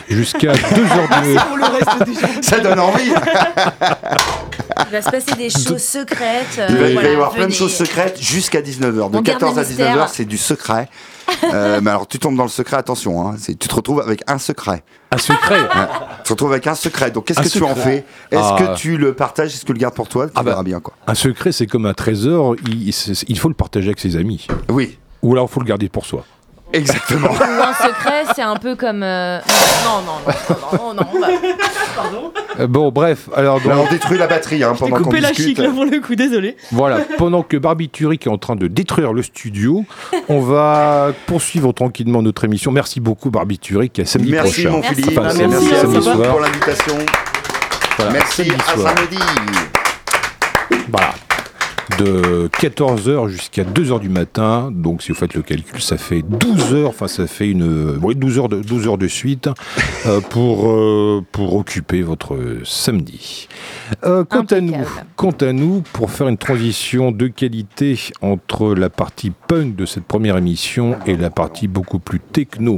Jusqu'à 0.10 0.54
2h 0.54 1.22
du 1.24 1.36
Pour 1.36 1.58
le 1.58 1.66
reste 1.66 2.06
des 2.06 2.14
gens. 2.14 2.42
ça 2.42 2.60
donne 2.60 2.80
envie. 2.80 3.12
Il 4.88 4.92
va 4.92 5.02
se 5.02 5.10
passer 5.10 5.36
des 5.38 5.50
choses 5.50 5.84
secrètes. 5.84 6.58
euh, 6.58 6.68
Il 6.70 6.76
va, 6.78 6.92
voilà, 6.94 7.10
y 7.10 7.14
avoir 7.14 7.32
plein 7.32 7.48
de 7.48 7.52
choses 7.54 7.74
secrètes 7.74 8.18
jusqu'à 8.22 8.62
19h. 8.62 8.94
De 8.94 9.02
On 9.02 9.22
garde 9.22 9.26
14 9.26 9.58
à 9.60 9.62
le 9.62 9.68
mystère. 9.68 9.96
19h, 9.98 10.10
c'est 10.12 10.26
du 10.26 10.38
secret. 10.38 10.90
Euh, 11.54 11.80
mais 11.82 11.90
alors, 11.92 12.08
tu 12.08 12.20
tombes 12.20 12.36
dans 12.36 12.44
le 12.44 12.50
secret, 12.50 12.78
attention. 12.78 13.28
Hein, 13.28 13.36
c'est- 13.38 13.58
tu 13.58 13.68
te 13.68 13.76
retrouves 13.76 14.02
avec 14.02 14.22
un 14.28 14.38
secret. 14.38 14.84
un 15.12 15.18
secret. 15.18 15.60
Ouais. 15.62 15.88
Tu 16.18 16.24
te 16.24 16.30
retrouves 16.34 16.52
avec 16.52 16.68
un 16.68 16.76
secret. 16.76 17.10
Donc, 17.12 17.26
qu'est-ce 17.26 17.42
que 17.42 17.48
tu 17.50 17.64
en 17.64 17.74
fais? 17.76 18.06
Est-ce 18.32 18.40
Ah. 18.42 18.58
que 18.60 18.78
tu 18.78 18.98
le 18.98 19.14
partages? 19.14 19.54
Est-ce 19.54 19.62
que 19.62 19.68
tu 19.68 19.74
le 19.74 19.80
gardes 19.80 19.96
pour 19.96 20.08
toi? 20.08 20.28
Tu 20.28 20.34
Ah 20.36 20.44
bah. 20.44 20.52
verras 20.52 20.64
bien, 20.64 20.80
quoi. 20.80 20.94
Un 21.08 21.16
secret, 21.16 21.52
c'est 21.52 21.66
comme 21.68 21.86
un 21.88 21.94
trésor, 21.94 22.56
il 22.68 23.40
faut 23.40 23.48
le 23.50 23.54
partager 23.56 23.88
avec 23.88 24.00
ses 24.00 24.16
amis. 24.16 24.48
Oui, 24.70 24.98
Ou 25.24 25.34
alors, 25.34 25.48
il 25.50 25.54
faut 25.54 25.60
le 25.60 25.66
garder 25.66 25.90
pour 25.90 26.06
soi. 26.06 26.26
Exactement. 26.74 27.30
Ou 27.32 27.62
un 27.64 27.74
secret, 27.74 28.24
c'est 28.36 28.42
un 28.42 28.56
peu 28.56 28.76
comme. 28.76 29.04
euh, 29.04 29.40
Non, 29.86 30.02
non, 30.06 30.14
non, 30.26 30.34
non, 30.50 30.78
non, 30.78 30.94
non, 30.94 31.10
on 31.14 31.20
va- 31.20 31.28
Pardon. 31.96 32.32
Euh, 32.60 32.68
bon, 32.68 32.92
bref, 32.92 33.30
alors, 33.36 33.60
Là, 33.66 33.76
donc, 33.76 33.88
on 33.88 33.92
détruit 33.92 34.18
la 34.18 34.28
batterie 34.28 34.64
hein, 34.64 34.74
pendant 34.78 34.98
qu'on 34.98 35.04
coupé 35.06 35.20
la 35.22 35.30
discute. 35.30 35.48
chic 35.50 35.58
là 35.60 35.70
pour 35.70 35.86
le 35.86 36.00
coup, 36.02 36.16
désolé. 36.16 36.56
Voilà, 36.72 37.00
pendant 37.18 37.42
que 37.44 37.58
Barbituric 37.58 38.26
est 38.28 38.30
en 38.30 38.38
train 38.38 38.56
de 38.56 38.68
détruire 38.68 39.14
le 39.14 39.22
studio, 39.24 39.86
on 40.28 40.40
va 40.42 41.12
poursuivre 41.28 41.72
tranquillement 41.74 42.22
notre 42.22 42.44
émission. 42.46 42.72
Merci 42.72 43.00
beaucoup 43.00 43.30
Barbituric, 43.30 44.00
à 44.00 44.06
samedi 44.06 44.32
Merci 44.32 44.64
prochain. 44.64 44.70
mon 44.76 44.80
Merci. 44.82 44.96
Philippe, 44.96 45.20
Enfin, 45.20 45.34
merci, 45.38 45.48
merci, 45.48 45.74
à 45.74 45.78
sympa. 45.80 45.88
vous 45.88 46.02
soir. 46.02 46.22
pour 46.32 46.40
l'invitation. 46.42 46.98
Voilà, 47.98 48.12
Merci, 48.14 48.36
samedi 48.46 48.56
à 48.68 48.78
soir. 48.78 48.94
samedi. 48.98 49.20
Voilà. 50.92 51.10
De 51.98 52.48
14h 52.50 53.28
jusqu'à 53.28 53.64
2h 53.64 54.00
du 54.00 54.10
matin. 54.10 54.70
Donc, 54.72 55.02
si 55.02 55.10
vous 55.12 55.18
faites 55.18 55.34
le 55.34 55.42
calcul, 55.42 55.82
ça 55.82 55.98
fait 55.98 56.22
12 56.22 56.74
heures. 56.74 56.90
Enfin, 56.90 57.08
ça 57.08 57.26
fait 57.28 57.50
une, 57.50 57.98
oui, 58.02 58.16
12 58.16 58.38
heures 58.40 58.48
de, 58.50 58.62
12 58.62 58.88
heures 58.88 58.98
de 58.98 59.08
suite 59.08 59.50
euh, 60.06 60.22
pour, 60.22 60.70
euh, 60.72 61.22
pour 61.32 61.56
occuper 61.56 62.02
votre 62.02 62.38
samedi. 62.64 63.48
Euh, 64.06 64.24
quant, 64.24 64.44
à 64.44 64.62
nous, 64.62 64.76
quant 65.16 65.32
à 65.42 65.52
nous, 65.52 65.82
pour 65.92 66.12
faire 66.12 66.28
une 66.30 66.38
transition 66.38 67.12
de 67.12 67.28
qualité 67.28 68.00
entre 68.22 68.76
la 68.76 68.90
partie 68.90 69.32
punk 69.48 69.76
de 69.76 69.86
cette 69.86 70.06
première 70.06 70.38
émission 70.38 70.96
et 71.06 71.18
la 71.18 71.30
partie 71.32 71.68
beaucoup 71.68 72.00
plus 72.00 72.20
techno 72.20 72.78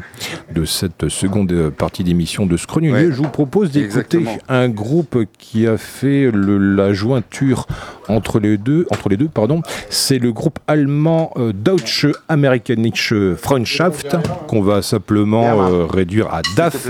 de 0.56 0.66
cette 0.66 1.10
seconde 1.10 1.70
partie 1.78 2.04
d'émission 2.04 2.46
de 2.46 2.56
Scrogneux, 2.58 2.94
Ouais. 2.94 3.08
je 3.12 3.18
vous 3.18 3.30
propose 3.30 3.72
d'écouter 3.72 4.26
un 4.48 4.70
groupe 4.70 5.26
qui 5.38 5.68
a 5.68 5.78
fait 5.78 6.32
le- 6.32 6.58
la 6.58 6.94
jointure 6.94 7.68
entre 8.16 8.40
les 8.40 8.58
deux, 8.58 8.86
entre 8.92 9.10
les 9.10 9.18
deux, 9.18 9.28
pardon. 9.28 9.62
C'est 9.90 10.20
le 10.20 10.32
groupe 10.32 10.60
allemand 10.68 11.32
euh, 11.38 11.54
Deutsche 11.54 12.08
Amerikanische 12.30 13.14
Freundschaft 13.36 14.18
qu'on 14.48 14.62
va 14.62 14.82
simplement 14.82 15.62
euh, 15.62 15.86
réduire 15.86 16.34
à 16.34 16.42
DAF. 16.56 16.90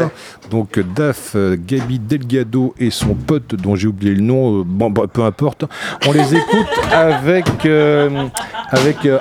Donc 0.50 0.80
DAF, 0.96 1.34
euh, 1.36 1.56
Gabi 1.58 2.00
Delgado 2.00 2.74
et 2.80 2.90
son 2.90 3.14
pote 3.14 3.56
dont 3.56 3.76
j'ai 3.76 3.88
oublié 3.88 4.14
le 4.16 4.22
nom, 4.22 4.60
euh, 4.60 4.64
bon, 4.66 4.90
bah, 4.90 5.04
peu 5.12 5.24
importe. 5.24 5.66
On 6.08 6.12
les 6.12 6.36
écoute 6.36 6.68
avec, 6.92 7.66
euh, 7.66 8.28
avec, 8.70 9.06
euh, 9.06 9.20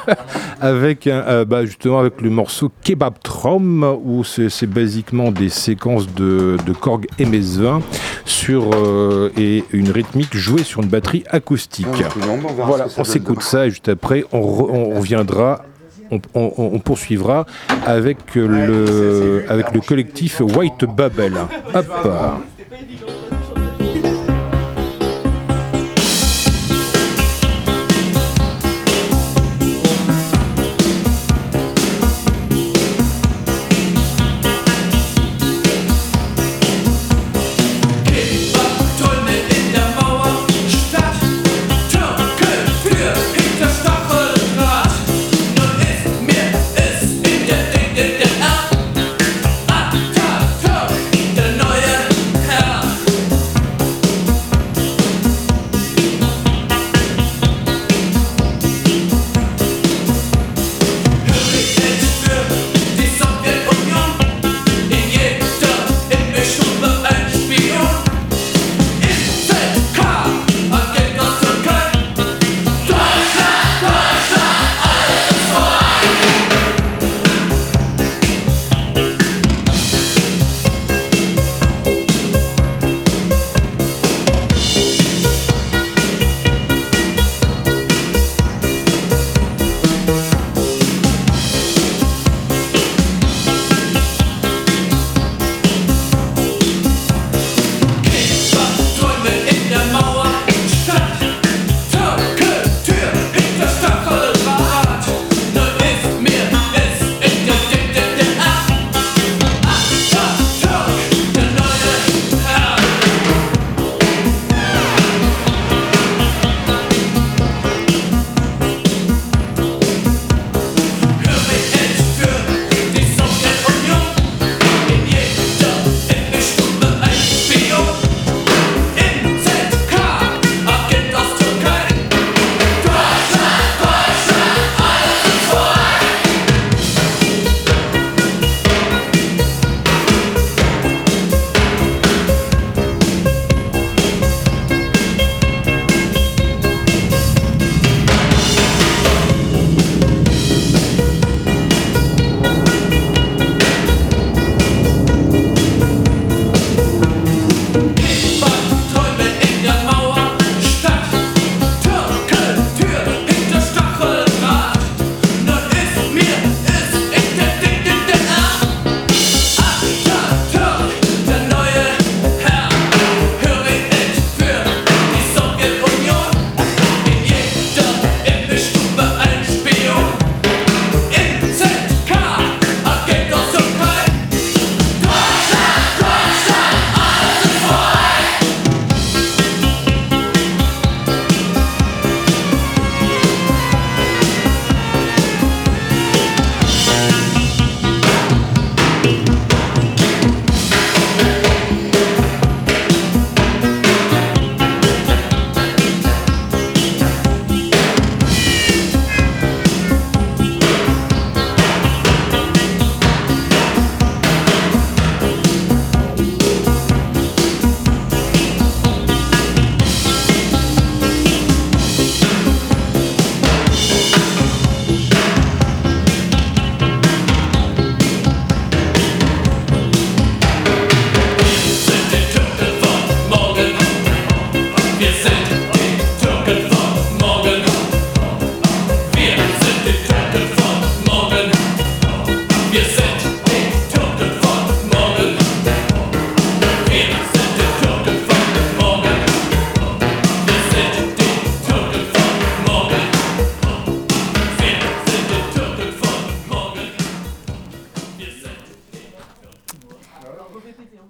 avec 0.60 1.06
euh, 1.06 1.44
bah, 1.44 1.64
justement 1.66 2.00
avec 2.00 2.20
le 2.20 2.30
morceau 2.30 2.70
Kebab 2.82 3.14
Trom, 3.22 3.84
où 4.04 4.24
c'est 4.24 4.48
c'est 4.48 4.66
basiquement 4.66 5.30
des 5.30 5.48
séquences 5.48 6.12
de, 6.14 6.56
de 6.66 6.72
Korg 6.72 7.06
MS-20 7.18 7.82
sur, 8.24 8.70
euh, 8.74 9.30
et 9.36 9.64
une 9.72 9.90
rythmique 9.90 10.36
jouée 10.36 10.62
sur 10.62 10.82
une 10.82 10.88
batterie 10.88 11.24
acoustique. 11.32 11.86
Voilà, 12.66 12.84
on 12.98 13.04
s'écoute 13.04 13.42
ça 13.42 13.66
et 13.66 13.70
juste 13.70 13.88
après, 13.88 14.24
on, 14.32 14.40
re- 14.40 14.70
on 14.70 14.98
reviendra. 15.00 15.64
On, 16.10 16.20
on- 16.34 16.52
on 16.74 16.78
poursuivra 16.78 17.46
avec 17.86 18.34
le, 18.34 19.44
avec 19.48 19.72
le 19.72 19.80
collectif 19.80 20.40
White 20.42 20.84
Bubble. 20.84 21.38
Hop. 21.74 21.86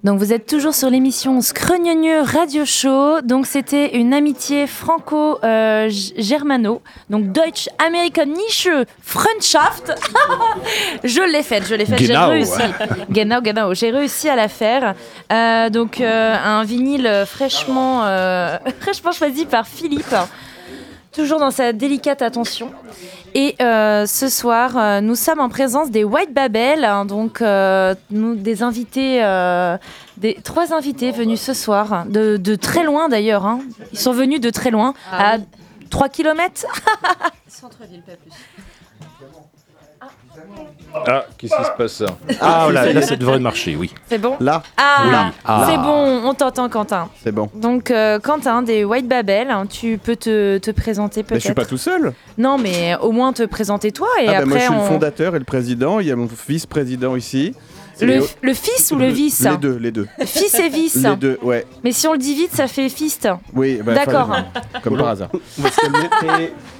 Donc 0.04 0.18
vous 0.18 0.32
êtes 0.32 0.46
toujours 0.46 0.74
sur 0.74 0.90
l'émission 0.90 1.40
Scrognonieux 1.40 2.22
Radio 2.22 2.64
Show. 2.64 3.20
Donc 3.20 3.46
c'était 3.46 3.96
une 3.96 4.12
amitié 4.12 4.66
franco-germano. 4.66 6.82
Donc 7.08 7.30
Deutsch 7.30 7.68
American 7.78 8.26
Nische 8.26 8.68
Freundschaft. 9.00 9.92
je 11.04 11.22
l'ai 11.22 11.44
faite, 11.44 11.68
je 11.68 11.76
l'ai 11.76 11.86
faite, 11.86 12.02
j'ai 12.02 12.16
réussi. 12.16 12.60
Genau, 13.10 13.40
genau, 13.40 13.74
j'ai 13.74 13.92
réussi 13.92 14.28
à 14.28 14.34
la 14.34 14.48
faire. 14.48 14.96
Euh, 15.30 15.70
donc 15.70 16.00
euh, 16.00 16.34
un 16.44 16.64
vinyle 16.64 17.22
fraîchement, 17.24 18.04
euh, 18.04 18.58
fraîchement 18.80 19.12
choisi 19.12 19.46
par 19.46 19.68
Philippe. 19.68 20.16
Toujours 21.12 21.38
dans 21.40 21.50
sa 21.50 21.72
délicate 21.74 22.22
attention. 22.22 22.72
Et 23.34 23.54
euh, 23.60 24.06
ce 24.06 24.28
soir, 24.28 24.76
euh, 24.76 25.00
nous 25.02 25.14
sommes 25.14 25.40
en 25.40 25.48
présence 25.50 25.90
des 25.90 26.04
White 26.04 26.32
Babel, 26.32 26.84
hein, 26.84 27.04
donc 27.04 27.42
euh, 27.42 27.94
nous, 28.10 28.34
des 28.34 28.62
invités, 28.62 29.18
des 30.16 30.34
trois 30.42 30.72
invités 30.72 31.10
venus 31.10 31.40
ce 31.40 31.52
soir, 31.52 32.06
de, 32.06 32.36
de 32.38 32.54
très 32.54 32.82
loin 32.84 33.08
d'ailleurs. 33.10 33.44
hein. 33.46 33.60
Ils 33.92 33.98
sont 33.98 34.12
venus 34.12 34.40
de 34.40 34.48
très 34.50 34.70
loin, 34.70 34.94
à 35.12 35.36
3 35.90 36.08
km. 36.08 36.64
Centre-ville, 37.46 38.02
pas 38.02 38.12
plus. 38.12 38.30
Ah, 41.06 41.24
qu'est-ce 41.38 41.56
qui 41.56 41.64
se 41.64 41.70
passe 41.76 41.92
ça 41.92 42.06
Ah, 42.40 42.68
là, 42.70 42.82
ça 42.84 42.90
y 42.90 42.94
là, 42.94 43.00
est. 43.00 43.04
ça 43.06 43.16
devrait 43.16 43.38
marcher, 43.40 43.76
oui. 43.76 43.92
C'est 44.08 44.18
bon 44.18 44.36
Là, 44.40 44.62
Ah, 44.76 45.02
Oui. 45.06 45.32
Ah. 45.44 45.66
c'est 45.70 45.78
bon, 45.78 46.20
on 46.28 46.34
t'entend 46.34 46.68
Quentin. 46.68 47.08
c'est 47.22 47.32
bon. 47.32 47.48
Donc 47.54 47.90
euh, 47.90 48.18
Quentin 48.18 48.62
des 48.62 48.84
White 48.84 49.08
Babel, 49.08 49.50
hein, 49.50 49.64
tu 49.66 49.98
peux 49.98 50.16
te, 50.16 50.58
te 50.58 50.70
présenter 50.70 51.24
Mais 51.30 51.36
je 51.40 51.44
suis 51.46 51.54
pas 51.54 51.64
tout 51.64 51.78
seul. 51.78 52.12
Non 52.36 52.58
mais 52.58 52.94
au 53.00 53.10
moins 53.10 53.32
te 53.32 53.44
présenter 53.44 53.90
toi 53.92 54.08
et 54.20 54.28
ah, 54.28 54.32
bah, 54.32 54.36
après 54.38 54.46
moi, 54.46 54.58
je 54.58 54.62
suis 54.64 54.72
on... 54.74 54.82
le 54.82 54.88
fondateur 54.88 55.34
et 55.34 55.38
le 55.38 55.44
président. 55.46 55.98
Il 56.00 56.06
y 56.06 56.12
a 56.12 56.16
mon 56.16 56.28
vice-président 56.48 57.16
ici. 57.16 57.54
Le, 58.06 58.12
Et- 58.14 58.22
le 58.42 58.54
fils 58.54 58.90
ou 58.92 58.96
le 58.96 59.06
vice 59.08 59.40
Les 59.48 59.56
deux, 59.56 59.76
les 59.76 59.90
deux. 59.92 60.06
Fils 60.24 60.54
et 60.58 60.68
vice. 60.68 60.96
Les 60.96 61.16
deux, 61.16 61.38
ouais. 61.42 61.64
Mais 61.84 61.92
si 61.92 62.06
on 62.06 62.12
le 62.12 62.18
dit 62.18 62.34
vite, 62.34 62.52
ça 62.54 62.66
fait 62.68 62.88
fist. 62.88 63.28
Oui, 63.54 63.80
bah, 63.84 63.94
D'accord. 63.94 64.28
enfin, 64.30 64.44
Comme 64.82 64.96
par 64.98 65.08
hasard. 65.08 65.30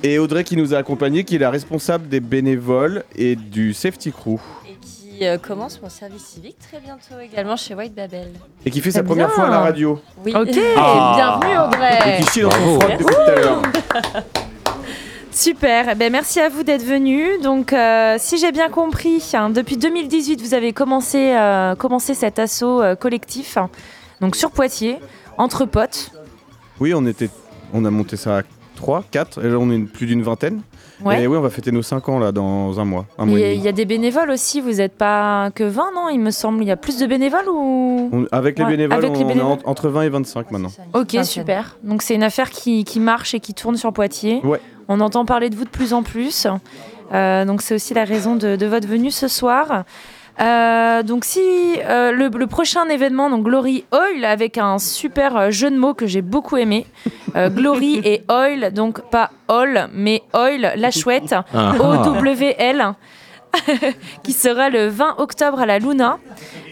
et, 0.03 0.13
et 0.15 0.19
Audrey 0.19 0.45
qui 0.45 0.57
nous 0.57 0.75
a 0.75 0.79
accompagnés, 0.79 1.25
qui 1.25 1.37
est 1.37 1.39
la 1.39 1.51
responsable 1.51 2.09
des 2.09 2.21
bénévoles 2.21 3.05
et 3.17 3.37
du 3.37 3.73
safety 3.75 4.13
crew. 4.13 4.39
Et 4.67 4.77
qui 4.81 5.27
euh, 5.27 5.39
commence 5.39 5.81
mon 5.83 5.89
service 5.89 6.25
civique 6.25 6.57
très 6.59 6.81
bientôt 6.81 7.21
également 7.23 7.57
chez 7.57 7.75
White 7.75 7.95
Babel. 7.95 8.29
Et 8.65 8.71
qui 8.71 8.81
fait 8.81 8.91
sa 8.91 9.03
première 9.03 9.27
bien. 9.29 9.35
fois 9.35 9.45
à 9.47 9.51
la 9.51 9.61
radio. 9.61 10.01
Oui. 10.25 10.33
Ok. 10.35 10.59
Ah. 10.77 11.39
Bienvenue 11.41 11.53
Et 11.55 11.59
Audrey. 11.59 12.21
qui 12.23 12.31
chie 12.31 12.41
dans 12.43 12.51
son 12.51 12.81
froc 12.81 12.93
depuis 12.99 13.05
tout 13.15 13.31
à 13.31 13.35
l'heure. 13.41 13.63
Super, 15.33 15.89
Eh 15.91 15.95
ben, 15.95 16.13
merci 16.13 16.41
à 16.41 16.49
vous 16.51 16.63
d'être 16.63 16.85
venus. 16.85 17.41
Donc, 17.43 17.73
euh, 17.73 18.17
si 18.19 18.37
j'ai 18.39 18.53
bien 18.53 18.69
compris, 18.69 19.23
hein, 19.35 19.49
depuis 19.51 19.77
2018, 19.79 20.41
vous 20.43 20.53
avez 20.55 20.73
commencé, 20.75 21.33
euh, 21.35 21.75
commencé 21.75 22.13
cet 22.15 22.39
assaut 22.39 22.83
euh, 22.83 22.95
collectif, 22.97 23.57
hein, 23.57 23.71
donc 24.21 24.37
sur 24.37 24.51
Poitiers, 24.51 24.99
entre 25.39 25.65
potes. 25.65 26.11
Oui, 26.81 26.93
on, 26.95 27.07
était, 27.07 27.31
on 27.73 27.85
a 27.87 27.91
monté 27.91 28.17
ça 28.19 28.39
à 28.39 28.43
3, 28.77 29.05
4, 29.11 29.45
et 29.45 29.49
là 29.49 29.57
on 29.59 29.71
est 29.71 29.79
plus 29.81 30.07
d'une 30.07 30.23
vingtaine. 30.23 30.61
Ouais. 31.05 31.23
Et 31.23 31.27
oui, 31.27 31.37
on 31.37 31.41
va 31.41 31.51
fêter 31.51 31.73
nos 31.73 31.83
5 31.83 32.09
ans 32.11 32.19
là 32.21 32.31
dans 32.31 32.79
un 32.79 32.85
mois. 32.85 33.07
Un 33.19 33.25
Il 33.25 33.31
mois 33.31 33.39
il 33.41 33.61
y 33.61 33.67
a 33.67 33.73
des 33.73 33.85
bénévoles 33.87 34.31
aussi, 34.31 34.61
vous 34.61 34.75
n'êtes 34.75 34.97
pas 34.97 35.51
que 35.53 35.65
20, 35.65 35.91
non 35.95 36.09
Il 36.11 36.21
me 36.21 36.31
semble. 36.31 36.63
Il 36.63 36.69
y 36.69 36.71
a 36.71 36.77
plus 36.77 36.97
de 36.99 37.07
bénévoles 37.07 37.49
ou? 37.49 38.09
On- 38.13 38.27
avec 38.31 38.57
les 38.57 38.65
Ouais, 38.65 38.71
bénévoles, 38.71 38.99
avec 39.05 39.17
les 39.17 39.25
on 39.25 39.29
bénévoles. 39.29 39.59
est 39.59 39.67
en- 39.67 39.71
entre 39.71 39.89
20 39.89 40.03
et 40.03 40.09
25 40.11 40.51
maintenant. 40.53 40.71
Ok, 40.95 41.17
super. 41.25 41.77
Donc 41.83 42.03
c'est 42.03 42.15
une 42.15 42.23
affaire 42.23 42.51
qui, 42.51 42.85
qui 42.85 43.01
marche 43.01 43.35
et 43.35 43.41
qui 43.41 43.53
tourne 43.53 43.77
sur 43.77 43.93
Poitiers. 43.93 44.41
Ouais. 44.45 44.61
On 44.89 45.01
entend 45.01 45.25
parler 45.25 45.51
de 45.51 45.57
vous 45.57 45.65
de 45.65 45.71
plus 45.71 45.93
en 45.93 46.03
plus. 46.03 46.47
Euh, 47.13 47.45
donc 47.45 47.63
c'est 47.63 47.75
aussi 47.75 47.95
la 47.95 48.05
raison 48.05 48.37
de, 48.37 48.57
de 48.57 48.67
votre 48.67 48.89
venue 48.89 49.11
ce 49.11 49.29
soir. 49.29 49.85
Euh, 50.41 51.03
donc 51.03 51.27
si 51.27 51.41
euh, 51.85 52.11
le, 52.11 52.29
le 52.29 52.47
prochain 52.47 52.89
événement, 52.89 53.29
donc 53.29 53.45
Glory 53.45 53.85
Oil, 53.93 54.25
avec 54.25 54.57
un 54.57 54.79
super 54.79 55.51
jeu 55.51 55.71
de 55.71 55.77
mots 55.77 55.93
que 55.95 56.07
j'ai 56.07 56.23
beaucoup 56.23 56.57
aimé. 56.57 56.87
Euh, 57.37 57.51
Glory 57.51 58.01
et 58.05 58.23
Oil, 58.31 58.73
donc 58.73 59.03
pas 59.11 59.31
Oil, 59.49 59.89
mais 59.95 60.23
Oil, 60.35 60.73
la 60.77 60.91
chouette. 60.91 61.35
Ah. 61.55 61.75
OWL, 61.79 62.95
qui 64.23 64.33
sera 64.33 64.71
le 64.71 64.89
20 64.89 65.17
octobre 65.19 65.61
à 65.61 65.67
la 65.67 65.79
Luna. 65.79 66.19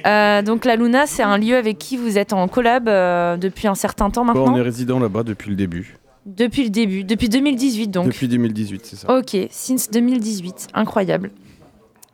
Euh, 0.06 0.40
donc 0.40 0.64
la 0.64 0.76
Luna, 0.76 1.06
c'est 1.06 1.22
un 1.22 1.36
lieu 1.36 1.56
avec 1.56 1.76
qui 1.76 1.98
vous 1.98 2.16
êtes 2.16 2.32
en 2.32 2.48
collab 2.48 2.88
euh, 2.88 3.36
depuis 3.36 3.68
un 3.68 3.74
certain 3.74 4.08
temps 4.08 4.24
Bon, 4.24 4.32
maintenant. 4.32 4.54
on 4.54 4.56
est 4.56 4.62
résident 4.62 4.98
là-bas 4.98 5.22
depuis 5.22 5.50
le 5.50 5.56
début. 5.56 5.98
Depuis 6.26 6.64
le 6.64 6.70
début, 6.70 7.04
depuis 7.04 7.28
2018 7.28 7.88
donc. 7.88 8.06
Depuis 8.06 8.28
2018, 8.28 8.84
c'est 8.84 8.96
ça. 8.96 9.18
Ok, 9.18 9.36
since 9.50 9.90
2018, 9.90 10.68
incroyable. 10.74 11.30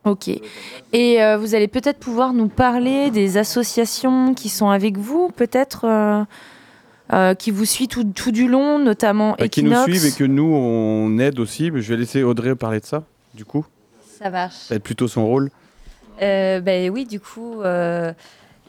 Ok. 0.05 0.29
Et 0.93 1.21
euh, 1.21 1.37
vous 1.37 1.53
allez 1.55 1.67
peut-être 1.67 1.99
pouvoir 1.99 2.31
nous 2.33 2.47
parler 2.47 3.11
des 3.11 3.37
associations 3.37 4.33
qui 4.33 4.47
sont 4.47 4.69
avec 4.69 4.97
vous, 4.97 5.29
peut-être 5.35 5.85
euh, 5.85 6.23
euh, 7.11 7.33
qui 7.33 7.51
vous 7.51 7.65
suivent 7.65 7.89
tout, 7.89 8.05
tout 8.05 8.31
du 8.31 8.47
long, 8.47 8.79
notamment 8.79 9.35
Bah, 9.37 9.49
qui 9.49 9.63
nous 9.63 9.71
Equinox. 9.71 9.91
suivent 9.91 10.05
et 10.13 10.17
que 10.17 10.23
nous, 10.23 10.45
on 10.53 11.17
aide 11.19 11.39
aussi. 11.39 11.71
Mais 11.71 11.81
Je 11.81 11.89
vais 11.93 11.99
laisser 11.99 12.23
Audrey 12.23 12.55
parler 12.55 12.79
de 12.79 12.85
ça, 12.85 13.03
du 13.33 13.43
coup. 13.43 13.65
Ça 14.17 14.29
marche. 14.29 14.55
Ça 14.55 14.73
va 14.73 14.75
être 14.77 14.83
plutôt 14.83 15.09
son 15.09 15.25
rôle. 15.27 15.51
Euh, 16.21 16.61
ben 16.61 16.89
oui, 16.89 17.05
du 17.05 17.19
coup, 17.19 17.61
euh, 17.61 18.13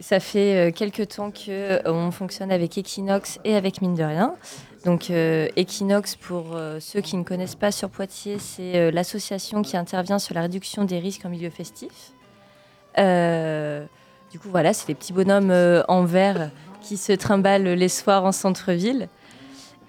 ça 0.01 0.19
fait 0.21 0.73
quelques 0.77 1.09
temps 1.09 1.31
que 1.31 1.49
euh, 1.49 1.81
on 1.87 2.11
fonctionne 2.11 2.51
avec 2.51 2.77
Equinox 2.77 3.39
et 3.45 3.55
avec 3.55 3.81
Mine 3.81 3.95
de 3.95 4.03
Rien. 4.03 4.35
Donc 4.85 5.11
euh, 5.11 5.49
Equinox, 5.57 6.17
pour 6.17 6.55
euh, 6.55 6.79
ceux 6.81 7.01
qui 7.01 7.17
ne 7.17 7.25
connaissent 7.25 7.57
pas 7.57 7.73
sur 7.73 7.91
Poitiers, 7.91 8.39
c'est 8.39 8.77
euh, 8.77 8.91
l'association 8.91 9.63
qui 9.63 9.77
intervient 9.77 10.19
sur 10.19 10.35
la 10.35 10.43
réduction 10.43 10.85
des 10.85 10.99
risques 10.99 11.25
en 11.25 11.31
milieu 11.31 11.51
festif. 11.51 12.13
Du 12.97 14.39
coup, 14.39 14.49
voilà, 14.51 14.75
c'est 14.75 14.89
les 14.89 14.95
petits 14.95 15.13
bonhommes 15.15 15.55
en 15.89 16.05
verre 16.05 16.51
qui 16.83 16.97
se 16.97 17.13
trimballent 17.13 17.63
les 17.63 17.89
soirs 17.89 18.25
en 18.25 18.33
centre-ville. 18.33 19.09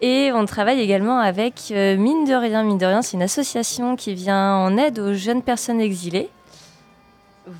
Et 0.01 0.31
on 0.33 0.45
travaille 0.45 0.79
également 0.79 1.19
avec 1.19 1.71
Mine 1.71 2.25
de 2.25 2.33
Rien. 2.33 2.63
Mine 2.63 2.77
de 2.77 2.85
Rien, 2.85 3.01
c'est 3.01 3.17
une 3.17 3.23
association 3.23 3.97
qui 3.97 4.13
vient 4.13 4.55
en 4.55 4.77
aide 4.77 4.99
aux 4.99 5.13
jeunes 5.13 5.41
personnes 5.41 5.81
exilées. 5.81 6.29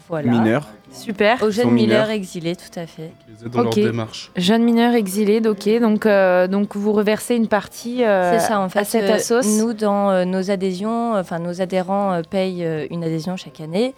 Voilà. 0.08 0.30
Mineur. 0.32 0.68
Super. 0.92 1.42
Aux 1.44 1.52
jeunes 1.52 1.72
mineurs 1.72 2.04
mineurs. 2.06 2.10
exilés, 2.10 2.56
tout 2.56 2.78
à 2.80 2.86
fait. 2.86 3.12
Dans 3.46 3.62
Ok. 3.66 3.76
leur 3.78 3.86
démarche. 3.92 4.32
Jeunes 4.36 4.64
mineurs 4.64 4.94
exilés, 4.96 5.42
ok. 5.48 5.80
Donc, 5.80 6.06
euh, 6.06 6.48
donc 6.48 6.76
vous 6.76 6.92
reversez 6.92 7.36
une 7.36 7.48
partie 7.48 8.04
euh, 8.04 8.34
C'est 8.38 8.48
ça, 8.48 8.60
en 8.60 8.70
fait. 8.70 8.80
à 8.80 8.84
cette 8.84 9.10
euh, 9.10 9.16
assos. 9.16 9.58
Nous, 9.60 9.74
dans 9.74 10.10
euh, 10.12 10.26
nos 10.26 10.52
adhésions, 10.52 11.16
euh, 11.16 11.22
enfin, 11.22 11.40
nos 11.40 11.62
adhérents 11.62 12.14
euh, 12.14 12.22
payent 12.30 12.66
euh, 12.66 12.88
une 12.90 13.04
adhésion 13.04 13.38
chaque 13.38 13.62
année. 13.62 13.94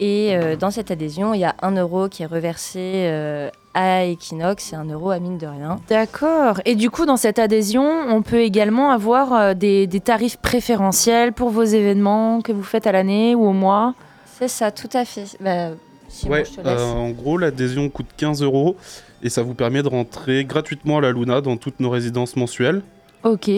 Et 0.00 0.36
euh, 0.36 0.54
dans 0.54 0.70
cette 0.70 0.92
adhésion, 0.92 1.34
il 1.34 1.40
y 1.40 1.44
a 1.44 1.56
un 1.60 1.72
euro 1.72 2.08
qui 2.08 2.22
est 2.22 2.26
reversé 2.26 2.78
euh, 3.08 3.50
à 3.74 4.04
Equinox 4.04 4.72
et 4.72 4.76
un 4.76 4.84
euro 4.84 5.10
à 5.10 5.18
Mine 5.18 5.38
de 5.38 5.46
Rien. 5.48 5.80
D'accord. 5.88 6.60
Et 6.66 6.76
du 6.76 6.88
coup, 6.88 7.04
dans 7.04 7.16
cette 7.16 7.40
adhésion, 7.40 7.84
on 8.08 8.22
peut 8.22 8.40
également 8.42 8.90
avoir 8.92 9.32
euh, 9.32 9.54
des, 9.54 9.88
des 9.88 9.98
tarifs 10.00 10.36
préférentiels 10.36 11.32
pour 11.32 11.50
vos 11.50 11.64
événements 11.64 12.42
que 12.42 12.52
vous 12.52 12.62
faites 12.62 12.86
à 12.86 12.92
l'année 12.92 13.34
ou 13.34 13.44
au 13.44 13.52
mois? 13.52 13.94
C'est 14.38 14.46
ça, 14.46 14.70
tout 14.70 14.90
à 14.92 15.04
fait. 15.04 15.24
Bah, 15.40 15.70
Simon, 16.08 16.32
Ouais, 16.34 16.44
je 16.44 16.50
te 16.52 16.56
laisse. 16.60 16.66
euh, 16.80 16.92
en 16.92 17.10
gros, 17.10 17.38
l'adhésion 17.38 17.88
coûte 17.88 18.06
15 18.16 18.42
euros 18.42 18.76
et 19.22 19.28
ça 19.28 19.42
vous 19.42 19.54
permet 19.54 19.82
de 19.82 19.88
rentrer 19.88 20.44
gratuitement 20.44 20.98
à 20.98 21.00
la 21.00 21.12
Luna 21.12 21.40
dans 21.40 21.56
toutes 21.56 21.80
nos 21.80 21.90
résidences 21.90 22.36
mensuelles. 22.36 22.82
Ok. 23.24 23.50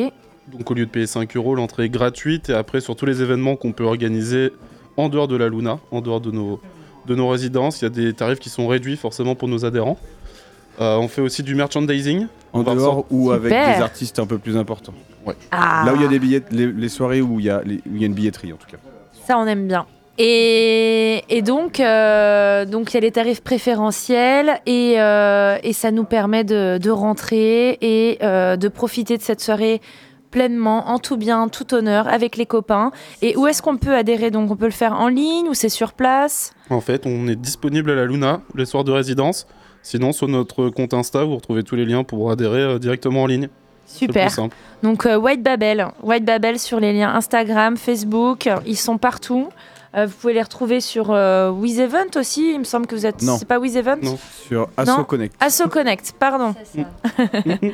Donc 0.53 0.71
au 0.71 0.75
lieu 0.75 0.87
de 0.87 0.91
payer 0.91 1.07
5 1.07 1.37
euros, 1.37 1.55
l'entrée 1.55 1.85
est 1.85 1.89
gratuite 1.91 2.49
et 2.51 2.55
après 2.55 2.81
sur 2.81 2.97
tous 2.97 3.07
les 3.07 3.23
événements 3.23 3.57
qu'on 3.57 3.73
peut 3.73 3.85
organiser 3.85 4.53
en 4.97 5.09
dehors 5.09 5.29
de 5.29 5.37
la 5.37 5.49
Luna, 5.49 5.79
en 5.93 6.01
dehors 6.01 6.21
de 6.21 6.31
nos, 6.31 6.61
de 7.07 7.15
nos 7.15 7.29
résidences, 7.29 7.81
il 7.81 7.85
y 7.85 7.87
a 7.87 7.91
des 7.91 8.13
tarifs 8.15 8.41
qui 8.41 8.49
sont 8.51 8.67
réduits 8.67 8.97
forcément 8.97 9.35
pour 9.35 9.49
nos 9.49 9.65
adhérents. 9.65 9.99
Euh, 10.81 10.97
on 10.97 11.09
fait 11.09 11.21
aussi 11.21 11.43
du 11.43 11.55
merchandising. 11.55 12.27
En 12.53 12.63
dehors 12.65 13.05
ou 13.11 13.31
avec 13.31 13.53
des 13.53 13.81
artistes 13.83 14.19
un 14.19 14.27
peu 14.27 14.39
plus 14.39 14.57
importants. 14.57 14.95
Ah, 15.53 15.85
Là 15.87 15.93
où 15.93 15.97
il 15.97 16.03
y 16.03 16.05
a 16.05 16.09
des 16.09 16.19
billets, 16.19 16.43
les, 16.51 16.67
les 16.67 16.89
soirées 16.89 17.21
où 17.21 17.39
il 17.39 17.47
y, 17.47 17.51
a 17.51 17.63
les- 17.65 17.77
où 17.77 17.95
il 17.95 18.01
y 18.01 18.03
a 18.03 18.07
une 18.07 18.15
billetterie 18.15 18.53
en 18.53 18.57
tout 18.57 18.67
cas. 18.67 18.79
ça, 19.13 19.39
on 19.39 19.47
aime 19.47 19.69
bien. 19.69 19.87
Et, 20.23 21.25
et 21.31 21.41
donc, 21.41 21.81
euh, 21.81 22.67
donc 22.67 22.93
il 22.93 22.95
y 22.95 22.99
a 22.99 23.01
les 23.01 23.11
tarifs 23.11 23.41
préférentiels 23.41 24.61
et, 24.67 25.01
euh, 25.01 25.57
et 25.63 25.73
ça 25.73 25.91
nous 25.91 26.05
permet 26.05 26.45
de, 26.45 26.77
de 26.77 26.91
rentrer 26.91 27.79
et 27.81 28.19
euh, 28.23 28.57
de 28.57 28.69
profiter 28.69 29.17
de 29.17 29.23
cette 29.23 29.41
soirée 29.41 29.81
pleinement, 30.31 30.91
en 30.91 30.99
tout 30.99 31.17
bien, 31.17 31.49
tout 31.49 31.73
honneur, 31.73 32.07
avec 32.07 32.37
les 32.37 32.45
copains. 32.45 32.91
Et 33.23 33.35
où 33.39 33.47
est-ce 33.47 33.63
qu'on 33.63 33.79
peut 33.79 33.95
adhérer? 33.95 34.31
Donc, 34.31 34.51
on 34.51 34.57
peut 34.57 34.67
le 34.67 34.73
faire 34.73 34.93
en 34.93 35.09
ligne 35.09 35.49
ou 35.49 35.55
c'est 35.55 35.71
sur 35.71 35.95
place? 35.95 36.53
En 36.69 36.83
fait, 36.83 37.07
on 37.07 37.27
est 37.27 37.35
disponible 37.35 37.91
à 37.91 37.95
la 37.95 38.05
Luna 38.05 38.43
les 38.55 38.67
soirs 38.67 38.85
de 38.85 38.93
résidence. 38.93 39.47
Sinon, 39.83 40.13
sur 40.13 40.29
notre 40.29 40.69
compte 40.69 40.93
Insta, 40.93 41.25
vous 41.25 41.37
retrouvez 41.37 41.63
tous 41.63 41.77
les 41.77 41.87
liens 41.87 42.05
pour 42.05 42.31
adhérer 42.31 42.79
directement 42.79 43.23
en 43.23 43.27
ligne. 43.27 43.49
Super. 43.87 44.31
Donc 44.83 45.07
euh, 45.07 45.17
White 45.17 45.43
Babel, 45.43 45.89
White 46.03 46.25
Babel 46.25 46.59
sur 46.59 46.79
les 46.79 46.93
liens 46.93 47.13
Instagram, 47.13 47.77
Facebook, 47.77 48.49
ils 48.67 48.77
sont 48.77 48.99
partout. 48.99 49.49
Euh, 49.97 50.07
vous 50.07 50.15
pouvez 50.21 50.35
les 50.35 50.43
retrouver 50.43 50.81
sur 50.81 51.11
euh, 51.11 51.51
With 51.51 51.79
Event 51.79 52.11
aussi. 52.17 52.53
Il 52.53 52.61
me 52.61 52.65
semble 52.65 52.87
que 52.87 52.95
vous 52.95 53.07
êtes. 53.07 53.23
Non. 53.23 53.37
C'est 53.39 53.47
pas 53.47 53.59
With 53.59 53.75
Event 53.75 53.99
Non. 54.03 54.19
Sur 54.47 54.69
Asso 54.77 55.05
Connect. 55.05 55.35
Asso 55.41 55.69
Connect, 55.69 56.15
pardon. 56.19 56.55
C'est 56.65 56.83
ça. 56.83 57.29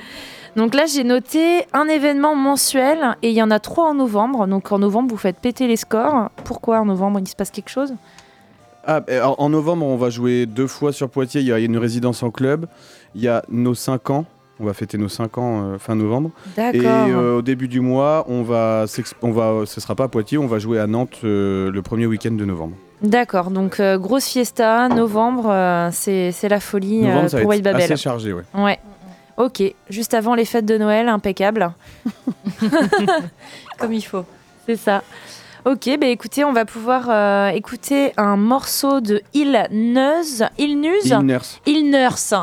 Donc 0.56 0.74
là, 0.74 0.86
j'ai 0.86 1.04
noté 1.04 1.66
un 1.74 1.86
événement 1.86 2.34
mensuel 2.34 3.16
et 3.22 3.28
il 3.28 3.36
y 3.36 3.42
en 3.42 3.50
a 3.50 3.60
trois 3.60 3.84
en 3.84 3.94
novembre. 3.94 4.46
Donc 4.46 4.72
en 4.72 4.78
novembre, 4.78 5.10
vous 5.10 5.18
faites 5.18 5.36
péter 5.36 5.66
les 5.66 5.76
scores. 5.76 6.30
Pourquoi 6.44 6.80
en 6.80 6.86
novembre 6.86 7.20
il 7.20 7.28
se 7.28 7.36
passe 7.36 7.50
quelque 7.50 7.68
chose? 7.68 7.92
Ah, 8.86 9.02
et 9.08 9.20
en 9.20 9.34
en 9.36 9.48
novembre, 9.50 9.84
on 9.84 9.96
va 9.96 10.08
jouer 10.08 10.46
deux 10.46 10.66
fois 10.66 10.92
sur 10.92 11.10
Poitiers. 11.10 11.42
Il 11.42 11.46
y 11.46 11.52
a 11.52 11.58
une 11.58 11.76
résidence 11.76 12.22
en 12.22 12.30
club. 12.30 12.66
Il 13.14 13.20
y 13.20 13.28
a 13.28 13.42
nos 13.50 13.74
5 13.74 14.08
ans. 14.10 14.24
On 14.58 14.64
va 14.64 14.72
fêter 14.72 14.96
nos 14.96 15.08
5 15.08 15.36
ans 15.38 15.62
euh, 15.64 15.78
fin 15.78 15.94
novembre. 15.94 16.30
Et 16.56 16.60
D'accord. 16.80 17.08
euh, 17.08 17.38
au 17.38 17.42
début 17.42 17.68
du 17.68 17.80
mois, 17.80 18.24
on 18.28 18.42
va, 18.42 18.86
on 19.20 19.30
va, 19.30 19.66
ce 19.66 19.80
sera 19.80 19.94
pas 19.94 20.04
à 20.04 20.08
Poitiers, 20.08 20.38
on 20.38 20.46
va 20.46 20.58
jouer 20.58 20.80
à 20.80 20.86
Nantes 20.86 21.18
euh, 21.24 21.70
le 21.70 21.82
premier 21.82 22.06
week-end 22.06 22.32
de 22.32 22.44
novembre. 22.44 22.74
D'accord. 23.02 23.50
Donc 23.50 23.80
euh, 23.80 23.98
grosse 23.98 24.26
fiesta, 24.26 24.88
novembre, 24.88 25.50
euh, 25.50 25.90
c'est 25.92 26.48
la 26.48 26.60
folie 26.60 27.04
euh, 27.04 27.08
Novembre, 27.14 27.40
pour 27.40 27.48
White 27.50 27.62
Babel. 27.62 27.82
assez 27.82 27.96
chargé, 27.96 28.32
ouais. 28.32 28.44
Ouais. 28.54 28.78
Ok. 29.36 29.62
Juste 29.90 30.14
avant 30.14 30.34
les 30.34 30.46
fêtes 30.46 30.64
de 30.64 30.78
Noël, 30.78 31.08
impeccable. 31.08 31.70
Comme 33.78 33.92
il 33.92 34.02
faut. 34.02 34.24
C'est 34.66 34.76
ça. 34.76 35.02
Ok, 35.66 35.90
bah 36.00 36.06
écoutez, 36.06 36.44
on 36.44 36.52
va 36.52 36.64
pouvoir 36.64 37.10
euh, 37.10 37.48
écouter 37.48 38.12
un 38.16 38.36
morceau 38.36 39.00
de 39.00 39.20
Il 39.34 39.50
Neuse. 39.72 40.44
Il 40.58 40.80
Nuse 40.80 41.06
Il 41.06 41.26
nurse, 41.26 41.60
Il 41.66 41.90
Nurse. 41.90 42.34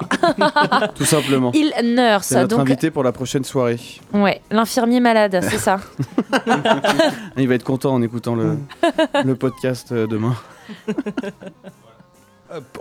tout 0.95 1.05
simplement. 1.05 1.53
Il 1.53 1.71
Nurse. 1.95 2.27
C'est 2.27 2.41
notre 2.41 2.57
Donc, 2.57 2.67
invité 2.67 2.91
pour 2.91 3.01
la 3.01 3.13
prochaine 3.13 3.45
soirée. 3.45 3.79
ouais, 4.13 4.41
l'infirmier 4.51 4.99
malade, 4.99 5.39
c'est 5.41 5.57
ça. 5.57 5.79
Il 7.37 7.47
va 7.47 7.55
être 7.55 7.63
content 7.63 7.93
en 7.93 8.01
écoutant 8.01 8.35
le, 8.35 8.57
le 9.23 9.35
podcast 9.35 9.93
euh, 9.93 10.05
demain. 10.05 10.35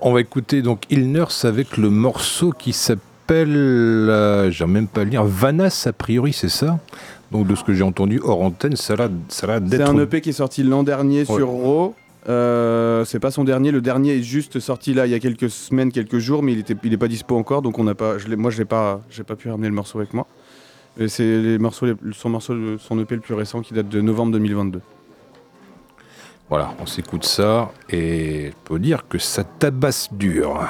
On 0.00 0.12
va 0.12 0.20
écouter 0.22 0.60
donc 0.60 0.82
Il 0.90 1.12
Nurse 1.12 1.44
avec 1.44 1.76
le 1.76 1.88
morceau 1.88 2.50
qui 2.50 2.72
s'appelle, 2.72 3.54
euh, 3.54 4.50
j'ai 4.50 4.66
même 4.66 4.88
pas 4.88 5.04
le 5.04 5.10
lire, 5.10 5.22
Vanas 5.22 5.84
a 5.86 5.92
priori, 5.92 6.32
c'est 6.32 6.48
ça? 6.48 6.80
Donc 7.32 7.46
de 7.48 7.54
ce 7.56 7.64
que 7.64 7.72
j'ai 7.72 7.82
entendu 7.82 8.20
hors 8.22 8.42
antenne, 8.42 8.76
ça 8.76 8.92
a 8.92 8.96
l'air- 8.96 9.10
ça 9.28 9.46
a 9.50 9.58
l'air 9.58 9.68
C'est 9.70 9.80
un 9.82 9.98
EP 9.98 10.20
qui 10.20 10.28
est 10.28 10.32
sorti 10.32 10.62
l'an 10.62 10.82
dernier 10.84 11.20
Ouais. 11.20 11.24
sur 11.36 11.48
Raw. 11.48 11.94
Euh, 12.28 13.04
c'est 13.04 13.18
pas 13.18 13.32
son 13.32 13.42
dernier, 13.42 13.72
le 13.72 13.80
dernier 13.80 14.18
est 14.18 14.22
juste 14.22 14.60
sorti 14.60 14.94
là 14.94 15.06
il 15.06 15.10
y 15.10 15.14
a 15.14 15.18
quelques 15.18 15.50
semaines, 15.50 15.90
quelques 15.90 16.18
jours, 16.18 16.42
mais 16.44 16.52
il 16.52 16.60
était, 16.60 16.76
il 16.84 16.92
est 16.92 16.96
pas 16.98 17.08
dispo 17.08 17.36
encore, 17.36 17.62
donc 17.62 17.80
on 17.80 17.84
n'a 17.84 17.96
pas, 17.96 18.16
je 18.18 18.28
moi 18.36 18.50
je 18.52 18.58
l'ai 18.58 18.64
pas, 18.64 19.00
j'ai 19.10 19.24
pas 19.24 19.34
pu 19.34 19.48
ramener 19.50 19.66
le 19.68 19.74
morceau 19.74 19.98
avec 19.98 20.14
moi. 20.14 20.28
Et 21.00 21.08
c'est 21.08 21.24
les 21.42 21.58
morceaux, 21.58 21.86
les- 21.86 21.94
son 22.12 22.28
morceau, 22.28 22.54
son 22.78 23.00
EP 23.00 23.14
le 23.16 23.22
plus 23.22 23.34
récent 23.34 23.60
qui 23.62 23.74
date 23.74 23.88
de 23.88 24.00
novembre 24.00 24.30
2022. 24.32 24.80
Voilà, 26.48 26.74
on 26.80 26.86
s'écoute 26.86 27.24
ça 27.24 27.72
et 27.90 28.50
je 28.50 28.56
peux 28.64 28.78
dire 28.78 29.08
que 29.08 29.18
ça 29.18 29.42
tabasse 29.42 30.08
dur. 30.12 30.60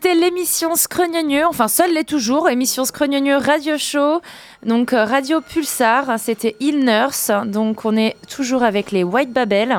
C'était 0.00 0.14
l'émission 0.14 0.76
Scrognonieux, 0.76 1.44
enfin 1.44 1.66
seule 1.66 1.92
l'est 1.92 2.04
toujours, 2.04 2.48
émission 2.48 2.84
Scrognonieux 2.84 3.36
Radio 3.36 3.76
Show, 3.76 4.20
donc 4.64 4.92
euh, 4.92 5.04
Radio 5.04 5.40
Pulsar, 5.40 6.20
c'était 6.20 6.54
Il 6.60 6.84
Nurse, 6.84 7.32
donc 7.46 7.84
on 7.84 7.96
est 7.96 8.14
toujours 8.32 8.62
avec 8.62 8.92
les 8.92 9.02
White 9.02 9.32
Babel. 9.32 9.76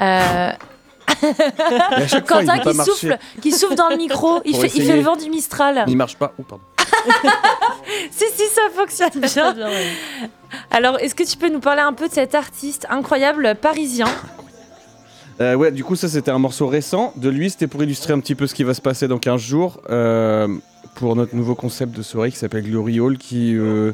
Euh, 0.00 0.50
Quentin 2.26 2.58
qui 2.58 2.74
souffle, 2.74 3.18
qui 3.40 3.52
souffle 3.52 3.76
dans 3.76 3.88
le 3.88 3.98
micro, 3.98 4.40
il 4.44 4.56
fait, 4.56 4.66
il 4.66 4.70
fait 4.70 4.78
essayer. 4.78 4.96
le 4.96 5.02
vent 5.02 5.14
du 5.14 5.30
Mistral. 5.30 5.84
Il 5.86 5.96
marche 5.96 6.16
pas. 6.16 6.32
Oh, 6.36 6.42
pardon. 6.42 6.64
Si, 8.10 8.24
si, 8.34 8.46
ça 8.52 8.62
fonctionne 8.74 9.20
bien. 9.20 9.54
Alors, 10.72 10.98
est-ce 10.98 11.14
que 11.14 11.22
tu 11.22 11.36
peux 11.36 11.48
nous 11.48 11.60
parler 11.60 11.82
un 11.82 11.92
peu 11.92 12.08
de 12.08 12.14
cet 12.14 12.34
artiste 12.34 12.84
incroyable 12.90 13.54
parisien? 13.54 14.06
Euh, 15.40 15.54
ouais, 15.54 15.72
du 15.72 15.84
coup, 15.84 15.96
ça 15.96 16.08
c'était 16.08 16.30
un 16.30 16.38
morceau 16.38 16.66
récent 16.66 17.12
de 17.16 17.30
lui. 17.30 17.50
C'était 17.50 17.66
pour 17.66 17.82
illustrer 17.82 18.12
un 18.12 18.20
petit 18.20 18.34
peu 18.34 18.46
ce 18.46 18.54
qui 18.54 18.62
va 18.62 18.74
se 18.74 18.82
passer 18.82 19.08
dans 19.08 19.18
15 19.18 19.40
jours 19.40 19.80
euh, 19.88 20.48
pour 20.94 21.16
notre 21.16 21.34
nouveau 21.34 21.54
concept 21.54 21.96
de 21.96 22.02
soirée 22.02 22.30
qui 22.30 22.36
s'appelle 22.36 22.64
Glory 22.64 23.00
Hall. 23.00 23.16
Qui, 23.16 23.56
euh, 23.56 23.92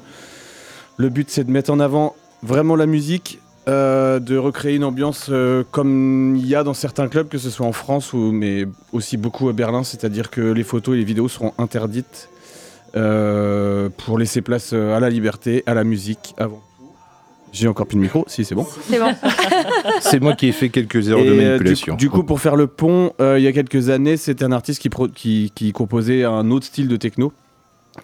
le 0.96 1.08
but 1.08 1.30
c'est 1.30 1.44
de 1.44 1.50
mettre 1.50 1.70
en 1.70 1.78
avant 1.78 2.16
vraiment 2.42 2.74
la 2.74 2.86
musique, 2.86 3.40
de 3.66 4.36
recréer 4.36 4.76
une 4.76 4.84
ambiance 4.84 5.30
comme 5.72 6.36
il 6.36 6.46
y 6.46 6.54
a 6.54 6.62
dans 6.62 6.74
certains 6.74 7.08
clubs, 7.08 7.28
que 7.28 7.38
ce 7.38 7.50
soit 7.50 7.66
en 7.66 7.72
France 7.72 8.12
ou 8.12 8.30
mais 8.30 8.66
aussi 8.92 9.16
beaucoup 9.16 9.48
à 9.48 9.52
Berlin. 9.52 9.82
C'est-à-dire 9.84 10.30
que 10.30 10.40
les 10.40 10.64
photos 10.64 10.94
et 10.94 10.98
les 10.98 11.04
vidéos 11.04 11.28
seront 11.28 11.52
interdites 11.58 12.28
pour 12.92 14.18
laisser 14.18 14.42
place 14.42 14.72
à 14.72 15.00
la 15.00 15.10
liberté, 15.10 15.62
à 15.66 15.74
la 15.74 15.84
musique 15.84 16.34
avant. 16.38 16.65
J'ai 17.52 17.68
encore 17.68 17.86
plus 17.86 17.96
de 17.96 18.02
micro, 18.02 18.24
si 18.26 18.44
c'est 18.44 18.54
bon. 18.54 18.66
C'est 18.88 18.98
bon. 18.98 19.12
C'est 20.00 20.20
moi 20.20 20.34
qui 20.34 20.48
ai 20.48 20.52
fait 20.52 20.68
quelques 20.68 21.08
erreurs 21.08 21.24
de 21.24 21.30
Et, 21.32 21.40
euh, 21.44 21.48
manipulation. 21.50 21.94
Du, 21.96 22.10
coup, 22.10 22.22
pour 22.22 22.40
faire 22.40 22.56
le 22.56 22.66
pont, 22.66 23.12
euh, 23.20 23.38
il 23.38 23.44
y 23.44 23.46
a 23.46 23.52
quelques 23.52 23.88
années, 23.88 24.16
c'était 24.18 24.44
un 24.44 24.52
artiste 24.52 24.80
qui, 24.82 24.90
pro- 24.90 25.08
qui, 25.08 25.52
qui 25.54 25.72
composait 25.72 26.24
un 26.24 26.50
autre 26.50 26.66
style 26.66 26.88
de 26.88 26.96
techno. 26.96 27.32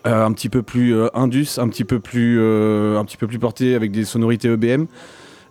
euh, 0.06 0.24
un 0.24 0.32
petit 0.32 0.48
peu 0.48 0.62
plus 0.62 0.94
euh, 0.94 1.08
indus, 1.12 1.58
un 1.58 1.68
petit 1.68 1.84
peu 1.84 2.00
plus, 2.00 2.38
euh, 2.40 2.98
un 2.98 3.04
petit 3.04 3.18
peu 3.18 3.26
plus 3.26 3.38
porté 3.38 3.74
avec 3.74 3.90
des 3.92 4.04
sonorités 4.06 4.48
EBM. 4.48 4.86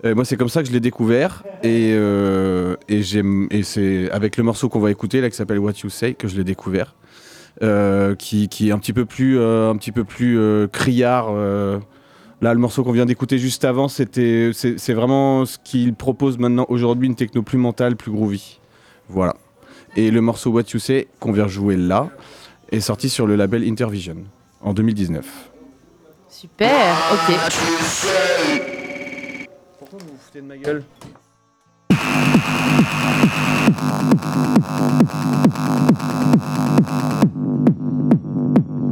Euh, 0.04 0.16
moi, 0.16 0.26
c'est 0.26 0.36
comme 0.36 0.50
ça 0.50 0.64
que 0.64 0.68
je 0.68 0.74
l'ai 0.74 0.80
découvert 0.80 1.44
et, 1.62 1.92
euh, 1.94 2.76
et, 2.90 3.04
j'aime- 3.04 3.48
et 3.52 3.62
c'est 3.62 4.10
avec 4.10 4.36
le 4.38 4.44
morceau 4.44 4.68
qu'on 4.68 4.80
va 4.80 4.90
écouter 4.90 5.22
là 5.22 5.30
qui 5.30 5.36
s'appelle 5.36 5.60
What 5.60 5.74
You 5.84 5.90
Say 5.92 6.16
que 6.16 6.28
je 6.28 6.36
l'ai 6.38 6.44
découvert, 6.44 6.96
euh, 7.62 8.16
qui, 8.16 8.50
qui 8.50 8.70
est 8.70 8.72
un 8.72 8.80
petit 8.80 8.94
peu 8.94 9.06
plus, 9.06 9.38
euh, 9.38 9.70
un 9.70 9.76
petit 9.76 9.92
peu 9.92 10.04
plus 10.06 10.40
euh, 10.40 10.66
criard. 10.68 11.28
Là, 12.42 12.56
le 12.56 12.60
morceau 12.60 12.84
qu'on 12.84 12.92
vient 12.92 13.06
d'écouter 13.06 13.38
juste 13.38 13.66
avant, 13.66 13.88
c'était, 13.88 14.50
c'est, 14.54 14.94
vraiment 14.94 15.46
ce 15.46 15.60
qu'il 15.64 15.94
propose 15.94 16.40
maintenant 16.40 16.66
aujourd'hui, 16.70 17.08
une 17.08 17.14
techno 17.16 17.44
plus 17.44 17.60
mentale, 17.60 17.96
plus 17.96 18.12
groovy. 18.12 18.60
Voilà. 19.10 19.36
Et 19.96 20.10
le 20.10 20.22
morceau 20.22 20.50
What 20.50 20.64
You 20.74 20.80
Say, 20.80 21.08
qu'on 21.20 21.34
vient 21.34 21.48
jouer 21.48 21.78
là, 21.78 22.10
est 22.72 22.80
sorti 22.80 23.10
sur 23.10 23.28
le 23.28 23.36
label 23.36 23.64
Intervision 23.64 24.18
en 24.62 24.74
2019. 24.74 25.52
Super, 26.30 26.96
ok. 27.14 27.36
Pourquoi 29.78 30.00
vous 30.00 30.08
vous 30.08 30.18
foutez 30.18 30.42
de 30.42 30.48
ma 30.48 30.58
gueule 30.58 30.84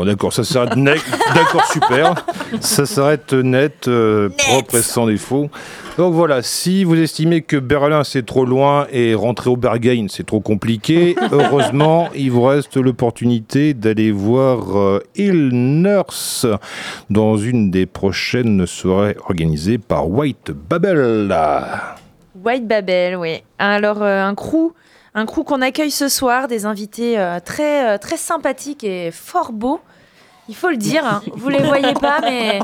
bon, 0.00 0.06
d'accord, 0.06 0.32
ça 0.32 0.44
s'arrête 0.44 0.76
net. 0.76 1.00
D'accord, 1.34 1.64
super. 1.66 2.14
Ça 2.60 2.86
s'arrête 2.86 3.32
net, 3.32 3.86
euh, 3.88 4.28
propre 4.30 4.76
et 4.76 4.82
sans 4.82 5.06
défaut. 5.06 5.50
Donc 5.98 6.14
voilà, 6.14 6.42
si 6.42 6.84
vous 6.84 6.98
estimez 6.98 7.42
que 7.42 7.56
Berlin 7.56 8.04
c'est 8.04 8.24
trop 8.24 8.44
loin 8.44 8.86
et 8.90 9.14
rentrer 9.14 9.50
au 9.50 9.56
Berghain 9.56 10.06
c'est 10.08 10.24
trop 10.24 10.40
compliqué, 10.40 11.16
heureusement, 11.32 12.08
il 12.14 12.30
vous 12.30 12.42
reste 12.42 12.76
l'opportunité 12.76 13.74
d'aller 13.74 14.10
voir 14.10 14.78
euh, 14.78 15.02
Il 15.16 15.48
Nurse 15.48 16.46
dans 17.10 17.36
une 17.36 17.70
des 17.70 17.84
prochaines 17.86 18.66
soirées 18.66 19.16
organisées 19.28 19.78
par 19.78 20.08
White 20.08 20.52
Babel. 20.52 21.34
White 22.42 22.66
Babel, 22.66 23.16
oui. 23.16 23.42
Alors, 23.58 24.02
euh, 24.02 24.22
un 24.22 24.34
crew, 24.34 24.72
un 25.14 25.26
crew 25.26 25.44
qu'on 25.44 25.60
accueille 25.60 25.90
ce 25.90 26.08
soir, 26.08 26.48
des 26.48 26.66
invités 26.66 27.18
euh, 27.18 27.40
très, 27.40 27.94
euh, 27.94 27.98
très 27.98 28.16
sympathiques 28.16 28.84
et 28.84 29.10
fort 29.10 29.52
beaux. 29.52 29.80
Il 30.50 30.54
faut 30.56 30.68
le 30.68 30.76
dire, 30.76 31.04
hein. 31.06 31.22
vous 31.36 31.48
les 31.48 31.62
voyez 31.62 31.94
pas, 31.94 32.20
mais 32.22 32.58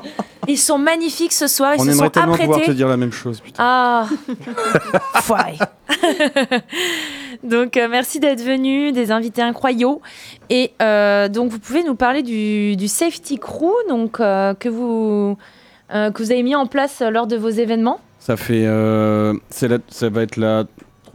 ils 0.48 0.58
sont 0.58 0.76
magnifiques 0.76 1.32
ce 1.32 1.46
soir. 1.46 1.72
Ils 1.76 1.80
On 1.80 1.84
se 1.84 1.90
aimerait 1.90 2.06
sont 2.06 2.10
tellement 2.10 2.32
pouvoir 2.36 2.48
te 2.58 2.62
apprêtés. 2.64 2.74
dire 2.76 2.88
la 2.88 2.96
même 2.96 3.12
chose. 3.12 3.40
Putain. 3.40 3.62
Ah, 3.64 4.06
Fouaille. 5.22 5.58
donc 7.42 7.76
euh, 7.76 7.88
merci 7.90 8.20
d'être 8.20 8.42
venus, 8.42 8.92
des 8.92 9.10
invités 9.12 9.42
incroyables. 9.42 9.98
Et 10.50 10.72
euh, 10.82 11.28
donc 11.28 11.50
vous 11.50 11.58
pouvez 11.58 11.82
nous 11.84 11.94
parler 11.94 12.22
du, 12.22 12.76
du 12.76 12.88
safety 12.88 13.38
crew, 13.38 13.72
donc 13.88 14.20
euh, 14.20 14.54
que 14.54 14.68
vous 14.68 15.36
euh, 15.94 16.10
que 16.10 16.22
vous 16.22 16.32
avez 16.32 16.42
mis 16.42 16.54
en 16.56 16.66
place 16.66 17.02
lors 17.08 17.26
de 17.26 17.36
vos 17.36 17.48
événements. 17.50 18.00
Ça 18.18 18.36
fait, 18.36 18.64
euh, 18.66 19.34
la- 19.62 19.78
ça 19.88 20.08
va 20.08 20.22
être 20.22 20.36
la 20.36 20.64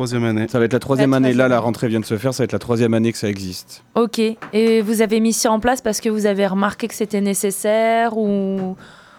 Troisième 0.01 0.23
année. 0.25 0.47
Ça 0.49 0.57
va 0.57 0.65
être 0.65 0.73
la 0.73 0.79
troisième 0.79 1.11
La 1.11 1.17
année. 1.17 1.33
Là, 1.33 1.47
la 1.47 1.59
rentrée 1.59 1.87
vient 1.87 1.99
de 1.99 2.05
se 2.05 2.17
faire. 2.17 2.33
Ça 2.33 2.41
va 2.41 2.45
être 2.45 2.51
la 2.53 2.59
troisième 2.59 2.93
année 2.95 3.11
que 3.11 3.17
ça 3.19 3.29
existe. 3.29 3.83
Ok. 3.95 4.19
Et 4.53 4.81
vous 4.81 5.01
avez 5.03 5.19
mis 5.19 5.31
ça 5.31 5.51
en 5.51 5.59
place 5.59 5.79
parce 5.81 6.01
que 6.01 6.09
vous 6.09 6.25
avez 6.25 6.47
remarqué 6.47 6.87
que 6.87 6.95
c'était 6.95 7.21
nécessaire 7.21 8.17
ou, 8.17 8.75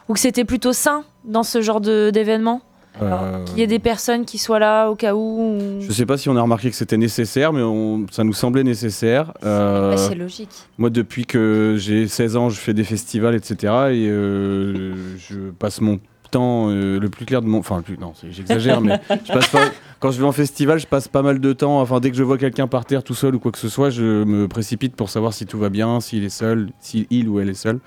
ou 0.08 0.12
que 0.12 0.18
c'était 0.18 0.44
plutôt 0.44 0.72
sain 0.72 1.04
dans 1.24 1.44
ce 1.44 1.60
genre 1.62 1.80
de- 1.80 2.10
d'événement 2.10 2.62
Euh, 3.00 3.42
Qu'il 3.46 3.58
y 3.58 3.62
ait 3.62 3.66
des 3.66 3.78
personnes 3.78 4.26
qui 4.26 4.36
soient 4.36 4.58
là 4.58 4.90
au 4.90 4.96
cas 4.96 5.14
où. 5.14 5.18
ou- 5.18 5.80
Je 5.80 5.90
sais 5.92 6.04
pas 6.04 6.18
si 6.18 6.28
on 6.28 6.36
a 6.36 6.42
remarqué 6.42 6.68
que 6.68 6.76
c'était 6.76 6.98
nécessaire, 6.98 7.50
mais 7.54 7.62
on- 7.62 8.04
ça 8.10 8.22
nous 8.22 8.34
semblait 8.34 8.64
nécessaire. 8.64 9.32
Euh, 9.44 9.96
c'est 9.96 10.14
logique. 10.14 10.50
moi, 10.76 10.90
depuis 10.90 11.24
que 11.24 11.76
j'ai 11.78 12.06
16 12.06 12.36
ans, 12.36 12.50
je 12.50 12.60
fais 12.60 12.74
des 12.74 12.84
festivals, 12.84 13.34
etc. 13.34 13.54
Et 13.92 14.08
euh, 14.10 14.92
je 15.16 15.38
passe 15.58 15.80
mon 15.80 16.00
temps 16.32 16.68
euh, 16.68 16.98
le 16.98 17.08
plus 17.08 17.24
clair 17.24 17.40
de 17.42 17.46
mon... 17.46 17.58
Enfin, 17.58 17.76
le 17.76 17.82
plus... 17.82 17.96
non, 17.96 18.12
j'exagère, 18.28 18.80
mais 18.80 19.00
je 19.08 19.32
passe 19.32 19.48
pas... 19.48 19.60
quand 20.00 20.10
je 20.10 20.18
vais 20.18 20.26
en 20.26 20.32
festival, 20.32 20.80
je 20.80 20.86
passe 20.86 21.06
pas 21.06 21.22
mal 21.22 21.38
de 21.40 21.52
temps. 21.52 21.80
Enfin, 21.80 22.00
dès 22.00 22.10
que 22.10 22.16
je 22.16 22.22
vois 22.24 22.38
quelqu'un 22.38 22.66
par 22.66 22.84
terre 22.84 23.04
tout 23.04 23.14
seul 23.14 23.34
ou 23.36 23.38
quoi 23.38 23.52
que 23.52 23.58
ce 23.58 23.68
soit, 23.68 23.90
je 23.90 24.24
me 24.24 24.48
précipite 24.48 24.96
pour 24.96 25.08
savoir 25.08 25.32
si 25.32 25.46
tout 25.46 25.58
va 25.58 25.68
bien, 25.68 26.00
s'il 26.00 26.24
est 26.24 26.28
seul, 26.28 26.70
si 26.80 27.06
il 27.10 27.28
ou 27.28 27.38
elle 27.38 27.50
est 27.50 27.54
seul, 27.54 27.78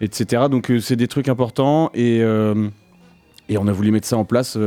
etc. 0.00 0.44
Donc, 0.50 0.70
euh, 0.70 0.80
c'est 0.80 0.96
des 0.96 1.08
trucs 1.08 1.28
importants. 1.28 1.90
Et, 1.94 2.20
euh, 2.22 2.68
et 3.48 3.56
on 3.58 3.68
a 3.68 3.72
voulu 3.72 3.92
mettre 3.92 4.08
ça 4.08 4.16
en 4.16 4.24
place... 4.24 4.58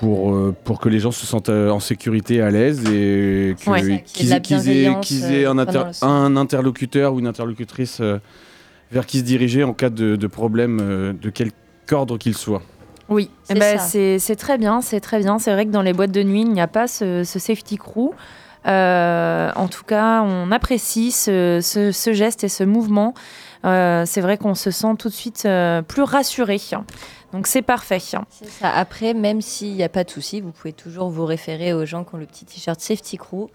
pour, 0.00 0.38
pour 0.64 0.78
que 0.78 0.90
les 0.90 0.98
gens 1.00 1.10
se 1.10 1.24
sentent 1.24 1.48
en 1.48 1.80
sécurité, 1.80 2.42
à 2.42 2.50
l'aise 2.50 2.84
et 2.84 3.54
Ouais. 3.66 4.04
Qu'ils 4.04 4.30
aient, 4.30 5.46
un, 5.46 5.56
inter- 5.56 5.84
interlocuteur 6.02 7.14
ou 7.14 7.18
une 7.18 7.26
interlocutrice 7.26 8.02
vers 8.90 9.06
qui 9.06 9.18
se 9.20 9.24
diriger 9.24 9.64
en 9.64 9.72
cas 9.72 9.90
de, 9.90 10.16
de 10.16 10.26
problème 10.26 10.78
euh, 10.80 11.12
de 11.12 11.30
quelque 11.30 11.54
ordre 11.92 12.18
qu'il 12.18 12.34
soit. 12.36 12.62
Oui, 13.08 13.30
eh 13.32 13.54
C'est 13.54 13.58
ben, 13.60 13.78
ça. 13.78 14.18
c'est 14.18 14.36
très 14.36 14.58
bien, 14.58 14.80
c'est 14.80 15.00
très 15.00 15.20
bien. 15.20 15.38
C'est 15.38 15.52
vrai 15.52 15.64
que 15.66 15.70
dans 15.70 15.82
les 15.82 15.92
boîtes 15.92 16.10
de 16.10 16.22
nuit, 16.24 16.40
il 16.42 16.50
n'y 16.52 16.60
a 16.60 16.66
pas 16.66 16.88
ce, 16.88 17.22
ce 17.24 17.38
safety 17.38 17.76
crew. 17.76 18.10
Euh, 18.66 19.50
en 19.54 19.68
tout 19.68 19.84
cas, 19.84 20.22
on 20.22 20.50
apprécie 20.50 21.12
ce, 21.12 21.60
ce- 21.62 21.92
ce 21.92 22.12
geste 22.12 22.42
et 22.42 22.48
ce 22.48 22.64
mouvement. 22.64 23.14
Euh, 23.64 24.02
c'est 24.06 24.20
vrai 24.20 24.38
qu'on 24.38 24.54
se 24.56 24.70
sent 24.72 24.94
tout 24.98 25.08
de 25.08 25.14
suite 25.14 25.44
euh, 25.46 25.82
plus 25.82 26.02
rassuré. 26.02 26.60
Donc 27.32 27.46
c'est 27.46 27.62
parfait. 27.62 28.00
C'est 28.00 28.48
ça. 28.48 28.68
Après, 28.70 29.14
même 29.14 29.40
s'il 29.40 29.74
n'y 29.74 29.84
a 29.84 29.88
pas 29.88 30.02
de 30.04 30.10
souci, 30.10 30.40
vous 30.40 30.50
pouvez 30.50 30.72
toujours 30.72 31.08
vous 31.10 31.24
référer 31.24 31.72
aux 31.72 31.84
gens 31.86 32.02
qui 32.02 32.14
ont 32.14 32.18
le 32.18 32.26
petit 32.26 32.44
t-shirt 32.44 32.80
Safety 32.80 33.16
Crew. 33.18 33.48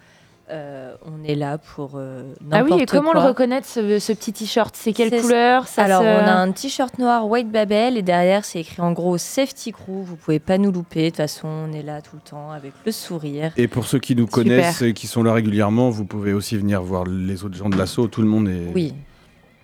Euh, 0.51 0.93
on 1.05 1.23
est 1.23 1.35
là 1.35 1.57
pour 1.57 1.91
euh, 1.95 2.23
Ah 2.51 2.63
oui, 2.63 2.73
et 2.81 2.85
comment 2.85 3.11
quoi. 3.11 3.21
le 3.21 3.27
reconnaître 3.27 3.65
ce, 3.67 3.99
ce 3.99 4.11
petit 4.11 4.33
t-shirt? 4.33 4.75
C'est 4.77 4.91
quelle 4.91 5.21
couleur? 5.21 5.67
Ça 5.67 5.83
Alors, 5.85 6.01
se- 6.01 6.05
on 6.05 6.27
a 6.27 6.33
un 6.33 6.51
t-shirt 6.51 6.99
noir 6.99 7.27
White 7.27 7.49
Babel 7.49 7.97
et 7.97 8.01
derrière, 8.01 8.43
c'est 8.43 8.59
écrit 8.59 8.81
en 8.81 8.91
gros 8.91 9.17
Safety 9.17 9.71
Crew. 9.71 10.03
Vous 10.03 10.15
pouvez 10.17 10.39
pas 10.39 10.57
nous 10.57 10.71
louper. 10.71 11.03
De 11.05 11.07
toute 11.09 11.17
façon, 11.17 11.47
on 11.47 11.71
est 11.73 11.83
là 11.83 12.01
tout 12.01 12.15
le 12.17 12.21
temps 12.29 12.51
avec 12.51 12.73
le 12.85 12.91
sourire. 12.91 13.51
Et 13.55 13.67
pour 13.67 13.85
ceux 13.85 13.99
qui 13.99 14.15
nous 14.15 14.25
Super. 14.27 14.43
connaissent 14.43 14.81
et 14.81 14.93
qui 14.93 15.07
sont 15.07 15.23
là 15.23 15.33
régulièrement, 15.33 15.89
vous 15.89 16.05
pouvez 16.05 16.33
aussi 16.33 16.57
venir 16.57 16.81
voir 16.81 17.05
les 17.05 17.43
autres 17.45 17.55
gens 17.55 17.69
de 17.69 17.77
l'assaut. 17.77 18.07
Tout 18.07 18.21
le 18.21 18.27
monde 18.27 18.49
est. 18.49 18.71
Oui, 18.75 18.93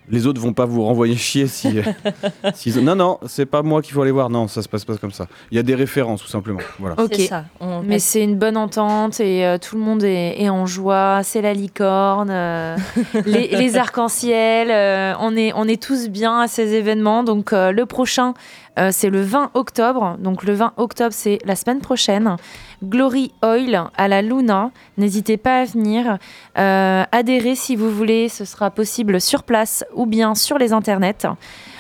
Les 0.10 0.26
autres 0.26 0.40
vont 0.40 0.54
pas 0.54 0.66
vous 0.66 0.84
renvoyer 0.86 1.16
chier 1.16 1.48
si. 1.48 1.80
s'ils- 2.54 2.84
Non, 2.84 2.96
non, 2.96 3.20
c'est 3.28 3.46
pas 3.46 3.62
moi 3.62 3.82
qu'il 3.82 3.94
faut 3.94 4.02
aller 4.02 4.12
voir. 4.12 4.30
Non, 4.30 4.48
ça 4.48 4.62
se 4.62 4.70
passe 4.70 4.86
pas 4.86 4.96
comme 4.98 5.12
ça. 5.12 5.28
Il 5.52 5.58
y 5.58 5.60
a 5.60 5.64
des 5.64 5.76
références, 5.76 6.22
tout 6.22 6.28
simplement. 6.30 6.60
Voilà. 6.80 6.96
Ok. 7.00 7.14
c'est 7.16 7.28
ça. 7.28 7.44
On 7.60 7.82
Mais 7.84 8.00
c'est 8.00 8.24
une 8.24 8.38
bonne 8.38 8.58
entente 8.58 9.20
et 9.20 9.46
euh, 9.46 9.58
tout 9.58 9.76
le 9.76 9.82
monde 9.82 10.04
est, 10.04 10.42
est 10.42 10.50
en 10.50 10.66
joie. 10.66 11.22
C'est 11.24 11.42
la 11.42 11.54
licorne, 11.54 12.30
euh, 12.32 12.78
les, 13.26 13.48
les 13.50 13.78
arcs-en-ciel. 13.78 14.70
euh, 14.72 15.14
on, 15.20 15.36
est, 15.36 15.52
on 15.56 15.68
est 15.68 15.82
tous 15.82 16.10
bien 16.10 16.40
à 16.40 16.48
ces 16.48 16.74
événements. 16.74 17.24
Donc 17.24 17.52
euh, 17.52 17.72
le 17.72 17.86
prochain, 17.86 18.34
euh, 18.78 18.90
c'est 18.92 19.10
le 19.10 19.22
20 19.22 19.52
octobre. 19.54 20.18
Donc 20.20 20.44
le 20.44 20.54
20 20.54 20.74
octobre, 20.78 21.14
c'est 21.14 21.40
la 21.46 21.56
semaine 21.56 21.80
prochaine. 21.80 22.36
Glory 22.84 23.32
Oil 23.44 23.84
à 23.96 24.08
la 24.08 24.22
Luna. 24.22 24.72
N'hésitez 24.98 25.38
pas 25.38 25.62
à 25.62 25.66
venir. 25.66 26.18
Euh, 26.58 27.04
adhérer 27.12 27.56
si 27.56 27.76
vous 27.76 27.92
voulez. 27.92 28.30
Ce 28.30 28.46
sera 28.46 28.70
possible 28.72 29.20
sur 29.22 29.44
place 29.44 29.84
ou 29.96 30.06
bien 30.06 30.36
sur 30.36 30.58
les 30.58 30.74
internets 30.74 31.28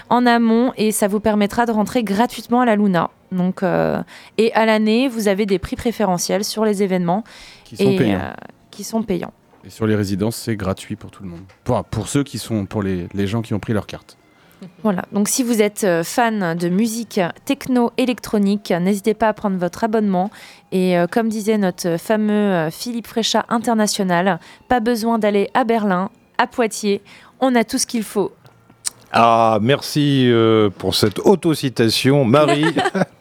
en 0.10 0.26
amont 0.26 0.72
et 0.78 0.92
ça 0.92 1.08
vous 1.08 1.20
permettra 1.20 1.66
de 1.66 1.72
rentrer 1.72 2.04
gratuitement 2.04 2.62
à 2.62 2.66
la 2.66 2.76
Luna. 2.76 3.10
Donc, 3.32 3.62
euh, 3.62 4.02
et 4.38 4.54
à 4.54 4.66
l'année, 4.66 5.10
vous 5.10 5.28
avez 5.28 5.46
des 5.46 5.60
prix 5.60 5.76
préférentiels 5.76 6.46
sur 6.46 6.64
les 6.64 6.82
événements 6.82 7.24
Qui 7.66 7.76
sont 7.76 7.84
et, 7.92 7.98
payants. 7.98 8.20
euh, 8.20 8.34
qui 8.72 8.84
sont 8.86 9.04
payants. 9.04 9.34
Et 9.66 9.70
sur 9.70 9.86
les 9.86 9.96
résidences, 9.96 10.38
c'est 10.38 10.56
gratuit 10.56 10.96
pour 10.96 11.12
tout 11.12 11.24
le 11.24 11.30
monde. 11.30 11.42
Pour, 11.66 11.84
pour 11.84 12.08
ceux 12.08 12.24
qui 12.24 12.38
sont. 12.38 12.66
Pour 12.66 12.82
les, 12.84 13.08
les 13.14 13.28
gens 13.28 13.42
qui 13.42 13.54
ont 13.54 13.60
pris 13.60 13.74
leur 13.74 13.86
carte. 13.86 14.18
Voilà. 14.84 15.04
Donc, 15.12 15.28
si 15.28 15.44
vous 15.44 15.62
êtes 15.62 15.84
euh, 15.84 16.04
fan 16.04 16.56
de 16.56 16.70
musique 16.70 17.20
techno 17.46 17.92
électronique, 17.98 18.72
n'hésitez 18.72 19.14
pas 19.14 19.30
à 19.30 19.34
prendre 19.34 19.58
votre 19.58 19.84
abonnement. 19.84 20.30
Et 20.72 20.98
euh, 20.98 21.08
comme 21.08 21.30
disait 21.30 21.58
notre 21.58 21.98
fameux 21.98 22.34
euh, 22.34 22.72
Philippe 22.72 23.08
Fréchat 23.08 23.46
international, 23.50 24.40
pas 24.68 24.80
besoin 24.80 25.20
d'aller 25.20 25.50
à 25.54 25.64
Berlin, 25.64 26.10
à 26.38 26.48
Poitiers. 26.48 27.02
On 27.40 27.56
a 27.56 27.64
tout 27.64 27.78
ce 27.78 27.88
qu'il 27.88 28.04
faut. 28.04 28.32
Ah, 29.12 29.60
merci 29.62 30.30
euh, 30.30 30.70
pour 30.70 30.96
cette 30.96 31.20
autocitation, 31.20 32.26
Marie. 32.26 32.66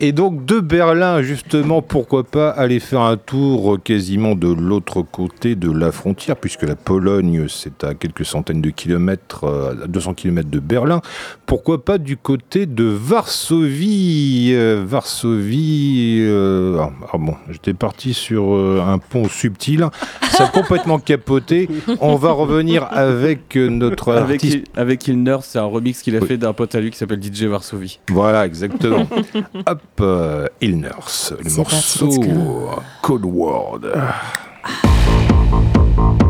Et 0.00 0.12
donc 0.12 0.44
de 0.44 0.60
Berlin, 0.60 1.22
justement, 1.22 1.82
pourquoi 1.82 2.24
pas 2.24 2.50
aller 2.50 2.80
faire 2.80 3.00
un 3.00 3.16
tour 3.16 3.74
euh, 3.74 3.78
quasiment 3.78 4.34
de 4.34 4.48
l'autre 4.48 5.02
côté 5.02 5.54
de 5.54 5.70
la 5.70 5.92
frontière, 5.92 6.36
puisque 6.36 6.62
la 6.62 6.76
Pologne, 6.76 7.46
c'est 7.48 7.84
à 7.84 7.94
quelques 7.94 8.24
centaines 8.24 8.60
de 8.60 8.70
kilomètres, 8.70 9.44
euh, 9.44 9.84
à 9.84 9.86
200 9.86 10.14
kilomètres 10.14 10.50
de 10.50 10.58
Berlin. 10.58 11.00
Pourquoi 11.46 11.84
pas 11.84 11.98
du 11.98 12.16
côté 12.16 12.66
de 12.66 12.84
Varsovie 12.84 14.50
euh, 14.52 14.84
Varsovie... 14.86 16.18
euh, 16.22 16.78
ah, 16.80 16.90
ah 17.12 17.18
bon, 17.18 17.34
j'étais 17.50 17.74
parti 17.74 18.14
sur 18.14 18.54
euh, 18.54 18.82
un 18.86 18.98
pont 18.98 19.28
subtil, 19.28 19.86
ça 20.30 20.44
a 20.44 20.48
complètement 20.48 20.98
capoté. 21.04 21.68
On 22.00 22.16
va 22.16 22.32
revenir 22.32 22.86
avec 22.90 23.56
euh, 23.56 23.68
notre 23.68 24.12
Avec, 24.12 24.44
artiste 24.44 24.64
avec 24.76 25.10
c'est 25.42 25.58
un 25.58 25.64
remix 25.64 26.02
qu'il 26.02 26.16
a 26.16 26.20
Oui. 26.20 26.26
fait 26.28 26.36
d'un 26.38 26.52
pote 26.52 26.74
à 26.74 26.80
lui 26.80 26.90
qui 26.90 26.98
s'appelle 26.98 27.22
DJ 27.22 27.44
Varsovie. 27.44 28.00
Voilà, 28.10 28.46
exactement. 28.46 29.06
Hop, 29.66 29.82
euh, 30.00 30.46
Il 30.60 30.78
Nurse, 30.78 31.34
le 31.42 31.50
morceau 31.56 32.24
Cold 33.02 33.24
World. 33.24 33.92
I 34.66 36.23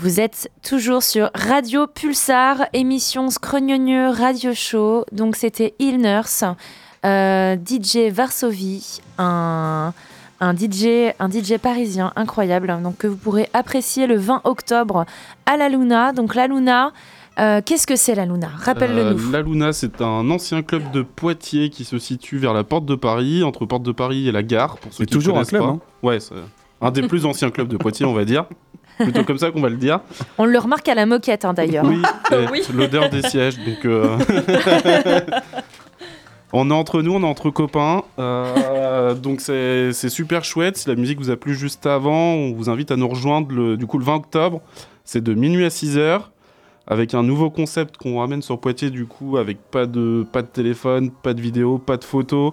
Vous 0.00 0.18
êtes 0.20 0.50
toujours 0.62 1.02
sur 1.02 1.30
Radio 1.34 1.86
Pulsar, 1.86 2.64
émission 2.72 3.28
Scrognonieux 3.28 4.08
Radio 4.08 4.54
Show. 4.54 5.04
Donc 5.12 5.36
c'était 5.36 5.74
Il 5.78 5.98
Nurse, 5.98 6.44
euh, 7.04 7.56
DJ 7.56 8.10
Varsovie, 8.10 9.00
un, 9.18 9.92
un, 10.40 10.54
DJ, 10.56 11.12
un 11.18 11.28
DJ 11.30 11.58
parisien 11.58 12.12
incroyable 12.16 12.74
donc, 12.82 12.96
que 12.96 13.06
vous 13.08 13.16
pourrez 13.16 13.50
apprécier 13.52 14.06
le 14.06 14.16
20 14.16 14.40
octobre 14.44 15.04
à 15.44 15.58
la 15.58 15.68
Luna. 15.68 16.12
Donc 16.12 16.34
la 16.34 16.46
Luna, 16.46 16.92
euh, 17.38 17.60
qu'est-ce 17.62 17.86
que 17.86 17.96
c'est 17.96 18.14
la 18.14 18.24
Luna? 18.24 18.48
Rappelle-le 18.56 19.12
nous. 19.12 19.28
Euh, 19.28 19.32
la 19.32 19.42
Luna, 19.42 19.72
c'est 19.74 20.00
un 20.00 20.30
ancien 20.30 20.62
club 20.62 20.90
de 20.92 21.02
Poitiers 21.02 21.68
qui 21.68 21.84
se 21.84 21.98
situe 21.98 22.38
vers 22.38 22.54
la 22.54 22.64
Porte 22.64 22.86
de 22.86 22.94
Paris, 22.94 23.42
entre 23.44 23.66
Porte 23.66 23.82
de 23.82 23.92
Paris 23.92 24.28
et 24.28 24.32
la 24.32 24.42
gare. 24.42 24.78
Pour 24.78 24.92
ceux 24.94 24.98
C'est 25.04 25.06
qui 25.06 25.12
toujours 25.12 25.36
un 25.38 25.44
club, 25.44 25.60
pas. 25.62 25.68
hein. 25.68 25.80
Ouais, 26.02 26.20
c'est 26.20 26.34
un 26.80 26.90
des 26.90 27.02
plus 27.02 27.26
anciens 27.26 27.50
clubs 27.50 27.68
de 27.68 27.76
Poitiers, 27.76 28.06
on 28.06 28.14
va 28.14 28.24
dire. 28.24 28.46
Plutôt 29.04 29.24
comme 29.24 29.38
ça 29.38 29.50
qu'on 29.50 29.60
va 29.60 29.68
le 29.70 29.76
dire. 29.76 30.00
On 30.38 30.44
le 30.44 30.58
remarque 30.58 30.88
à 30.88 30.94
la 30.94 31.06
moquette 31.06 31.44
hein, 31.44 31.52
d'ailleurs. 31.54 31.84
Oui, 31.86 32.00
Oui. 32.52 32.62
l'odeur 32.74 33.10
des 33.10 33.22
sièges. 33.22 33.56
Donc, 33.58 33.84
euh, 33.84 34.16
On 36.52 36.68
est 36.68 36.74
entre 36.74 37.00
nous, 37.00 37.12
on 37.12 37.20
est 37.22 37.26
entre 37.26 37.50
copains. 37.50 38.02
euh, 38.18 39.14
donc 39.14 39.40
c'est 39.40 39.92
super 40.08 40.42
chouette. 40.44 40.76
Si 40.78 40.88
la 40.88 40.96
musique 40.96 41.20
vous 41.20 41.30
a 41.30 41.36
plu 41.36 41.54
juste 41.54 41.86
avant, 41.86 42.32
on 42.34 42.52
vous 42.54 42.68
invite 42.68 42.90
à 42.90 42.96
nous 42.96 43.06
rejoindre 43.08 43.52
le, 43.54 43.76
du 43.76 43.86
coup, 43.86 43.98
le 43.98 44.04
20 44.04 44.16
octobre. 44.16 44.60
C'est 45.04 45.22
de 45.22 45.32
minuit 45.32 45.64
à 45.64 45.70
6 45.70 45.96
heures. 45.96 46.32
Avec 46.88 47.14
un 47.14 47.22
nouveau 47.22 47.50
concept 47.50 47.98
qu'on 47.98 48.18
ramène 48.18 48.42
sur 48.42 48.58
Poitiers, 48.60 48.90
du 48.90 49.06
coup, 49.06 49.36
avec 49.36 49.58
pas 49.70 49.86
de, 49.86 50.26
pas 50.32 50.42
de 50.42 50.48
téléphone, 50.48 51.10
pas 51.12 51.34
de 51.34 51.40
vidéo, 51.40 51.78
pas 51.78 51.96
de 51.96 52.02
photos, 52.04 52.52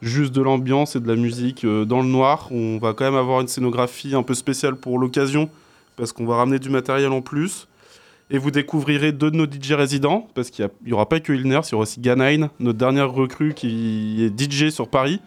juste 0.00 0.32
de 0.32 0.40
l'ambiance 0.40 0.96
et 0.96 1.00
de 1.00 1.08
la 1.08 1.16
musique 1.16 1.66
euh, 1.66 1.84
dans 1.84 2.00
le 2.00 2.08
noir. 2.08 2.48
On 2.50 2.78
va 2.78 2.94
quand 2.94 3.04
même 3.04 3.14
avoir 3.16 3.42
une 3.42 3.48
scénographie 3.48 4.14
un 4.14 4.22
peu 4.22 4.32
spéciale 4.32 4.76
pour 4.76 4.98
l'occasion, 4.98 5.50
parce 5.96 6.12
qu'on 6.12 6.26
va 6.26 6.36
ramener 6.36 6.58
du 6.58 6.70
matériel 6.70 7.12
en 7.12 7.22
plus. 7.22 7.68
Et 8.30 8.38
vous 8.38 8.50
découvrirez 8.50 9.12
deux 9.12 9.30
de 9.30 9.36
nos 9.36 9.44
DJ 9.44 9.72
résidents, 9.72 10.28
parce 10.34 10.50
qu'il 10.50 10.68
n'y 10.86 10.92
aura 10.92 11.08
pas 11.08 11.20
que 11.20 11.32
Ilner, 11.32 11.60
il 11.64 11.72
y 11.72 11.74
aura 11.74 11.82
aussi 11.82 12.00
Ganine, 12.00 12.48
notre 12.58 12.78
dernière 12.78 13.12
recrue 13.12 13.52
qui 13.52 14.24
est 14.24 14.40
DJ 14.40 14.70
sur 14.70 14.88
Paris, 14.88 15.20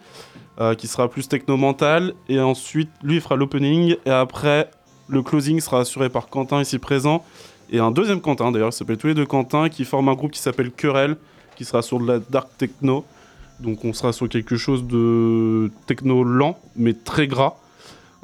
euh, 0.60 0.74
qui 0.74 0.88
sera 0.88 1.08
plus 1.08 1.28
techno-mental. 1.28 2.14
Et 2.28 2.40
ensuite, 2.40 2.90
lui, 3.02 3.16
il 3.16 3.20
fera 3.20 3.36
l'opening. 3.36 3.96
Et 4.04 4.10
après, 4.10 4.68
le 5.06 5.22
closing 5.22 5.60
sera 5.60 5.80
assuré 5.80 6.08
par 6.08 6.28
Quentin, 6.28 6.60
ici 6.60 6.78
présent. 6.78 7.24
Et 7.70 7.78
un 7.78 7.92
deuxième 7.92 8.20
Quentin, 8.20 8.50
d'ailleurs, 8.50 8.72
ça 8.72 8.80
s'appelle 8.80 8.96
tous 8.96 9.06
les 9.06 9.14
deux 9.14 9.26
Quentin, 9.26 9.68
qui 9.68 9.84
forme 9.84 10.08
un 10.08 10.14
groupe 10.14 10.32
qui 10.32 10.40
s'appelle 10.40 10.72
Querelle, 10.72 11.16
qui 11.56 11.64
sera 11.64 11.82
sur 11.82 12.00
de 12.00 12.06
la 12.06 12.18
dark 12.18 12.48
techno. 12.58 13.04
Donc 13.60 13.84
on 13.84 13.92
sera 13.92 14.12
sur 14.12 14.28
quelque 14.28 14.56
chose 14.56 14.84
de 14.84 15.70
techno 15.86 16.22
lent, 16.22 16.58
mais 16.76 16.94
très 16.94 17.26
gras. 17.26 17.56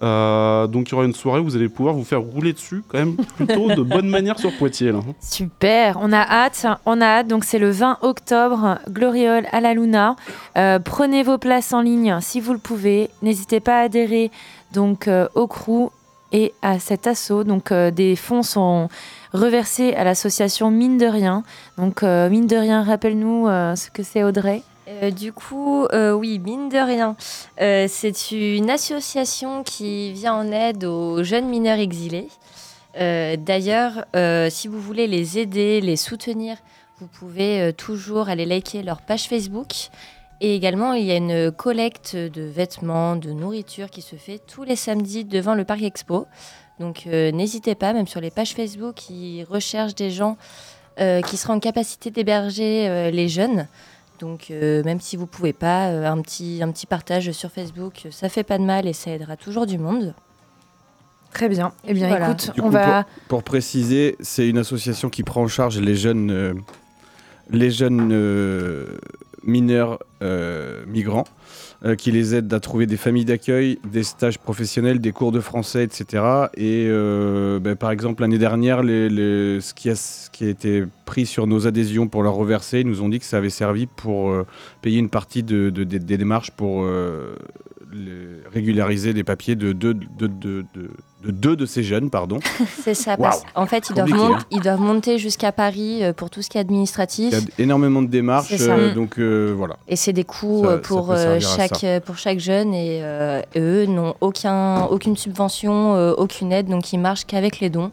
Euh, 0.03 0.66
donc 0.66 0.89
il 0.89 0.93
y 0.93 0.95
aura 0.95 1.05
une 1.05 1.15
soirée 1.15 1.41
où 1.41 1.45
vous 1.45 1.57
allez 1.57 1.69
pouvoir 1.69 1.95
vous 1.95 2.05
faire 2.05 2.21
rouler 2.21 2.53
dessus 2.53 2.83
quand 2.89 2.99
même 2.99 3.16
plutôt 3.37 3.69
de 3.69 3.83
bonne 3.83 4.09
manière 4.09 4.39
sur 4.39 4.53
Poitiers 4.57 4.91
là. 4.91 5.01
Super, 5.21 5.99
on 6.01 6.12
a 6.12 6.21
hâte, 6.21 6.66
on 6.85 7.01
a 7.01 7.07
hâte. 7.07 7.29
Donc 7.29 7.45
c'est 7.45 7.59
le 7.59 7.71
20 7.71 7.99
octobre, 8.03 8.79
Gloriole 8.91 9.47
à 9.53 9.61
la 9.61 9.73
Luna. 9.75 10.16
Euh, 10.57 10.79
prenez 10.81 11.23
vos 11.23 11.39
places 11.39 11.73
en 11.73 11.81
ligne 11.81 12.19
si 12.21 12.41
vous 12.41 12.53
le 12.53 12.59
pouvez. 12.59 13.11
N'hésitez 13.23 13.61
pas 13.61 13.79
à 13.79 13.85
adhérer 13.85 14.31
donc 14.73 15.07
euh, 15.07 15.29
au 15.35 15.47
crew 15.47 15.91
et 16.33 16.53
à 16.62 16.81
cet 16.81 17.07
assaut. 17.07 17.45
Donc 17.45 17.73
des 17.73 18.16
fonds 18.16 18.43
sont 18.43 18.89
reversés 19.33 19.95
à 19.95 20.03
l'association 20.03 20.73
Mine 20.73 20.99
de 20.99 21.07
Rien. 21.07 21.45
Donc 21.79 22.03
Mine 22.03 22.49
de 22.49 22.57
Rien, 22.57 22.83
rappelle-nous 22.83 23.47
ce 23.47 23.91
que 23.91 24.03
c'est 24.03 24.25
Audrey? 24.25 24.62
Euh, 24.89 25.11
du 25.11 25.32
coup, 25.32 25.86
euh, 25.86 26.12
oui, 26.12 26.39
mine 26.39 26.69
de 26.69 26.78
rien, 26.78 27.16
euh, 27.61 27.86
c'est 27.89 28.32
une 28.32 28.69
association 28.69 29.62
qui 29.62 30.12
vient 30.12 30.35
en 30.35 30.52
aide 30.52 30.85
aux 30.85 31.23
jeunes 31.23 31.48
mineurs 31.48 31.78
exilés. 31.78 32.28
D'ailleurs, 32.97 34.05
si 34.51 34.69
vous 34.69 34.81
voulez 34.81 35.09
les 35.09 35.40
aider, 35.40 35.81
les 35.81 35.97
soutenir, 35.97 36.56
vous 37.01 37.09
pouvez 37.09 37.73
toujours 37.73 38.28
aller 38.28 38.47
liker 38.47 38.85
leur 38.85 39.02
page 39.02 39.24
Facebook. 39.24 39.89
Et 40.40 40.55
également, 40.55 40.93
il 40.93 41.05
y 41.05 41.11
a 41.11 41.16
une 41.16 41.51
collecte 41.51 42.15
de 42.15 42.43
vêtements, 42.43 43.16
de 43.16 43.32
nourriture 43.32 43.90
qui 43.90 44.01
se 44.01 44.15
fait 44.15 44.39
tous 44.39 44.62
les 44.62 44.77
samedis 44.77 45.24
devant 45.24 45.56
le 45.56 45.65
Parc 45.65 45.82
Expo. 45.82 46.28
Donc 46.78 47.06
n'hésitez 47.06 47.74
pas, 47.74 47.93
même 47.94 48.06
sur 48.06 48.20
les 48.20 48.31
pages 48.31 48.55
Facebook, 48.55 49.11
ils 49.11 49.43
recherchent 49.43 49.97
des 49.97 50.12
gens 50.12 50.36
qui 50.97 51.36
seraient 51.36 51.52
en 51.52 51.59
capacité 51.59 52.12
d'héberger 52.12 53.11
les 53.11 53.28
jeunes. 53.28 53.66
Donc 54.25 54.51
euh, 54.51 54.83
même 54.85 55.03
si 55.03 55.19
vous 55.19 55.27
pouvez 55.27 55.53
pas, 55.53 55.89
euh, 55.91 56.07
un, 56.07 56.23
petit, 56.23 56.61
un 56.63 56.73
petit 56.73 56.87
partage 56.87 57.31
sur 57.33 57.51
Facebook, 57.51 58.05
euh, 58.07 58.11
ça 58.11 58.31
fait 58.31 58.43
pas 58.43 58.57
de 58.57 58.65
mal 58.65 58.87
et 58.89 58.95
ça 58.95 59.11
aidera 59.11 59.37
toujours 59.37 59.67
du 59.67 59.77
monde. 59.77 60.15
Très 61.31 61.51
bien. 61.51 61.73
Eh 61.87 61.93
bien, 61.93 62.09
voilà. 62.09 62.29
écoute, 62.31 62.53
Du 62.55 62.63
on 62.63 62.65
coup, 62.65 62.71
va. 62.71 63.05
pour, 63.05 63.13
pour 63.29 63.43
préciser, 63.43 64.17
c'est 64.21 64.49
une 64.49 64.57
association 64.57 65.11
qui 65.11 65.25
prend 65.25 65.43
en 65.43 65.47
charge 65.47 65.79
les 65.79 65.95
jeunes, 65.95 66.31
euh, 66.31 66.55
les 67.51 67.71
jeunes 67.71 68.13
euh, 68.13 68.97
mineurs 69.43 69.99
euh, 70.23 70.87
migrants, 70.87 71.25
euh, 71.85 71.97
qui 71.97 72.11
les 72.12 72.35
aide 72.35 72.52
à 72.52 72.61
trouver 72.61 72.86
des 72.86 72.97
familles 72.97 73.24
d'accueil, 73.27 73.78
des 73.90 74.02
stages 74.05 74.39
professionnels, 74.39 75.01
des 75.01 75.12
cours 75.12 75.32
de 75.32 75.40
français, 75.40 75.85
etc. 75.85 76.23
Et 76.56 76.86
euh, 76.89 77.59
ben, 77.61 77.77
par 77.77 77.90
exemple, 77.90 78.23
l'année 78.23 78.39
dernière, 78.39 78.81
ce, 78.82 79.74
qui 79.74 79.90
a, 79.90 80.48
été 80.48 80.85
pris 81.05 81.27
sur 81.27 81.47
nos 81.47 81.66
adhésions 81.66 82.09
pour 82.09 82.23
leur 82.23 82.35
reverser, 82.35 82.81
ils 82.81 82.86
nous 82.86 83.02
ont 83.02 83.09
dit 83.09 83.19
que 83.19 83.27
ça 83.27 83.36
avait 83.36 83.51
servi 83.51 83.86
pour 83.86 84.31
euh, 84.31 84.47
payer 84.81 84.98
une 84.98 85.11
partie 85.11 85.43
de, 85.43 85.70
de- 85.70 85.85
des- 85.85 85.98
démarches 85.98 86.52
pour 86.52 86.86
les- 87.95 88.43
régulariser 88.53 89.12
des 89.15 89.25
papiers 89.25 89.55
de 89.57 89.73
deux 89.73 89.95
de, 89.95 90.07
de- 90.19 90.27
de- 90.27 90.65
de- 90.75 90.91
de 91.25 91.31
deux 91.31 91.57
de 91.57 91.65
ces 91.65 91.83
jeunes, 91.83 92.11
pardon. 92.11 92.39
C'est 92.83 92.93
ça. 92.95 93.16
Parce- 93.16 93.43
En 93.55 93.65
fait, 93.66 93.89
ils 93.89 93.95
doivent, 93.95 94.09
Compliqué, 94.11 94.29
mont- 94.29 94.35
hein. 94.37 94.45
ils 94.51 94.61
doivent 94.61 94.81
monter 94.81 95.19
jusqu'à 95.19 95.53
Paris 95.53 96.03
euh, 96.05 96.12
pour 96.12 96.29
tout 96.29 96.43
ce 96.43 96.51
qui 96.51 96.59
est 96.59 96.61
administratif. 96.61 97.33
Il 97.33 97.39
y 97.39 97.62
a 97.62 97.65
énormément 97.65 98.03
de 98.03 98.09
démarches, 98.09 98.53
euh, 98.61 98.91
Mm. 98.91 98.95
donc 98.95 99.19
euh, 99.19 99.55
voilà. 99.57 99.77
Et 99.89 99.97
c'est 99.97 100.12
des 100.12 100.25
coûts 100.25 100.65
Ça- 100.65 100.73
ça 100.73 100.79
pour, 100.79 101.12
euh, 101.12 101.39
chaque, 101.41 102.05
pour 102.05 102.19
chaque 102.19 102.41
jeune 102.41 102.75
et 102.75 103.01
euh, 103.03 103.41
eux 103.57 103.87
n'ont 103.87 104.15
aucun, 104.21 104.85
aucune 104.87 105.16
subvention, 105.16 105.95
euh, 105.95 106.12
aucune 106.19 106.53
aide, 106.53 106.66
donc 106.69 106.93
ils 106.93 106.99
marchent 106.99 107.25
qu'avec 107.25 107.61
les 107.61 107.71
dons. 107.71 107.91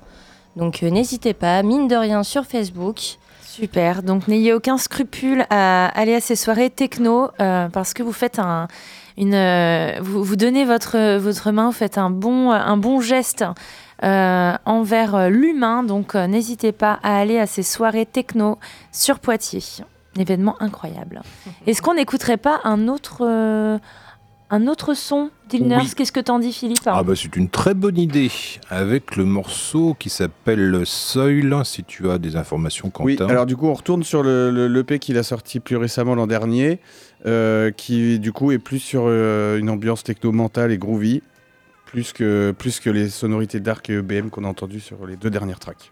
Donc 0.58 0.84
euh, 0.84 0.90
n'hésitez 0.90 1.34
pas, 1.34 1.64
mine 1.64 1.88
de 1.88 1.96
rien, 1.96 2.24
sur 2.24 2.44
Facebook. 2.46 2.98
Super. 3.42 4.02
Donc 4.04 4.28
n'ayez 4.28 4.54
aucun 4.54 4.78
scrupule 4.78 5.46
à 5.50 5.88
aller 5.88 6.16
à 6.16 6.22
ces 6.22 6.36
soirées 6.36 6.70
techno 6.70 7.30
euh, 7.40 7.68
parce 7.70 7.94
que 7.94 8.02
vous 8.02 8.14
faites 8.14 8.40
un, 8.40 8.68
une, 9.18 9.34
euh, 9.34 10.00
vous, 10.02 10.24
vous 10.24 10.36
donnez 10.36 10.66
votre 10.66 11.18
votre 11.18 11.52
main, 11.52 11.68
vous 11.68 11.72
faites 11.72 11.98
un 11.98 12.10
bon 12.10 12.52
un 12.52 12.78
bon 12.78 13.02
geste 13.02 13.46
euh, 14.04 14.54
envers 14.66 15.14
euh, 15.14 15.30
l'humain. 15.30 15.84
Donc 15.84 16.16
euh, 16.16 16.26
n'hésitez 16.26 16.72
pas 16.72 17.00
à 17.04 17.18
aller 17.20 17.38
à 17.38 17.46
ces 17.46 17.62
soirées 17.62 18.08
techno 18.08 18.58
sur 18.92 19.20
Poitiers. 19.20 19.64
Un 20.18 20.22
événement 20.22 20.56
incroyable. 20.60 21.22
Est-ce 21.68 21.84
qu'on 21.84 21.94
n'écouterait 21.94 22.38
pas 22.38 22.62
un 22.64 22.88
autre 22.88 23.80
un 24.54 24.68
autre 24.68 24.94
son 24.94 25.30
d'Ilners 25.50 25.78
Oui. 25.82 25.92
Qu'est-ce 25.96 26.12
que 26.12 26.20
t'en 26.20 26.38
dis, 26.40 26.52
Philippe 26.54 26.80
Ah 26.86 27.02
bah 27.04 27.14
c'est 27.16 27.36
une 27.36 27.50
très 27.50 27.74
bonne 27.74 27.98
idée 27.98 28.30
avec 28.70 29.16
le 29.16 29.26
morceau 29.26 29.96
qui 29.98 30.10
s'appelle 30.10 30.82
Soil 30.86 31.54
si 31.64 31.84
tu 31.84 32.10
as 32.12 32.18
des 32.18 32.36
informations 32.36 32.90
Quentin. 32.90 33.06
Oui, 33.06 33.18
alors 33.32 33.46
du 33.46 33.56
coup, 33.56 33.68
on 33.68 33.74
retourne 33.74 34.04
sur 34.04 34.24
le, 34.24 34.52
le- 34.52 34.68
l'EP 34.68 35.00
qu'il 35.00 35.18
a 35.18 35.24
sorti 35.24 35.60
plus 35.60 35.78
récemment 35.78 36.16
l'an 36.16 36.28
dernier, 36.28 36.80
euh, 37.26 37.72
qui 37.72 38.20
du 38.20 38.32
coup 38.34 38.52
est 38.52 38.60
plus 38.60 38.80
sur 38.80 39.04
euh, 39.08 39.58
une 39.58 39.70
ambiance 39.70 40.04
techno 40.04 40.32
mentale 40.32 40.72
et 40.72 40.78
groovy, 40.78 41.22
plus 41.86 42.14
que, 42.14 42.52
plus 42.58 42.80
que 42.80 42.90
les 42.90 43.10
sonorités 43.10 43.60
dark 43.60 43.90
et 43.90 43.94
EBM 43.94 44.30
qu'on 44.30 44.44
a 44.44 44.48
entendues 44.48 44.80
sur 44.80 45.06
les 45.08 45.16
deux 45.16 45.30
dernières 45.30 45.60
tracks. 45.60 45.92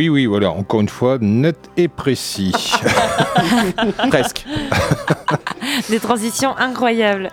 Oui, 0.00 0.08
oui, 0.08 0.24
voilà, 0.24 0.50
encore 0.50 0.80
une 0.80 0.88
fois, 0.88 1.18
net 1.20 1.58
et 1.76 1.86
précis. 1.86 2.54
Presque. 4.08 4.46
Des 5.90 6.00
transitions 6.00 6.56
incroyables. 6.56 7.28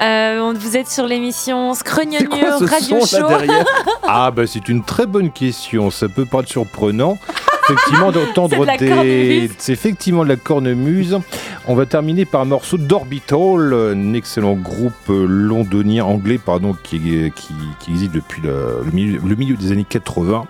Euh, 0.00 0.54
vous 0.56 0.76
êtes 0.76 0.86
sur 0.86 1.08
l'émission 1.08 1.74
Scrognonieux 1.74 2.28
Radio 2.60 3.00
son 3.00 3.06
Show. 3.06 3.28
là 3.28 3.64
ah, 4.04 4.30
bah 4.30 4.46
c'est 4.46 4.68
une 4.68 4.84
très 4.84 5.06
bonne 5.06 5.32
question. 5.32 5.90
Ça 5.90 6.08
peut 6.08 6.26
paraître 6.26 6.48
surprenant. 6.48 7.18
Effectivement, 7.64 8.12
d'entendre 8.12 8.64
de 8.78 9.02
des. 9.02 9.50
C'est 9.58 9.72
effectivement 9.72 10.22
de 10.22 10.28
la 10.28 10.36
cornemuse. 10.36 11.18
On 11.66 11.74
va 11.74 11.86
terminer 11.86 12.24
par 12.24 12.42
un 12.42 12.44
morceau 12.44 12.78
d'Orbital, 12.78 13.74
un 13.74 14.14
excellent 14.14 14.54
groupe 14.54 15.08
londonien, 15.08 16.04
anglais, 16.04 16.38
pardon, 16.38 16.76
qui, 16.84 17.00
qui, 17.34 17.54
qui 17.80 17.90
existe 17.90 18.12
depuis 18.12 18.42
le, 18.42 18.82
le 18.84 18.92
milieu, 18.92 19.20
le 19.26 19.34
milieu 19.34 19.56
des 19.56 19.72
années 19.72 19.86
80. 19.88 20.46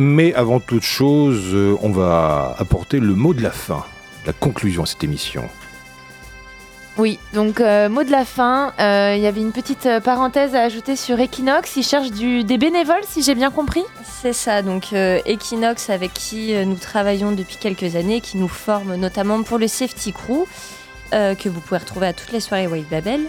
Mais 0.00 0.32
avant 0.34 0.60
toute 0.60 0.84
chose, 0.84 1.50
euh, 1.52 1.76
on 1.82 1.90
va 1.90 2.54
apporter 2.56 3.00
le 3.00 3.16
mot 3.16 3.34
de 3.34 3.42
la 3.42 3.50
fin, 3.50 3.84
la 4.26 4.32
conclusion 4.32 4.84
à 4.84 4.86
cette 4.86 5.02
émission. 5.02 5.42
Oui, 6.98 7.18
donc 7.34 7.60
euh, 7.60 7.88
mot 7.88 8.04
de 8.04 8.10
la 8.12 8.24
fin, 8.24 8.72
euh, 8.78 9.14
il 9.16 9.22
y 9.22 9.26
avait 9.26 9.40
une 9.40 9.50
petite 9.50 9.88
parenthèse 10.04 10.54
à 10.54 10.62
ajouter 10.62 10.94
sur 10.94 11.18
Equinox. 11.18 11.74
Ils 11.74 11.82
cherchent 11.82 12.12
du, 12.12 12.44
des 12.44 12.58
bénévoles, 12.58 13.02
si 13.08 13.24
j'ai 13.24 13.34
bien 13.34 13.50
compris. 13.50 13.82
C'est 14.04 14.32
ça, 14.32 14.62
donc 14.62 14.92
euh, 14.92 15.18
Equinox 15.26 15.90
avec 15.90 16.14
qui 16.14 16.54
nous 16.64 16.76
travaillons 16.76 17.32
depuis 17.32 17.56
quelques 17.56 17.96
années, 17.96 18.20
qui 18.20 18.36
nous 18.36 18.48
forme 18.48 18.94
notamment 18.94 19.42
pour 19.42 19.58
le 19.58 19.66
Safety 19.66 20.12
Crew, 20.12 20.46
euh, 21.14 21.34
que 21.34 21.48
vous 21.48 21.60
pouvez 21.60 21.78
retrouver 21.78 22.08
à 22.08 22.12
toutes 22.12 22.32
les 22.32 22.40
soirées 22.40 22.66
White 22.66 22.88
Babel. 22.90 23.22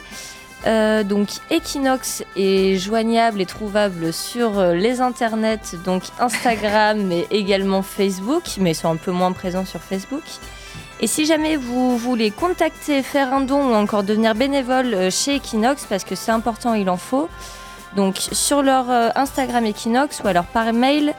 Euh, 0.67 1.03
donc 1.03 1.29
Equinox 1.49 2.23
est 2.35 2.77
joignable 2.77 3.39
et 3.39 3.45
trouvable 3.45 4.11
sur 4.11 4.59
euh, 4.59 4.73
les 4.73 4.99
internets, 4.99 5.75
donc 5.85 6.03
Instagram 6.19 7.01
mais 7.07 7.27
également 7.31 7.81
Facebook, 7.81 8.43
mais 8.59 8.71
ils 8.71 8.75
sont 8.75 8.91
un 8.91 8.97
peu 8.97 9.11
moins 9.11 9.31
présents 9.31 9.65
sur 9.65 9.79
Facebook. 9.79 10.23
Et 11.01 11.07
si 11.07 11.25
jamais 11.25 11.55
vous 11.55 11.97
voulez 11.97 12.29
contacter, 12.29 13.03
faire 13.03 13.33
un 13.33 13.39
don 13.39 13.69
ou 13.69 13.73
encore 13.73 14.03
devenir 14.03 14.35
bénévole 14.35 14.93
euh, 14.93 15.09
chez 15.09 15.35
Equinox, 15.35 15.85
parce 15.85 16.03
que 16.03 16.15
c'est 16.15 16.31
important, 16.31 16.73
il 16.73 16.89
en 16.89 16.97
faut, 16.97 17.29
donc 17.95 18.17
sur 18.17 18.61
leur 18.61 18.85
Instagram 19.15 19.65
Equinox 19.65 20.21
ou 20.23 20.27
alors 20.27 20.45
par 20.45 20.73
mail 20.73 21.15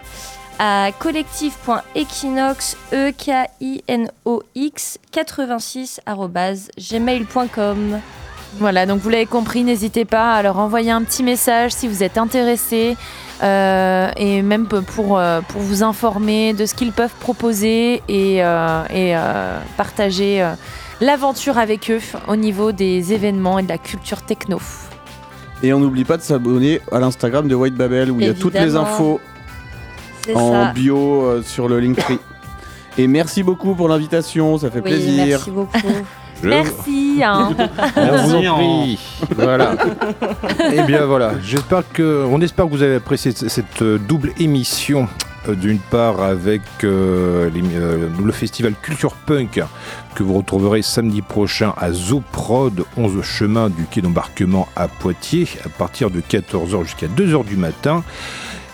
à 0.59 0.91
collectif.equinox 0.99 2.77
e 2.93 3.11
k 3.13 3.49
i 3.61 3.83
n 3.89 4.11
o 4.27 4.43
x 4.55 4.99
86 5.11 6.01
gmail.com. 6.79 8.01
Voilà, 8.59 8.85
donc 8.85 9.01
vous 9.01 9.09
l'avez 9.09 9.27
compris, 9.27 9.63
n'hésitez 9.63 10.05
pas 10.05 10.35
à 10.35 10.43
leur 10.43 10.59
envoyer 10.59 10.91
un 10.91 11.03
petit 11.03 11.23
message 11.23 11.73
si 11.73 11.87
vous 11.87 12.03
êtes 12.03 12.19
intéressé 12.19 12.97
euh, 13.43 14.11
et 14.17 14.43
même 14.43 14.67
pour, 14.67 15.19
euh, 15.19 15.41
pour 15.49 15.63
vous 15.63 15.83
informer 15.83 16.53
de 16.53 16.67
ce 16.67 16.75
qu'ils 16.75 16.93
peuvent 16.93 17.15
proposer 17.21 18.03
et, 18.09 18.45
euh, 18.45 18.83
et, 18.93 19.15
partager 19.77 20.47
l'aventure 21.01 21.59
avec 21.59 21.91
eux 21.91 22.01
au 22.29 22.37
niveau 22.37 22.73
des 22.73 23.13
événements 23.13 23.59
et 23.59 23.63
de 23.63 23.69
la 23.69 23.79
culture 23.79 24.23
techno. 24.23 24.59
Et 25.63 25.73
on 25.73 25.81
n'oublie 25.81 26.05
pas 26.05 26.17
de 26.17 26.23
s'abonner 26.23 26.81
à 26.91 26.99
l'Instagram 26.99 27.47
de 27.47 27.55
White 27.55 27.75
Babel 27.75 28.11
où 28.11 28.21
il 28.21 28.27
y 28.27 28.31
a 28.31 28.35
toutes 28.35 28.55
les 28.55 28.77
infos 28.77 29.21
en 30.35 30.53
ça. 30.53 30.73
bio 30.73 31.43
sur 31.43 31.69
le 31.69 31.81
Linktree. 31.81 32.19
Et 32.99 33.07
merci 33.07 33.43
beaucoup 33.43 33.75
pour 33.75 33.89
l'invitation, 33.89 34.59
ça 34.59 34.71
fait 34.71 34.81
Oui, 34.81 34.91
plaisir. 34.91 35.27
merci 35.27 35.51
beaucoup. 35.51 35.79
Je- 36.43 36.49
Merci. 36.49 37.21
hein. 37.25 37.55
On 37.97 38.17
vous 38.17 38.35
en 38.35 38.41
Merci, 38.41 38.97
prie. 39.27 39.35
Voilà. 39.37 39.75
Eh 40.73 40.83
bien 40.83 41.05
voilà. 41.07 41.33
J'espère 41.43 41.83
que, 41.93 42.25
on 42.31 42.41
espère 42.41 42.67
que 42.67 42.71
vous 42.71 42.83
avez 42.83 42.97
apprécié 42.97 43.33
cette 43.33 43.83
euh, 43.83 43.99
double 43.99 44.33
émission. 44.39 45.09
euh, 45.49 45.55
D'une 45.55 45.79
part 45.79 46.23
avec 46.23 46.63
euh, 46.85 47.51
les- 47.55 47.63
euh, 47.75 48.09
le 48.23 48.33
festival 48.33 48.75
Culture 48.81 49.13
Punk 49.27 49.63
que 50.15 50.23
vous 50.23 50.35
retrouverez 50.35 50.83
samedi 50.83 51.23
prochain 51.23 51.73
à 51.79 51.93
Zoprod, 51.93 52.85
11 52.97 53.23
chemin 53.23 53.69
du 53.71 53.85
quai 53.85 54.01
d'embarquement 54.03 54.69
à 54.77 54.89
Poitiers, 54.89 55.47
à 55.65 55.69
partir 55.69 56.11
de 56.11 56.21
14h 56.21 56.83
jusqu'à 56.85 57.07
2h 57.07 57.45
du 57.45 57.57
matin. 57.57 58.03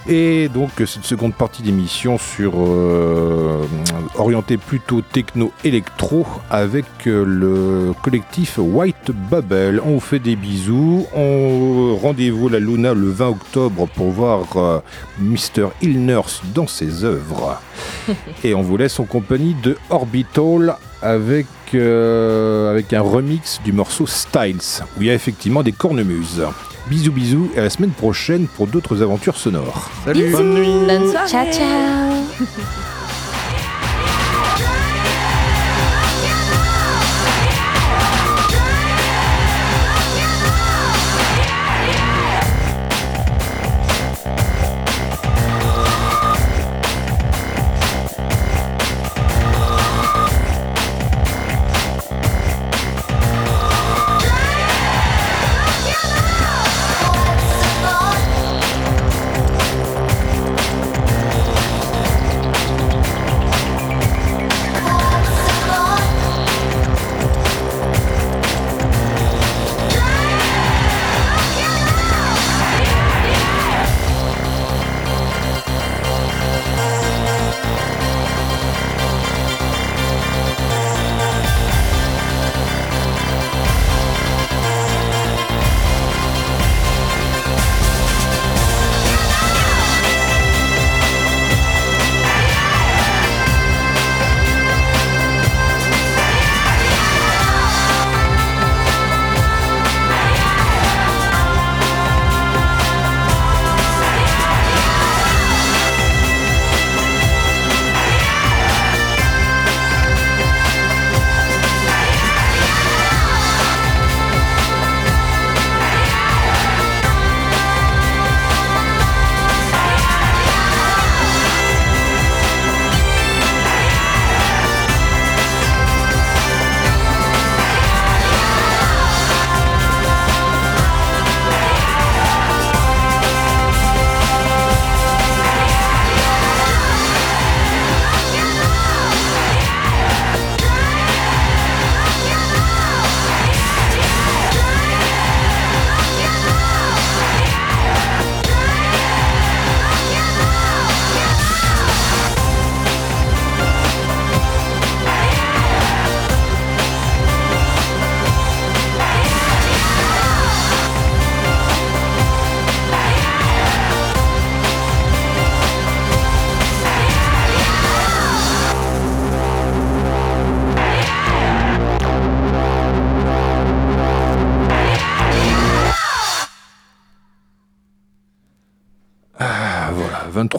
Et 0.08 0.48
donc 0.48 0.70
cette 0.76 1.04
seconde 1.04 1.34
partie 1.34 1.62
d'émission 1.62 2.16
sur 2.16 2.52
euh, 2.56 3.66
orientée 4.14 4.56
plutôt 4.56 5.00
techno-électro 5.00 6.24
avec 6.48 6.84
euh, 7.08 7.24
le 7.24 7.92
collectif 8.02 8.58
White 8.58 9.10
Bubble. 9.10 9.82
On 9.84 9.94
vous 9.94 10.00
fait 10.00 10.20
des 10.20 10.36
bisous. 10.36 11.06
On 11.12 11.96
rendez-vous 11.96 12.46
à 12.46 12.52
la 12.52 12.60
Luna 12.60 12.94
le 12.94 13.10
20 13.10 13.28
octobre 13.30 13.88
pour 13.96 14.10
voir 14.10 14.44
euh, 14.56 14.78
Mr. 15.18 15.70
Illners 15.82 16.40
dans 16.54 16.68
ses 16.68 17.02
œuvres. 17.02 17.60
Et 18.44 18.54
on 18.54 18.62
vous 18.62 18.76
laisse 18.76 19.00
en 19.00 19.04
compagnie 19.04 19.56
de 19.60 19.76
Orbital 19.90 20.76
avec, 21.02 21.46
euh, 21.74 22.70
avec 22.70 22.92
un 22.92 23.00
remix 23.00 23.60
du 23.64 23.72
morceau 23.72 24.06
Styles 24.06 24.84
où 24.96 25.02
il 25.02 25.08
y 25.08 25.10
a 25.10 25.14
effectivement 25.14 25.64
des 25.64 25.72
cornemuses. 25.72 26.46
Bisous 26.88 27.10
bisous 27.10 27.50
et 27.56 27.58
à 27.58 27.62
la 27.62 27.70
semaine 27.70 27.90
prochaine 27.90 28.46
pour 28.46 28.68
d'autres 28.68 29.02
aventures 29.02 29.36
sonores. 29.36 29.90
Salut 30.04 30.30
Bonne 30.30 31.10
soirée. 31.10 31.28
Ciao, 31.28 31.52
ciao. 31.52 32.46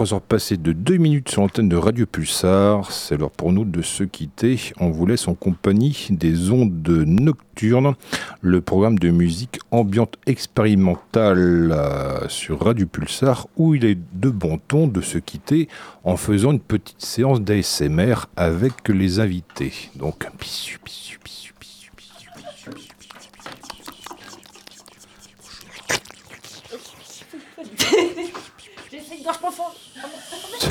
23h 0.07 0.21
passées 0.21 0.57
de 0.57 0.71
2 0.71 0.97
minutes 0.97 1.29
sur 1.29 1.41
l'antenne 1.41 1.67
de 1.67 1.75
Radio 1.75 2.05
Pulsar. 2.05 2.91
C'est 2.91 3.17
l'heure 3.17 3.31
pour 3.31 3.51
nous 3.51 3.65
de 3.65 3.81
se 3.81 4.05
quitter. 4.05 4.57
On 4.79 4.89
vous 4.89 5.05
laisse 5.05 5.27
en 5.27 5.33
compagnie 5.33 6.07
des 6.11 6.49
ondes 6.49 6.87
nocturnes, 6.87 7.93
le 8.41 8.61
programme 8.61 8.97
de 8.99 9.09
musique 9.09 9.59
ambiante 9.71 10.15
expérimentale 10.25 11.73
euh, 11.73 12.29
sur 12.29 12.63
Radio 12.63 12.87
Pulsar, 12.87 13.47
où 13.57 13.75
il 13.75 13.83
est 13.83 13.97
de 14.13 14.29
bon 14.29 14.59
ton 14.65 14.87
de 14.87 15.01
se 15.01 15.17
quitter 15.17 15.67
en 16.05 16.15
faisant 16.15 16.51
une 16.51 16.61
petite 16.61 17.01
séance 17.01 17.41
d'ASMR 17.41 18.27
avec 18.37 18.87
les 18.87 19.19
invités. 19.19 19.73
Donc. 19.95 20.27